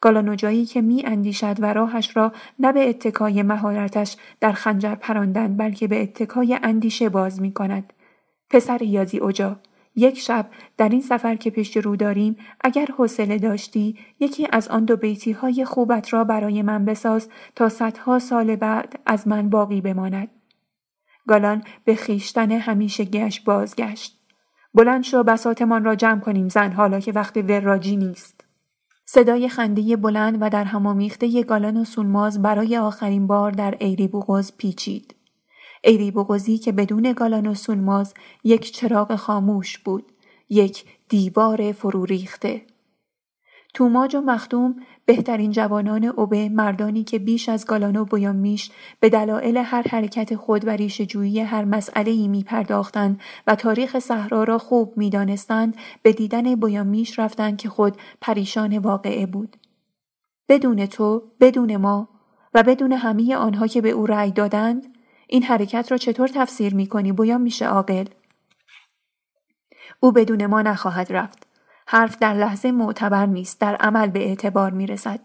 [0.00, 5.88] گالانوجایی که می اندیشد و راهش را نه به اتکای مهارتش در خنجر پراندن بلکه
[5.88, 7.92] به اتکای اندیشه باز می کند.
[8.50, 9.60] پسر یازی اوجا
[9.96, 10.46] یک شب
[10.76, 15.32] در این سفر که پیش رو داریم اگر حوصله داشتی یکی از آن دو بیتی
[15.32, 20.28] های خوبت را برای من بساز تا صدها سال بعد از من باقی بماند.
[21.28, 24.18] گالان به خیشتن همیشه گشت بازگشت.
[24.74, 28.37] بلند شو بساتمان را جمع کنیم زن حالا که وقت وراجی نیست.
[29.10, 34.52] صدای خنده بلند و در همامیخته گالان و سولماز برای آخرین بار در ایری بوغوز
[34.56, 35.14] پیچید.
[35.84, 38.14] ایری بوغوزی که بدون گالان و سولماز
[38.44, 40.12] یک چراغ خاموش بود.
[40.48, 42.62] یک دیوار فرو ریخته.
[43.74, 44.76] توماج و مختوم
[45.08, 48.70] بهترین جوانان اوبه مردانی که بیش از گالان و بیامیش
[49.00, 54.44] به دلایل هر حرکت خود و ریشهجویی هر مسئله ای می پرداختند و تاریخ صحرا
[54.44, 59.56] را خوب می دانستند به دیدن بیامیش رفتند که خود پریشان واقعه بود.
[60.48, 62.08] بدون تو، بدون ما
[62.54, 64.86] و بدون همه آنها که به او رأی دادند
[65.26, 68.04] این حرکت را چطور تفسیر می کنی بویا میشه عاقل؟
[70.00, 71.47] او بدون ما نخواهد رفت.
[71.90, 75.20] حرف در لحظه معتبر نیست در عمل به اعتبار می رسد.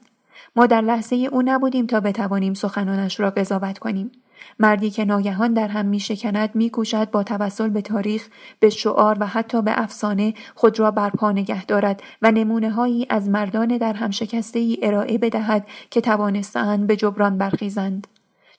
[0.56, 4.11] ما در لحظه او نبودیم تا بتوانیم سخنانش را قضاوت کنیم.
[4.60, 8.27] مردی که ناگهان در هم می شکند می کوشد با توسل به تاریخ
[8.60, 13.30] به شعار و حتی به افسانه خود را برپا نگه دارد و نمونه هایی از
[13.30, 18.07] مردان در هم شکسته ای ارائه بدهد که توانستند به جبران برخیزند.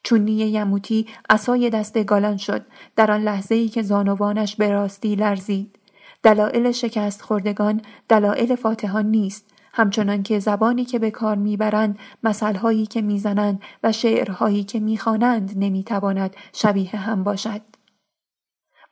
[0.02, 2.62] چونی یموتی اسای دست گالان شد
[2.96, 5.78] در آن لحظه ای که زانوانش به راستی لرزید.
[6.24, 9.50] دلایل شکست خوردگان دلایل فاتحان نیست.
[9.72, 16.36] همچنان که زبانی که به کار می‌برند مسئلهایی که می‌زنند و شعرهایی که می‌خوانند نمی‌تواند
[16.52, 17.60] شبیه هم باشد.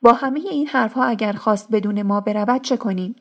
[0.01, 3.15] با همه این حرفها اگر خواست بدون ما برود چه کنیم؟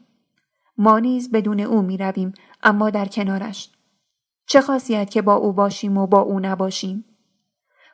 [0.78, 2.32] ما نیز بدون او می‌رویم
[2.62, 3.70] اما در کنارش.
[4.46, 7.04] چه خاصیت که با او باشیم و با او نباشیم؟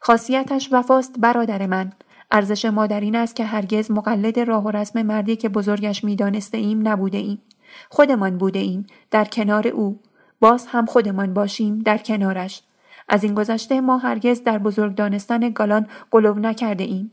[0.00, 1.92] خاصیتش وفاست برادر من.
[2.30, 6.58] ارزش ما در این است که هرگز مقلد راه و رسم مردی که بزرگش می‌دانسته
[6.58, 7.42] ایم نبوده ایم.
[7.88, 10.00] خودمان بوده ایم در کنار او.
[10.40, 12.62] باز هم خودمان باشیم در کنارش.
[13.08, 17.10] از این گذشته ما هرگز در بزرگ دانستن گالان قلو نکرده ایم.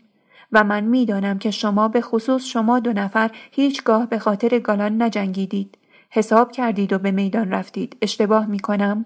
[0.51, 5.77] و من می‌دانم که شما به خصوص شما دو نفر هیچگاه به خاطر گالان نجنگیدید.
[6.09, 7.97] حساب کردید و به میدان رفتید.
[8.01, 9.05] اشتباه می کنم؟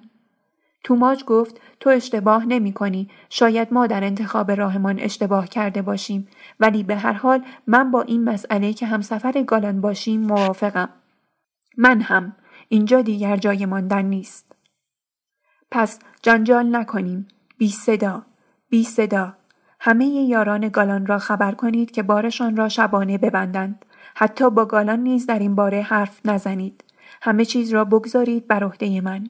[0.84, 3.10] توماج گفت تو اشتباه نمی کنی.
[3.30, 6.28] شاید ما در انتخاب راهمان اشتباه کرده باشیم
[6.60, 10.90] ولی به هر حال من با این مسئله که همسفر گالان باشیم موافقم.
[11.78, 12.36] من هم
[12.68, 14.56] اینجا دیگر جای ماندن نیست.
[15.72, 17.28] پس جنجال نکنیم.
[17.58, 18.26] بی صدا.
[18.70, 19.34] بی صدا.
[19.80, 23.86] همه یاران گالان را خبر کنید که بارشان را شبانه ببندند.
[24.16, 26.84] حتی با گالان نیز در این باره حرف نزنید.
[27.22, 29.30] همه چیز را بگذارید بر عهده من.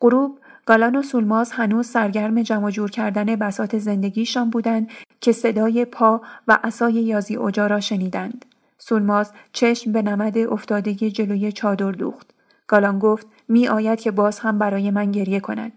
[0.00, 4.90] غروب گالان و سولماز هنوز سرگرم جمع جور کردن بسات زندگیشان بودند
[5.20, 8.44] که صدای پا و عصای یازی اوجا را شنیدند.
[8.78, 12.30] سولماز چشم به نمد افتادگی جلوی چادر دوخت.
[12.66, 15.72] گالان گفت می آید که باز هم برای من گریه کند.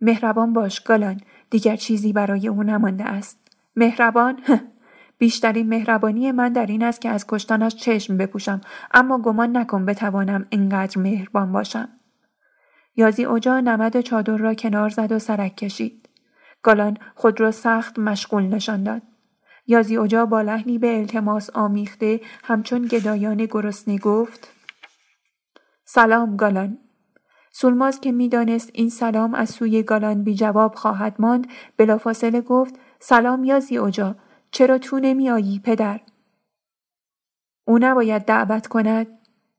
[0.00, 1.20] مهربان باش گالان
[1.50, 3.38] دیگر چیزی برای او نمانده است.
[3.76, 4.40] مهربان؟
[5.18, 8.60] بیشترین مهربانی من در این است که از کشتنش چشم بپوشم
[8.94, 11.88] اما گمان نکن بتوانم اینقدر مهربان باشم.
[12.96, 16.08] یازی اوجا نمد چادر را کنار زد و سرک کشید.
[16.62, 19.02] گالان خود را سخت مشغول نشان داد.
[19.66, 24.48] یازی اوجا با لحنی به التماس آمیخته همچون گدایان گرسنه گفت
[25.84, 26.78] سلام گالان
[27.52, 31.46] سولماز که می‌دانست این سلام از سوی گالان بی جواب خواهد ماند
[31.76, 34.16] بلافاصله گفت سلام یازی اوجا
[34.50, 36.00] چرا تو نمی آیی پدر
[37.64, 39.06] او نباید دعوت کند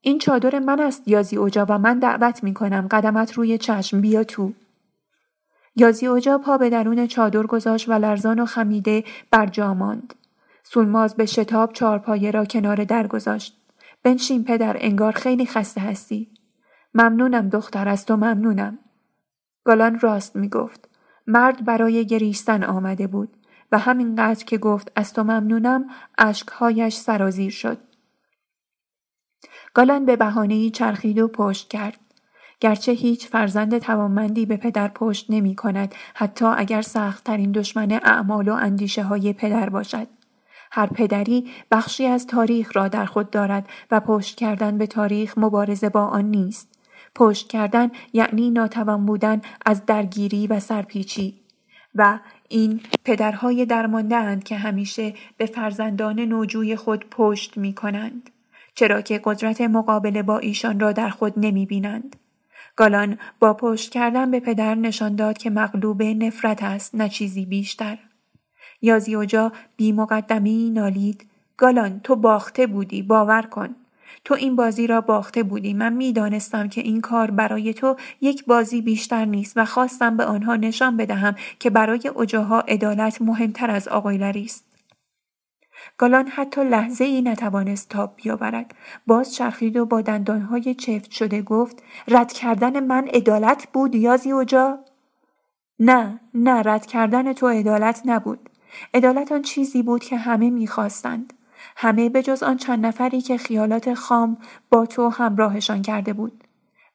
[0.01, 4.23] این چادر من است یازی اوجا و من دعوت می کنم قدمت روی چشم بیا
[4.23, 4.53] تو.
[5.75, 10.13] یازی اوجا پا به درون چادر گذاشت و لرزان و خمیده بر جا ماند.
[10.63, 13.57] سولماز به شتاب چارپایه را کنار در گذاشت.
[14.03, 16.27] بنشین پدر انگار خیلی خسته هستی.
[16.93, 18.79] ممنونم دختر از تو ممنونم.
[19.63, 20.89] گالان راست می گفت.
[21.27, 23.37] مرد برای گریستن آمده بود
[23.71, 25.85] و همینقدر که گفت از تو ممنونم
[26.17, 27.86] اشکهایش سرازیر شد.
[29.77, 31.99] گالان به بهانهای چرخید و پشت کرد.
[32.59, 38.53] گرچه هیچ فرزند توانمندی به پدر پشت نمی کند حتی اگر سختترین دشمن اعمال و
[38.53, 40.07] اندیشه های پدر باشد.
[40.71, 45.89] هر پدری بخشی از تاریخ را در خود دارد و پشت کردن به تاریخ مبارزه
[45.89, 46.79] با آن نیست.
[47.15, 51.41] پشت کردن یعنی ناتوان بودن از درگیری و سرپیچی
[51.95, 58.29] و این پدرهای درمانده اند که همیشه به فرزندان نوجوی خود پشت می کنند.
[58.79, 62.15] چرا که قدرت مقابله با ایشان را در خود نمی بینند.
[62.75, 67.97] گالان با پشت کردن به پدر نشان داد که مغلوب نفرت است نه چیزی بیشتر.
[68.81, 71.25] یازیوجا بی مقدمی نالید
[71.57, 73.75] گالان تو باخته بودی باور کن.
[74.25, 78.81] تو این بازی را باخته بودی من می‌دانستم که این کار برای تو یک بازی
[78.81, 84.43] بیشتر نیست و خواستم به آنها نشان بدهم که برای اجاها عدالت مهمتر از آقایلری
[84.43, 84.66] است
[85.97, 88.75] گالان حتی لحظه ای نتوانست تاب بیاورد
[89.07, 94.79] باز چرخید و با دندانهای چفت شده گفت رد کردن من عدالت بود یازی اوجا
[95.79, 98.49] نه نه رد کردن تو عدالت نبود
[98.93, 101.33] عدالت آن چیزی بود که همه می‌خواستند
[101.75, 104.37] همه به جز آن چند نفری که خیالات خام
[104.69, 106.43] با تو همراهشان کرده بود.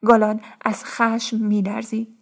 [0.04, 2.16] گالان از خشم میلرزید.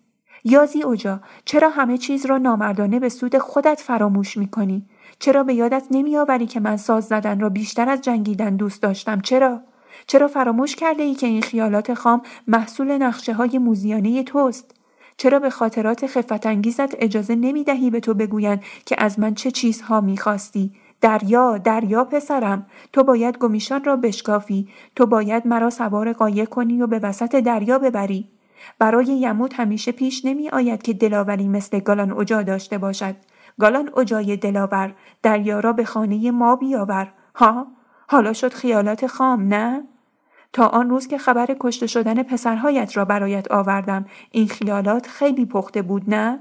[0.45, 4.89] یازی اوجا چرا همه چیز را نامردانه به سود خودت فراموش می‌کنی؟
[5.21, 9.61] چرا به یادت نمیآوری که من ساز زدن را بیشتر از جنگیدن دوست داشتم؟ چرا؟
[10.07, 14.75] چرا فراموش کرده ای که این خیالات خام محصول نقشه های موزیانه توست؟
[15.17, 19.51] چرا به خاطرات خفت انگیزت اجازه نمی دهی به تو بگویند که از من چه
[19.51, 26.47] چیزها می‌خواستی دریا دریا پسرم تو باید گمیشان را بشکافی تو باید مرا سوار قایه
[26.47, 28.29] کنی و به وسط دریا ببری
[28.79, 33.17] برای یموت همیشه پیش نمی آید که دلاوری مثل گالان اجا داشته باشد
[33.61, 37.13] گالان اجای دلاور دریا را به خانه ما بیاور.
[37.35, 37.67] ها؟
[38.09, 39.83] حالا شد خیالات خام نه؟
[40.53, 45.83] تا آن روز که خبر کشته شدن پسرهایت را برایت آوردم این خیالات خیلی پخته
[45.83, 46.41] بود نه؟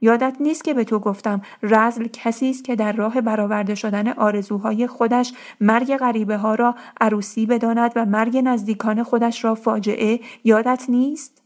[0.00, 4.86] یادت نیست که به تو گفتم رزل کسی است که در راه برآورده شدن آرزوهای
[4.86, 11.43] خودش مرگ غریبه ها را عروسی بداند و مرگ نزدیکان خودش را فاجعه؟ یادت نیست؟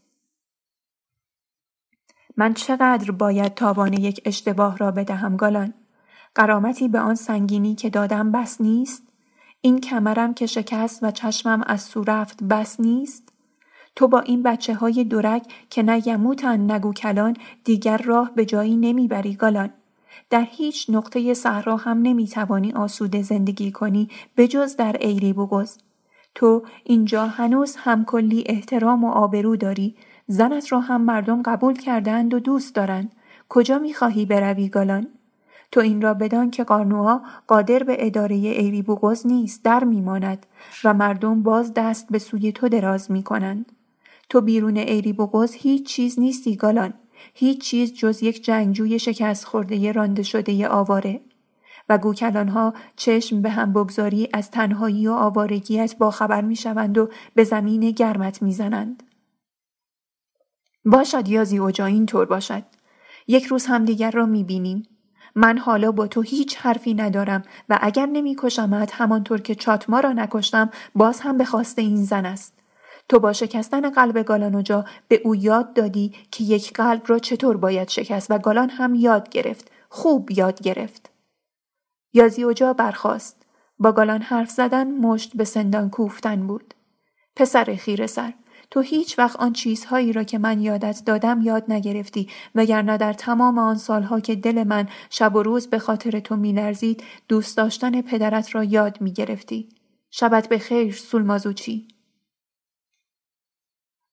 [2.39, 5.73] من چقدر باید تاوان یک اشتباه را بدهم گالان؟
[6.35, 9.03] قرامتی به آن سنگینی که دادم بس نیست؟
[9.61, 13.33] این کمرم که شکست و چشمم از سو رفت بس نیست؟
[13.95, 18.77] تو با این بچه های درک که نه یموتن نگو کلان دیگر راه به جایی
[18.77, 19.69] نمی‌بری گالان.
[20.29, 25.77] در هیچ نقطه صحرا هم نمی‌توانی آسوده زندگی کنی به جز در ایری بگز.
[26.35, 29.95] تو اینجا هنوز هم کلی احترام و آبرو داری
[30.31, 33.11] زنت را هم مردم قبول کردند و دوست دارند.
[33.49, 35.07] کجا می‌خواهی بروی گالان
[35.71, 40.45] تو این را بدان که قارنوها قادر به اداره ایری بوغز نیست در میماند
[40.83, 43.71] و مردم باز دست به سوی تو دراز می‌کنند.
[44.29, 46.93] تو بیرون ایری بغز هیچ چیز نیستی گالان
[47.33, 51.21] هیچ چیز جز یک جنگجوی شکست خورده رانده شده آواره.
[51.89, 57.09] و گوکلانها چشم به هم بگذاری از تنهایی و آوارگیت با خبر می شوند و
[57.35, 59.03] به زمین گرمت می زنند.
[60.89, 62.63] باشد یازی اوجا اینطور باشد.
[63.27, 64.87] یک روز همدیگر را می بینیم.
[65.35, 70.11] من حالا با تو هیچ حرفی ندارم و اگر نمی کشمت همانطور که چاتما را
[70.11, 72.53] نکشتم باز هم به خواست این زن است.
[73.09, 77.89] تو با شکستن قلب گالانوجا به او یاد دادی که یک قلب را چطور باید
[77.89, 81.09] شکست و گالان هم یاد گرفت خوب یاد گرفت
[82.13, 83.45] یازیوجا برخاست
[83.79, 86.73] با گالان حرف زدن مشت به سندان کوفتن بود
[87.35, 88.33] پسر خیر سر
[88.71, 93.57] تو هیچ وقت آن چیزهایی را که من یادت دادم یاد نگرفتی وگرنه در تمام
[93.57, 98.55] آن سالها که دل من شب و روز به خاطر تو میلرزید دوست داشتن پدرت
[98.55, 99.69] را یاد می‌گرفتی
[100.11, 101.87] شبت به خیر سولمازوچی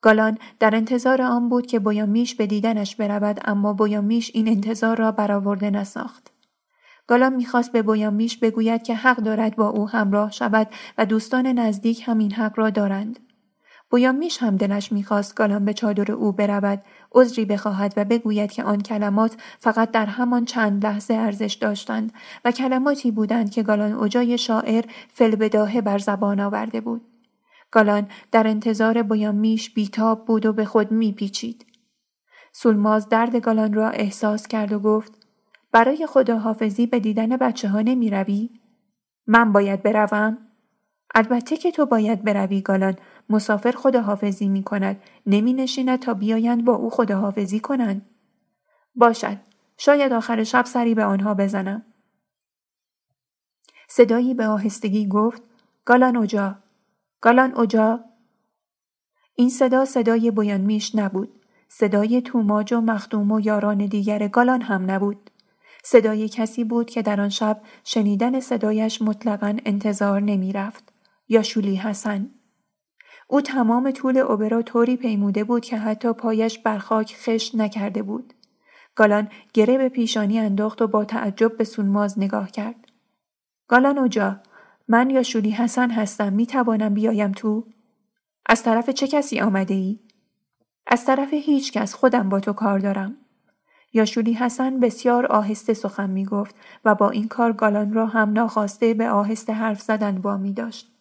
[0.02, 5.12] گالان در انتظار آن بود که بویامیش به دیدنش برود اما بویامیش این انتظار را
[5.12, 6.32] برآورده نساخت.
[7.06, 10.68] گالان می‌خواست به بویامیش بگوید که حق دارد با او همراه شود
[10.98, 13.25] و دوستان نزدیک هم این حق را دارند.
[13.90, 16.82] بویامیش هم دلش می‌خواست گالان به چادر او برود
[17.12, 22.12] عذری بخواهد و بگوید که آن کلمات فقط در همان چند لحظه ارزش داشتند
[22.44, 27.02] و کلماتی بودند که گالان اجای شاعر فلبداهه بر زبان آورده بود.
[27.70, 31.66] گالان در انتظار بایامیش بیتاب بود و به خود میپیچید.
[32.52, 35.12] سولماز درد گالان را احساس کرد و گفت
[35.72, 38.50] برای خداحافظی به دیدن بچه ها نمی روی؟
[39.26, 40.38] من باید بروم؟
[41.14, 42.96] البته که تو باید بروی گالان
[43.30, 48.06] مسافر خداحافظی می کند نمی نشیند تا بیایند با او خداحافظی کنند.
[48.94, 49.38] باشد
[49.78, 51.82] شاید آخر شب سری به آنها بزنم.
[53.88, 55.42] صدایی به آهستگی گفت
[55.84, 56.58] گالان اوجا
[57.20, 58.04] گالان اوجا
[59.34, 65.30] این صدا صدای میش نبود صدای توماج و مخدوم و یاران دیگر گالان هم نبود
[65.84, 70.92] صدای کسی بود که در آن شب شنیدن صدایش مطلقا انتظار نمی رفت.
[71.28, 72.30] یا شولی حسن.
[73.26, 78.32] او تمام طول اوبرا طوری پیموده بود که حتی پایش بر خاک خشت نکرده بود.
[78.94, 82.86] گالان گره به پیشانی انداخت و با تعجب به سونماز نگاه کرد.
[83.68, 84.40] گالان اوجا
[84.88, 87.66] من یا شولی حسن هستم می توانم بیایم تو؟
[88.46, 90.00] از طرف چه کسی آمده ای؟
[90.86, 93.16] از طرف هیچ کس خودم با تو کار دارم.
[93.92, 96.54] یاشولی حسن بسیار آهسته سخن می گفت
[96.84, 100.95] و با این کار گالان را هم ناخواسته به آهسته حرف زدن می داشت.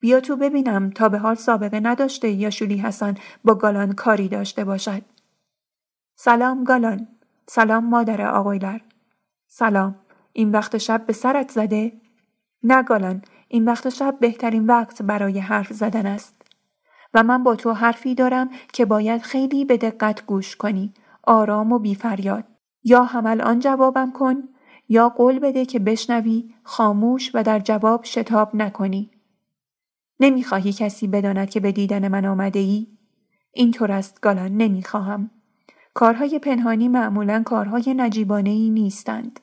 [0.00, 3.14] بیا تو ببینم تا به حال سابقه نداشته یاشولی حسن
[3.44, 5.02] با گالان کاری داشته باشد.
[6.16, 7.08] سلام گالان.
[7.46, 8.80] سلام مادر آقایلر.
[9.46, 9.96] سلام.
[10.32, 11.92] این وقت شب به سرت زده؟
[12.62, 13.22] نه گالان.
[13.48, 16.38] این وقت شب بهترین وقت برای حرف زدن است.
[17.14, 21.78] و من با تو حرفی دارم که باید خیلی به دقت گوش کنی آرام و
[21.78, 22.44] بیفریاد
[22.84, 24.42] یا هم الان جوابم کن
[24.88, 29.10] یا قول بده که بشنوی خاموش و در جواب شتاب نکنی
[30.20, 32.86] نمی‌خواهی کسی بداند که به دیدن من آمده ای؟
[33.52, 35.30] اینطور است گالان نمی‌خواهم.
[35.94, 39.40] کارهای پنهانی معمولا کارهای نجیبانه ای نیستند.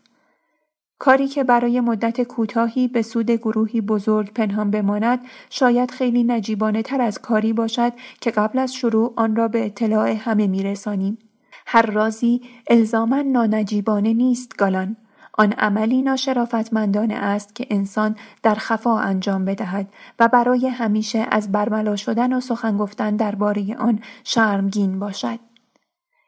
[1.00, 5.20] کاری که برای مدت کوتاهی به سود گروهی بزرگ پنهان بماند
[5.50, 10.10] شاید خیلی نجیبانه تر از کاری باشد که قبل از شروع آن را به اطلاع
[10.10, 11.18] همه میرسانیم.
[11.66, 14.98] هر رازی الزاما نانجیبانه نیست گالان.
[15.38, 21.96] آن عملی ناشرافتمندانه است که انسان در خفا انجام بدهد و برای همیشه از برملا
[21.96, 25.40] شدن و سخن گفتن درباره آن شرمگین باشد.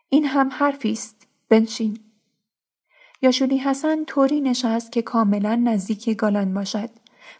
[0.10, 1.28] این هم حرفی است.
[1.50, 2.00] بنشین.
[3.22, 6.90] یاشولی حسن طوری نشست که کاملا نزدیک گالان باشد.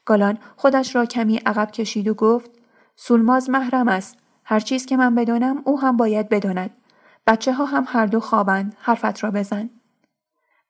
[0.06, 2.52] گالان خودش را کمی عقب کشید و گفت
[2.96, 4.18] سولماز محرم است.
[4.44, 6.70] هر چیز که من بدانم او هم باید بداند.
[7.28, 8.76] بچه ها هم هر دو خوابند.
[8.80, 9.70] حرفت را بزن.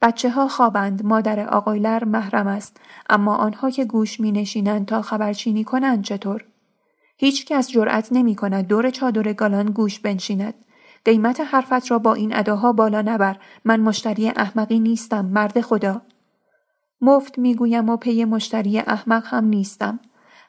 [0.02, 1.06] بچه ها خوابند.
[1.06, 2.78] مادر آقایلر محرم است.
[3.10, 6.46] اما آنها که گوش می نشینند تا خبرچینی کنند چطور؟
[7.18, 10.54] هیچ کس جرأت نمی کند دور چادر گالان گوش بنشیند.
[11.06, 16.02] قیمت حرفت را با این اداها بالا نبر من مشتری احمقی نیستم مرد خدا
[17.02, 20.00] مفت می‌گویم و پی مشتری احمق هم نیستم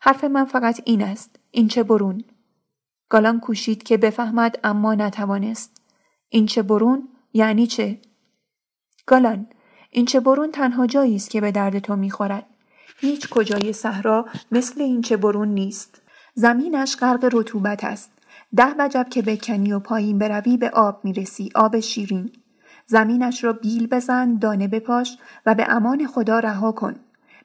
[0.01, 2.25] حرف من فقط این است این چه برون
[3.09, 5.83] گالان کوشید که بفهمد اما نتوانست
[6.29, 8.01] این چه برون یعنی چه
[9.09, 9.47] گالان
[9.91, 12.47] این چه برون تنها جایی است که به درد تو می‌خورد.
[13.01, 16.03] هیچ کجای صحرا مثل این چه برون نیست.
[16.35, 18.11] زمینش غرق رطوبت است.
[18.57, 22.33] ده وجب که بکنی و پایین بروی به آب می‌رسی آب شیرین.
[22.87, 26.95] زمینش را بیل بزن دانه بپاش و به امان خدا رها کن.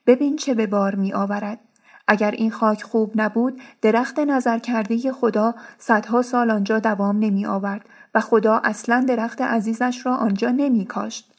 [0.07, 1.59] ببین چه به بار می آورد
[2.07, 7.85] اگر این خاک خوب نبود درخت نظر کرده خدا صدها سال آنجا دوام نمی آورد
[8.15, 11.32] و خدا اصلا درخت عزیزش را آنجا نمی کاشت.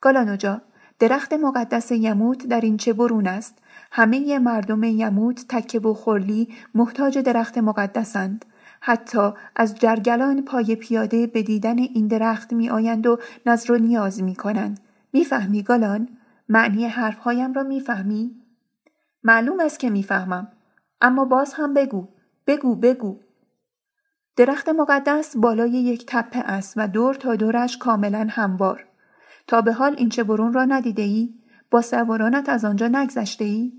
[0.00, 0.60] گالانوجا
[0.98, 3.58] درخت مقدس یموت در این چه برون است
[3.92, 8.44] همه مردم یموت تکه و خورلی محتاج درخت مقدسند
[8.80, 14.22] حتی از جرگلان پای پیاده به دیدن این درخت می آیند و نظر و نیاز
[14.22, 14.80] می کنند.
[15.12, 16.08] می‌فهمی گالان؟
[16.48, 18.30] معنی حرفهایم را می‌فهمی؟
[19.22, 20.48] معلوم است که می‌فهمم.
[21.00, 22.08] اما باز هم بگو.
[22.46, 23.18] بگو بگو.
[24.36, 28.89] درخت مقدس بالای یک تپه است و دور تا دورش کاملا هموار.
[29.50, 31.34] تا به حال این چه برون را ندیده ای؟
[31.70, 33.72] با سوارانت از آنجا نگذشته ای؟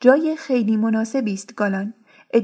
[0.00, 1.94] جای خیلی مناسبی است گالان.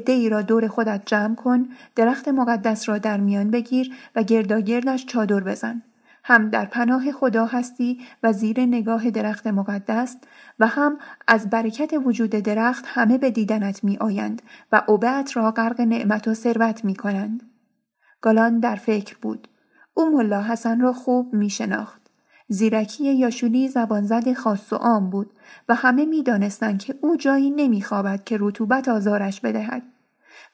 [0.07, 5.41] ای را دور خودت جمع کن درخت مقدس را در میان بگیر و گرداگردش چادر
[5.41, 5.83] بزن
[6.25, 10.17] هم در پناه خدا هستی و زیر نگاه درخت مقدس
[10.59, 10.99] و هم
[11.29, 16.35] از برکت وجود درخت همه به دیدنت می آیند و اوبت را غرق نعمت و
[16.35, 17.43] ثروت می کنند.
[18.21, 19.49] گالان در فکر بود.
[19.95, 22.04] او ملا حسن را خوب می شناخت.
[22.55, 25.31] زیرکی یاشولی زبانزد خاص و عام بود
[25.69, 29.83] و همه می دانستند که او جایی نمی خوابد که رطوبت آزارش بدهد.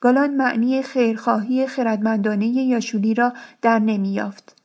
[0.00, 3.32] گالان معنی خیرخواهی خردمندانه یاشولی را
[3.62, 4.56] در نمی یافت.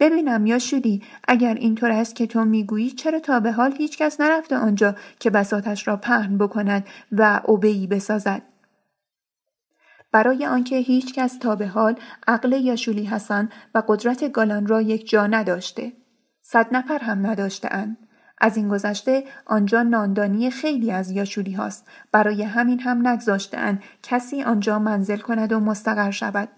[0.00, 4.56] ببینم یاشولی اگر اینطور است که تو می‌گویی چرا تا به حال هیچ کس نرفته
[4.56, 8.42] آنجا که بساتش را پهن بکند و اوبهی بسازد
[10.12, 11.94] برای آنکه هیچ کس تا به حال
[12.28, 15.92] عقل یاشولی حسن و قدرت گالان را یک جا نداشته
[16.50, 17.68] صد نفر هم نداشته
[18.40, 21.86] از این گذشته آنجا ناندانی خیلی از یاشوری هاست.
[22.12, 26.48] برای همین هم نگذاشته کسی آنجا منزل کند و مستقر شود.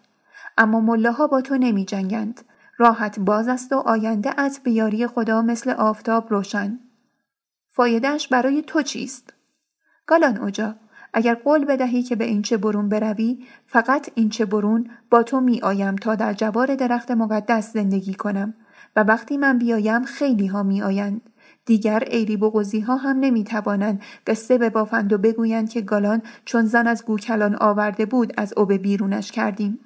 [0.59, 2.41] اما ملاها با تو نمی جنگند
[2.79, 6.79] راحت باز است و آینده از بیاری خدا مثل آفتاب روشن.
[7.69, 9.33] فایدهش برای تو چیست؟
[10.07, 10.75] گالان اوجا
[11.13, 15.41] اگر قول بدهی که به این چه برون بروی فقط این چه برون با تو
[15.41, 18.55] می آیم تا در جوار درخت مقدس زندگی کنم.
[18.97, 21.21] و وقتی من بیایم خیلی ها می آیند.
[21.67, 26.87] دیگر ایری بغزی ها هم نمی توانند قصه ببافند و بگویند که گالان چون زن
[26.87, 29.79] از گوکلان آورده بود از اوبه بیرونش کردیم.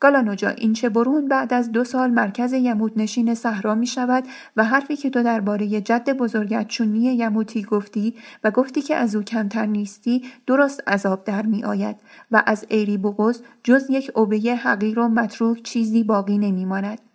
[0.00, 4.24] گالانوجا این چه برون بعد از دو سال مرکز یموت نشین صحرا می شود
[4.56, 8.14] و حرفی که تو درباره جد بزرگت چونی یموتی گفتی
[8.44, 11.96] و گفتی که از او کمتر نیستی درست عذاب در می آید
[12.30, 17.13] و از ایری بغز جز یک اوبه حقیر و متروک چیزی باقی نمی ماند.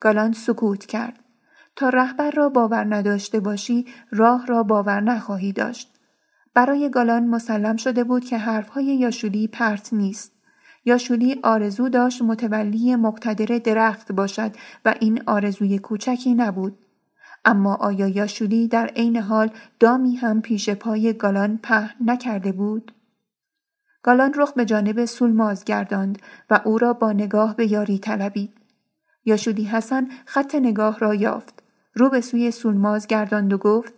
[0.00, 1.18] گالان سکوت کرد.
[1.76, 5.94] تا رهبر را باور نداشته باشی راه را باور نخواهی داشت.
[6.54, 10.32] برای گالان مسلم شده بود که حرفهای یاشولی پرت نیست.
[10.84, 14.52] یاشولی آرزو داشت متولی مقتدر درخت باشد
[14.84, 16.78] و این آرزوی کوچکی نبود.
[17.44, 19.50] اما آیا یاشولی در عین حال
[19.80, 22.92] دامی هم پیش پای گالان په نکرده بود؟
[24.02, 26.18] گالان رخ به جانب سولماز گرداند
[26.50, 28.57] و او را با نگاه به یاری طلبید.
[29.28, 31.62] یاشولی حسن خط نگاه را یافت.
[31.94, 33.94] رو به سوی سولماز گرداند و گفت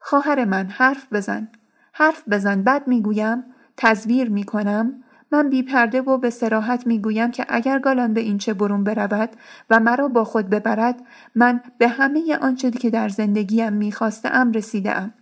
[0.00, 1.48] خواهر من حرف بزن.
[1.92, 3.44] حرف بزن بعد می‌گویم
[3.76, 5.02] تزویر می‌کنم
[5.32, 8.84] من بی پرده و به سراحت می گویم که اگر گالان به این چه برون
[8.84, 9.30] برود
[9.70, 11.00] و مرا با خود ببرد
[11.34, 13.94] من به همه آنچه که در زندگیم می
[14.24, 15.14] ام رسیده ام.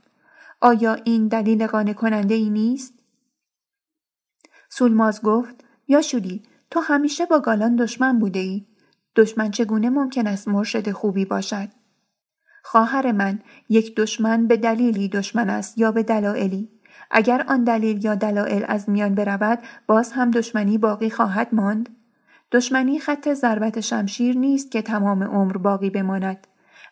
[0.60, 2.94] آیا این دلیل قانع کننده ای نیست؟
[4.68, 8.66] سولماز گفت یا شولی تو همیشه با گالان دشمن بوده ای.
[9.16, 11.68] دشمن چگونه ممکن است مرشد خوبی باشد؟
[12.62, 16.68] خواهر من یک دشمن به دلیلی دشمن است یا به دلایلی؟
[17.10, 21.88] اگر آن دلیل یا دلایل از میان برود باز هم دشمنی باقی خواهد ماند؟
[22.52, 26.46] دشمنی خط ضربت شمشیر نیست که تمام عمر باقی بماند.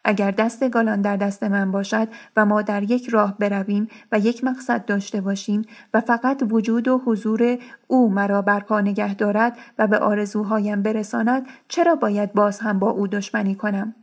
[0.09, 4.45] اگر دست گالان در دست من باشد و ما در یک راه برویم و یک
[4.45, 9.99] مقصد داشته باشیم و فقط وجود و حضور او مرا برپا نگه دارد و به
[9.99, 13.95] آرزوهایم برساند چرا باید باز هم با او دشمنی کنم؟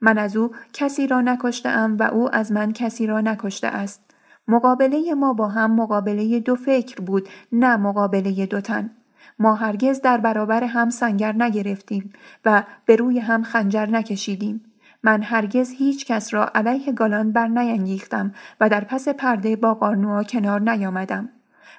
[0.00, 4.00] من از او کسی را نکشته ام و او از من کسی را نکشته است.
[4.48, 8.90] مقابله ما با هم مقابله دو فکر بود نه مقابله دو تن.
[9.38, 12.12] ما هرگز در برابر هم سنگر نگرفتیم
[12.44, 14.67] و به روی هم خنجر نکشیدیم.
[15.02, 20.22] من هرگز هیچ کس را علیه گالان بر نینگیختم و در پس پرده با قارنوا
[20.22, 21.28] کنار نیامدم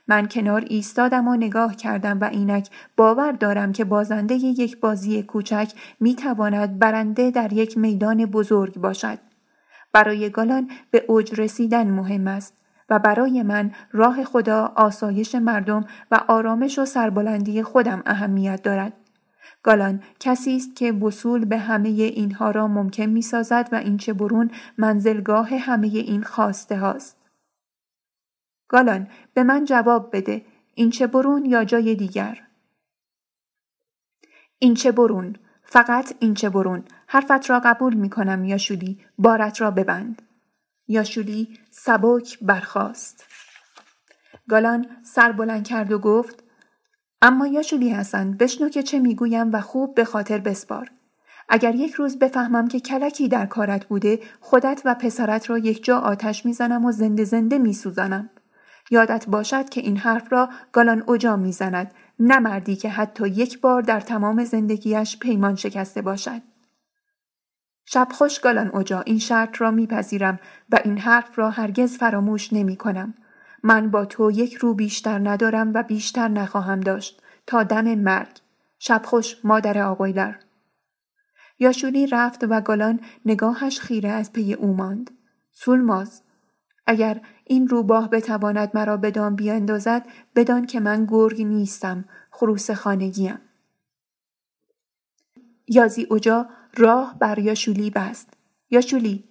[0.08, 5.72] من کنار ایستادم و نگاه کردم و اینک باور دارم که بازنده یک بازی کوچک
[6.00, 9.20] می تواند برنده در یک میدان بزرگ باشد.
[9.94, 12.54] برای گالان به اوج رسیدن مهم است
[12.90, 18.94] و برای من راه خدا آسایش مردم و آرامش و سربلندی خودم اهمیت دارد.
[19.64, 24.14] گالان کسی است که وصول به همه اینها را ممکن می سازد و این چه
[24.14, 27.18] برون منزلگاه همه این خواسته هاست.
[28.68, 30.46] گالان به من جواب بده.
[30.76, 32.48] این چه برون یا جای دیگر؟
[34.60, 35.36] این چه برون.
[35.64, 36.84] فقط این چه برون.
[37.08, 40.22] حرفت را قبول می کنم یا شولی بارت را ببند.
[40.88, 43.26] یاشولی سبک برخاست.
[44.50, 46.44] گالان سر بلند کرد و گفت
[47.22, 50.92] اما یاشولی هستند بشنو که چه می‌گویم و خوب به خاطر بسپار.
[51.50, 56.00] اگر یک روز بفهمم که کلکی در کارت بوده خودت و پسرت را یک جا
[56.00, 58.30] آتش می‌زنم و زنده زنده میسوزانم.
[58.92, 63.82] یادت باشد که این حرف را گالان اوجا می‌زند نه مردی که حتی یک بار
[63.82, 66.42] در تمام زندگیش پیمان شکسته باشد.
[67.86, 70.40] شب خوش گالان اوجا این شرط را میپذیرم
[70.70, 73.14] و این حرف را هرگز فراموش نمی کنم.
[73.64, 78.38] من با تو یک رو بیشتر ندارم و بیشتر نخواهم داشت تا دم مرگ.
[78.80, 80.36] شب خوش مادر آقایلر.
[81.60, 85.12] یاشولی رفت و گالان نگاهش خیره از پی او ماند.
[85.52, 86.22] سولماز
[86.88, 90.06] اگر این روباه بتواند مرا بدان بیاندازد
[90.36, 93.40] بدان که من گرگ نیستم خروس خانگیم.
[95.68, 98.34] یازی اوجا راه بر یاشولی بست.
[98.70, 99.24] یاشولی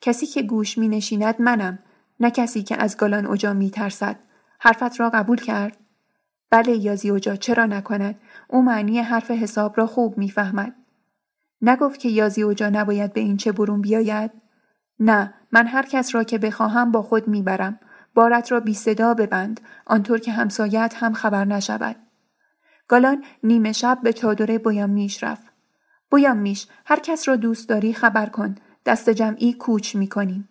[0.00, 1.78] کسی که گوش می نشیند منم
[2.20, 4.16] نه کسی که از گالان اوجا می ترسد.
[4.60, 5.76] حرفت را قبول کرد؟
[6.50, 10.74] بله یازی اوجا چرا نکند؟ او معنی حرف حساب را خوب می‌فهمد.
[11.62, 14.30] نگفت که یازی اوجا نباید به این چه برون بیاید؟
[15.00, 17.80] نه من هر کس را که بخواهم با خود می‌برم.
[18.14, 21.96] بارت را بی صدا ببند آنطور که همسایت هم خبر نشود.
[22.88, 25.46] گالان نیمه شب به چادر بویم میش رفت.
[26.10, 28.54] بویم میش هر کس را دوست داری خبر کن
[28.86, 30.48] دست جمعی کوچ می‌کنیم.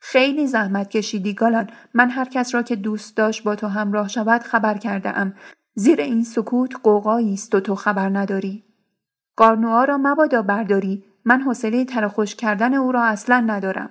[0.00, 4.42] خیلی زحمت کشیدی گالان من هر کس را که دوست داشت با تو همراه شود
[4.42, 5.34] خبر کرده ام.
[5.74, 8.64] زیر این سکوت قوقایی است و تو خبر نداری.
[9.36, 13.90] قارنوها را مبادا برداری من حوصله ترخوش کردن او را اصلا ندارم.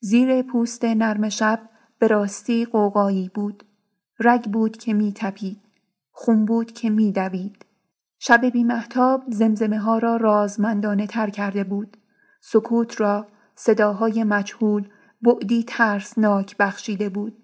[0.00, 1.60] زیر پوست نرم شب
[1.98, 3.64] به راستی قوقایی بود.
[4.20, 5.60] رگ بود که می تپید.
[6.10, 7.64] خون بود که می دوید.
[8.18, 11.96] شب بی محتاب زمزمه ها را رازمندانه تر کرده بود.
[12.40, 13.26] سکوت را
[13.60, 14.88] صداهای مجهول
[15.22, 17.36] بعدی ترسناک بخشیده بود.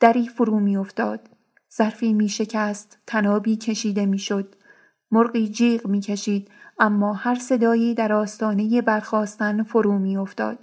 [0.00, 1.28] دری فرو می افتاد.
[1.76, 2.98] ظرفی می شکست.
[3.06, 4.54] تنابی کشیده می شد.
[5.10, 10.58] مرغی جیغ می کشید اما هر صدایی در آستانه برخواستن فرو می افتاد.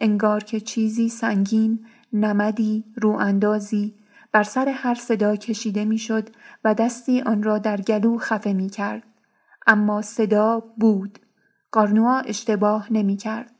[0.00, 3.94] انگار که چیزی سنگین، نمدی، رواندازی
[4.32, 6.28] بر سر هر صدا کشیده می‌شد
[6.64, 9.02] و دستی آن را در گلو خفه می کرد.
[9.66, 11.18] اما صدا بود.
[11.72, 13.57] قارنوا اشتباه نمی کرد.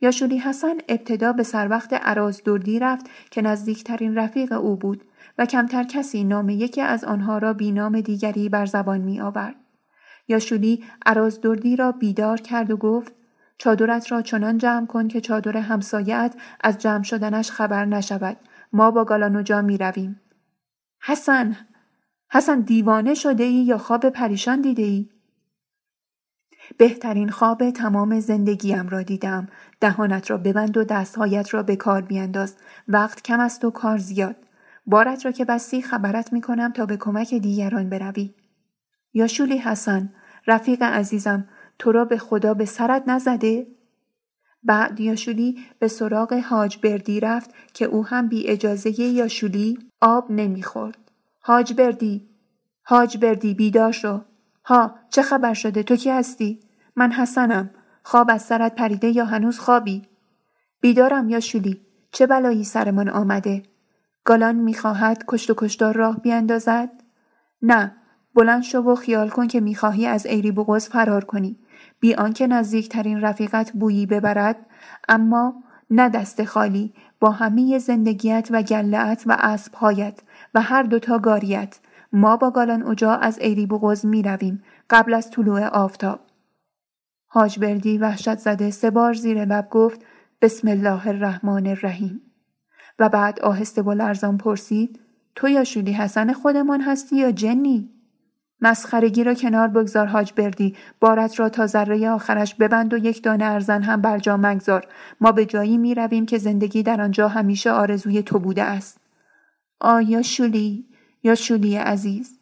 [0.00, 5.04] یاشولی حسن ابتدا به سر وقت عراز دردی رفت که نزدیکترین رفیق او بود
[5.38, 9.56] و کمتر کسی نام یکی از آنها را بی نام دیگری بر زبان می آورد.
[10.28, 13.12] یاشولی عراز دردی را بیدار کرد و گفت
[13.58, 18.36] چادرت را چنان جمع کن که چادر همسایت از جمع شدنش خبر نشود.
[18.72, 20.20] ما با گالانوجا می رویم.
[21.00, 21.56] حسن
[22.30, 25.08] حسن دیوانه شده ای یا خواب پریشان دیده ای؟
[26.76, 29.48] بهترین خواب تمام زندگیم را دیدم.
[29.80, 32.56] دهانت را ببند و دستهایت را به کار بیانداز.
[32.88, 34.36] وقت کم است و کار زیاد.
[34.86, 38.34] بارت را که بستی خبرت می کنم تا به کمک دیگران بروی.
[39.14, 40.12] یا شولی حسن
[40.46, 43.66] رفیق عزیزم تو را به خدا به سرت نزده؟
[44.62, 51.10] بعد یاشولی به سراغ حاج بردی رفت که او هم بی اجازه یاشولی آب نمی‌خورد.
[51.40, 52.28] حاج بردی
[52.82, 54.20] حاج بردی بیدار شو
[54.68, 56.60] ها چه خبر شده؟ تو کی هستی؟
[56.96, 57.70] من حسنم.
[58.02, 60.02] خواب از سرت پریده یا هنوز خوابی؟
[60.80, 61.80] بیدارم یا شولی؟
[62.12, 63.62] چه بلایی سرمان آمده؟
[64.24, 66.90] گالان می‌خواهد کشت و کشتار راه بیاندازد
[67.62, 67.96] نه.
[68.34, 71.58] بلند شو و خیال کن که می‌خواهی از ایری بغز فرار کنی.
[72.00, 74.66] بی آنکه نزدیکترین رفیقت بویی ببرد
[75.08, 75.54] اما
[75.90, 76.94] نه دست خالی.
[77.20, 80.20] با همه زندگیت و گلهت و اسبهایت
[80.54, 81.78] و هر دوتا گاریت
[82.12, 86.20] ما با گالان اوجا از ایری بغز می رویم قبل از طلوع آفتاب.
[87.26, 90.00] حاج بردی وحشت زده سه بار زیر لب گفت
[90.42, 92.20] بسم الله الرحمن الرحیم
[92.98, 95.00] و بعد آهسته و لرزان پرسید
[95.34, 97.90] تو یا شولی حسن خودمان هستی یا جنی؟
[98.60, 103.44] مسخرگی را کنار بگذار حاج بردی بارت را تا ذره آخرش ببند و یک دانه
[103.44, 104.86] ارزن هم بر جا مگذار
[105.20, 109.00] ما به جایی می رویم که زندگی در آنجا همیشه آرزوی تو بوده است
[109.80, 110.86] آیا شولی
[111.22, 112.38] یا شولی عزیز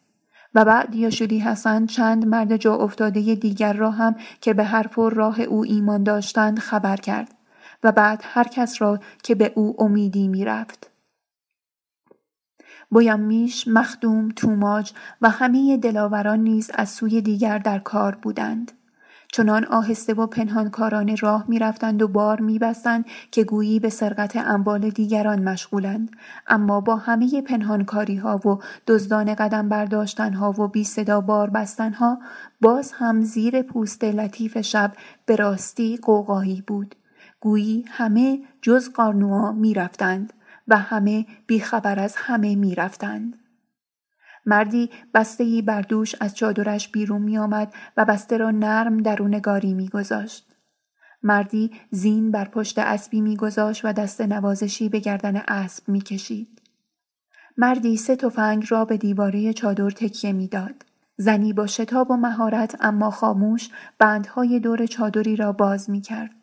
[0.53, 4.97] و بعد یا شولی حسن چند مرد جا افتاده دیگر را هم که به حرف
[4.97, 7.35] و راه او ایمان داشتند خبر کرد
[7.83, 10.91] و بعد هر کس را که به او امیدی می رفت.
[13.17, 18.71] میش، مخدوم، توماج و همه دلاوران نیز از سوی دیگر در کار بودند.
[19.31, 25.43] چنان آهسته و پنهانکارانه راه می‌رفتند و بار میبستند که گویی به سرقت اموال دیگران
[25.43, 26.09] مشغولند.
[26.47, 31.93] اما با همه پنهانکاری ها و دزدان قدم برداشتن ها و بی صدا بار بستن
[31.93, 32.19] ها
[32.61, 34.93] باز هم زیر پوست لطیف شب
[35.25, 36.95] به راستی قوقایی بود.
[37.39, 40.33] گویی همه جز قارنوا می‌رفتند
[40.67, 43.37] و همه بیخبر از همه می‌رفتند.
[44.47, 49.73] مردی بسته بر دوش از چادرش بیرون می آمد و بسته را نرم درون گاری
[49.73, 50.55] می گذاشت.
[51.23, 56.61] مردی زین بر پشت اسبی می گذاشت و دست نوازشی به گردن اسب می کشید.
[57.57, 60.85] مردی سه تفنگ را به دیواره چادر تکیه می‌داد.
[61.17, 63.69] زنی با شتاب و مهارت اما خاموش
[63.99, 66.36] بندهای دور چادری را باز می کرد.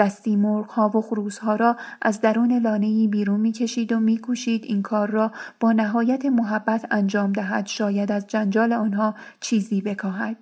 [0.00, 4.82] دستی مرغ ها و خروس ها را از درون لانه بیرون می‌کشید و میکوشید این
[4.82, 10.36] کار را با نهایت محبت انجام دهد شاید از جنجال آنها چیزی بکاهد.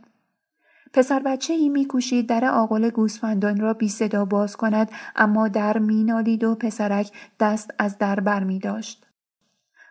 [0.93, 6.45] پسر بچه ای میکوشید در آقل گوسفندان را بی صدا باز کند اما در مینالید
[6.45, 9.07] و پسرک دست از در بر می داشت.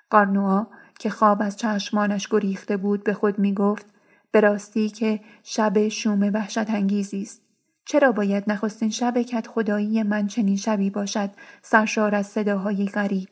[0.09, 0.67] قارنوا
[0.99, 3.85] که خواب از چشمانش گریخته بود به خود می گفت
[4.31, 7.46] به راستی که شب شوم وحشت انگیزی است.
[7.89, 11.29] چرا باید نخستین شب کت خدایی من چنین شبی باشد؟
[11.61, 13.27] سرشار از صداهای غریب.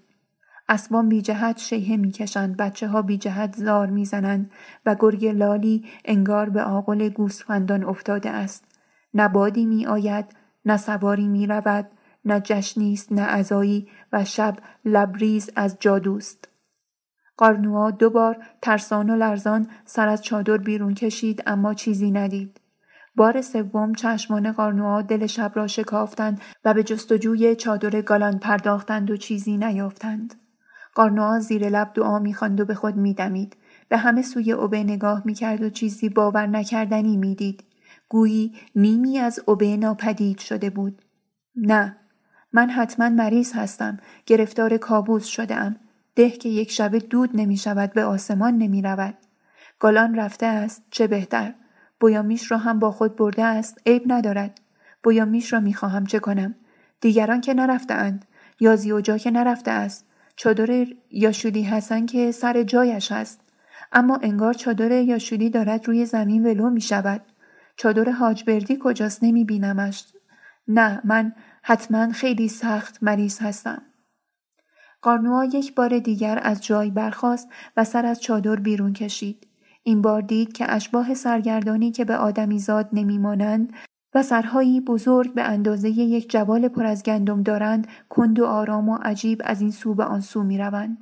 [0.69, 4.51] اسبان بی جهت شیهه می‌کشند بچه ها بی جهت زار می‌زنند
[4.85, 8.63] و گرگ لالی انگار به آقل گوسفندان افتاده است.
[9.13, 10.25] نه بادی می آید
[10.65, 11.87] نه سواری می رود
[12.25, 16.49] نه جشنی است نه عزایی و شب لبریز از جادوست
[17.37, 22.59] قارنوا دوبار ترسان و لرزان سر از چادر بیرون کشید اما چیزی ندید.
[23.15, 29.17] بار سوم چشمان قارنوا دل شب را شکافتند و به جستجوی چادر گالان پرداختند و
[29.17, 30.35] چیزی نیافتند.
[30.95, 33.57] قارنوا زیر لب دعا می‌خواند و به خود میدمید.
[33.89, 37.63] به همه سوی اوبه نگاه می‌کرد و چیزی باور نکردنی می‌دید.
[38.09, 41.01] گویی نیمی از اوبه ناپدید شده بود.
[41.55, 41.97] نه
[42.53, 43.97] من حتما مریض هستم.
[44.25, 45.75] گرفتار کابوس شدم
[46.15, 49.17] ده که یک شب دود نمی شود به آسمان نمی رود
[49.79, 51.53] گالان رفته است چه بهتر؟
[51.99, 54.61] بویامیش را هم با خود برده است عیب ندارد.
[55.03, 56.55] بویامیش را می‌خواهم چه کنم؟
[57.01, 58.25] دیگران که نرفتهاند
[58.59, 60.05] یا زیوجا که نرفته است
[60.35, 63.41] چادر یاشودی حسن که سر جایش است.
[63.91, 67.21] اما انگار چادر یاشودی دارد روی زمین ولو می شود
[67.77, 70.13] چادر حاجبردی کجاست نمی بینمش
[70.67, 73.81] نه من حتما خیلی سخت مریض هستم.
[75.01, 79.44] قارنوا یک بار دیگر از جای برخاست و سر از چادر بیرون کشید.
[79.87, 83.73] این بار دید که اشباه سرگردانی که به آدمی زاد نمیمانند
[84.13, 88.97] و سرهایی بزرگ به اندازه یک جوال پر از گندم دارند کند و آرام و
[89.03, 90.97] عجیب از این سو به آن سو می روند.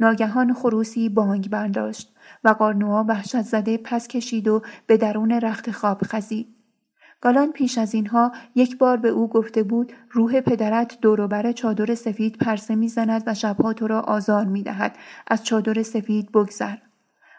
[0.00, 2.14] ناگهان خروسی بانگ برداشت
[2.44, 6.48] و قارنوا وحشت زده پس کشید و به درون رخت خواب خزید.
[7.20, 12.36] گالان پیش از اینها یک بار به او گفته بود روح پدرت دوروبر چادر سفید
[12.36, 14.96] پرسه می‌زند و شبها تو را آزار می‌دهد
[15.26, 16.76] از چادر سفید بگذر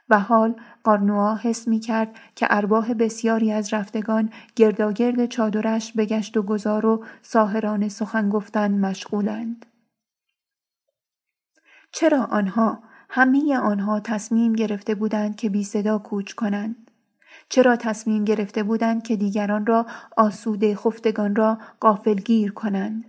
[0.10, 6.38] و حال قارنوا حس می کرد که ارواح بسیاری از رفتگان گرداگرد چادرش به گشت
[6.38, 9.66] و گذار و ساهران سخن گفتن مشغولند.
[11.92, 16.92] چرا آنها همه آنها تصمیم گرفته بودند که بی صدا کوچ کنند؟
[17.50, 19.86] چرا تصمیم گرفته بودند که دیگران را
[20.18, 21.58] آسوده خفتگان را
[22.14, 23.06] گیر کنند؟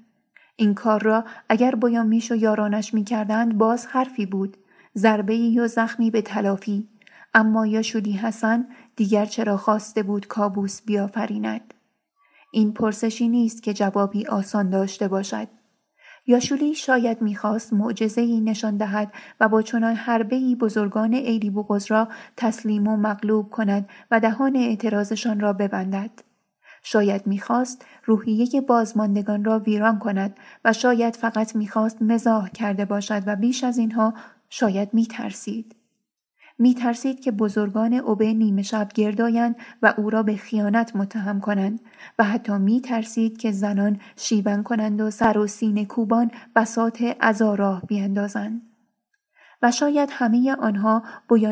[0.57, 1.75] این کار را اگر
[2.07, 4.57] میش و یارانش می کردند باز حرفی بود
[4.97, 6.89] ضربه و زخمی به تلافی.
[7.35, 8.67] اما یا شودی حسن
[8.97, 11.75] دیگر چرا خواسته بود کابوس بیافریند؟
[12.53, 15.49] این پرسشی نیست که جوابی آسان داشته باشد.
[16.27, 21.91] یاشولی شاید می‌خواست معجزه ای نشان دهد و با چنان حربه ای بزرگان ایلی بوغز
[21.91, 26.11] را تسلیم و مغلوب کند و دهان اعتراضشان را ببندد.
[26.83, 33.37] شاید می‌خواست روحیه بازماندگان را ویران کند و شاید فقط می‌خواست مزاح کرده باشد و
[33.37, 34.15] بیش از اینها
[34.51, 35.77] شاید میترسید.
[36.59, 41.81] می ترسید که بزرگان اوبه نیمه شب گردایند و او را به خیانت متهم کنند
[42.19, 47.83] و حتی می ترسید که زنان شیون کنند و سر و سینه کوبان بساط ازاراه
[47.87, 48.63] بیندازند.
[49.63, 51.03] و شاید همه آنها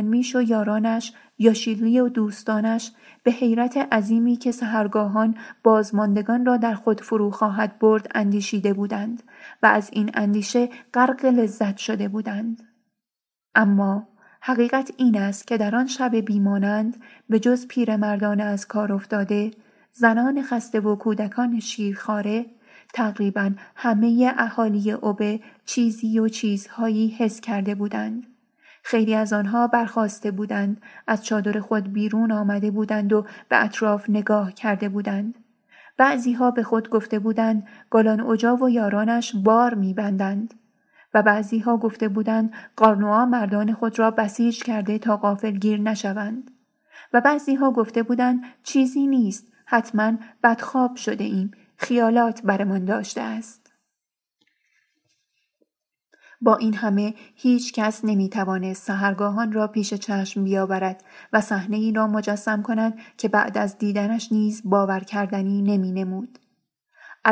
[0.02, 2.92] میش و یارانش یاشیلوی و دوستانش
[3.22, 9.22] به حیرت عظیمی که سهرگاهان بازماندگان را در خود فرو خواهد برد اندیشیده بودند
[9.62, 12.73] و از این اندیشه غرق لذت شده بودند.
[13.54, 14.08] اما
[14.40, 16.96] حقیقت این است که در آن شب بیمانند
[17.28, 19.50] به جز پیرمردان از کار افتاده
[19.92, 22.46] زنان خسته و کودکان شیرخواره
[22.94, 28.26] تقریبا همه اهالی اوبه چیزی و چیزهایی حس کرده بودند.
[28.82, 34.52] خیلی از آنها برخواسته بودند از چادر خود بیرون آمده بودند و به اطراف نگاه
[34.52, 35.34] کرده بودند.
[35.96, 40.54] بعضی ها به خود گفته بودند گالان اجا و یارانش بار میبندند.
[41.14, 46.50] و بعضی ها گفته بودند قارنوا مردان خود را بسیج کرده تا قافل گیر نشوند
[47.12, 50.12] و بعضی ها گفته بودند چیزی نیست حتما
[50.42, 53.64] بدخواب شده ایم خیالات برمان داشته است
[56.40, 61.92] با این همه هیچ کس نمی توانست سهرگاهان را پیش چشم بیاورد و صحنه ای
[61.92, 66.38] را مجسم کند که بعد از دیدنش نیز باور کردنی نمی نمود.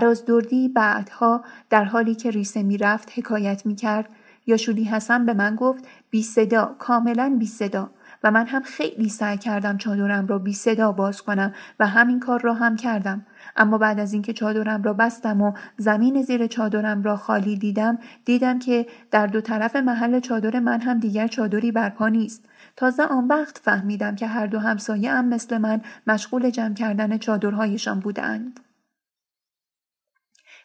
[0.00, 4.08] دردی بعدها در حالی که ریسه می‌رفت حکایت می‌کرد.
[4.46, 7.90] یا شولی حسن به من گفت بی صدا کاملا بی صدا.
[8.24, 12.40] و من هم خیلی سعی کردم چادرم را بی صدا باز کنم و همین کار
[12.40, 13.26] را هم کردم.
[13.56, 18.58] اما بعد از اینکه چادرم را بستم و زمین زیر چادرم را خالی دیدم دیدم
[18.58, 22.44] که در دو طرف محل چادر من هم دیگر چادری برپا نیست.
[22.76, 28.00] تازه آن وقت فهمیدم که هر دو همسایه هم مثل من مشغول جمع کردن چادرهایشان
[28.00, 28.60] بودند.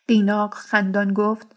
[0.08, 1.48] قیناق خندان گفت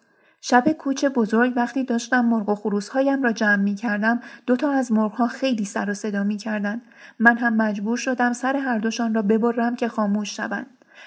[0.40, 5.26] شب کوچه بزرگ وقتی داشتم مرغ و خروسهایم را جمع می کردم دوتا از مرغها
[5.26, 6.80] خیلی سر و صدا می کردن.
[7.18, 10.66] من هم مجبور شدم سر هر دوشان را ببرم که خاموش شوند.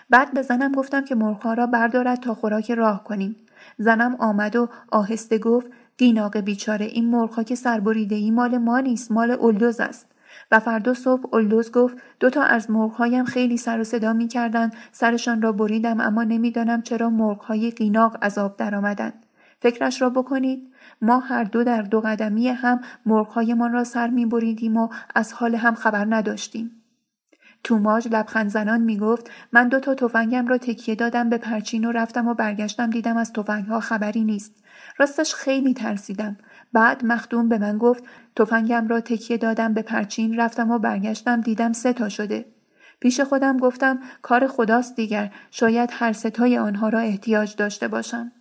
[0.09, 3.35] بعد به زنم گفتم که مرغها را بردارد تا خوراک راه کنیم.
[3.77, 5.67] زنم آمد و آهسته گفت
[5.97, 10.12] قیناق بیچاره این مرغها که سربریده ای مال ما نیست مال اولدوز است.
[10.53, 14.71] و فردا صبح اولدوز گفت دوتا از مرغهایم خیلی سر و صدا می کردن.
[14.91, 19.25] سرشان را بریدم اما نمی‌دانم چرا مرغهای قیناق از آب درآمدند.
[19.59, 24.77] فکرش را بکنید ما هر دو در دو قدمی هم مرغهایمان را سر می بریدیم
[24.77, 26.71] و از حال هم خبر نداشتیم.
[27.63, 31.91] توماج لبخند زنان می گفت من دو تا تفنگم را تکیه دادم به پرچین و
[31.91, 34.63] رفتم و برگشتم دیدم از تفنگها خبری نیست.
[34.97, 36.37] راستش خیلی ترسیدم.
[36.73, 38.03] بعد مخدوم به من گفت
[38.35, 42.45] تفنگم را تکیه دادم به پرچین رفتم و برگشتم دیدم سه تا شده.
[42.99, 48.31] پیش خودم گفتم کار خداست دیگر شاید هر ستای آنها را احتیاج داشته باشم.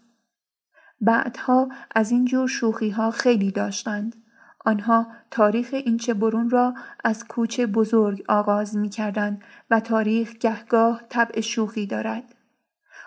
[1.01, 4.17] بعدها از این جور شوخی ها خیلی داشتند.
[4.65, 11.41] آنها تاریخ اینچه برون را از کوچه بزرگ آغاز می کردند و تاریخ گهگاه طبع
[11.41, 12.35] شوخی دارد.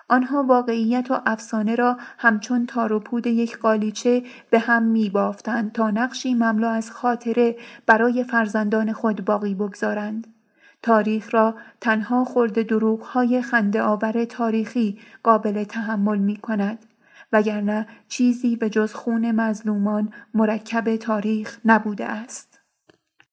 [0.08, 5.72] آنها واقعیت و افسانه را همچون تار و پود یک قالیچه به هم می بافتند
[5.72, 7.56] تا نقشی مملو از خاطره
[7.86, 10.28] برای فرزندان خود باقی بگذارند.
[10.82, 16.86] تاریخ را تنها خورده دروغ های خنده آور تاریخی قابل تحمل می کند.
[17.32, 22.55] وگرنه چیزی به جز خون مظلومان مرکب تاریخ نبوده است.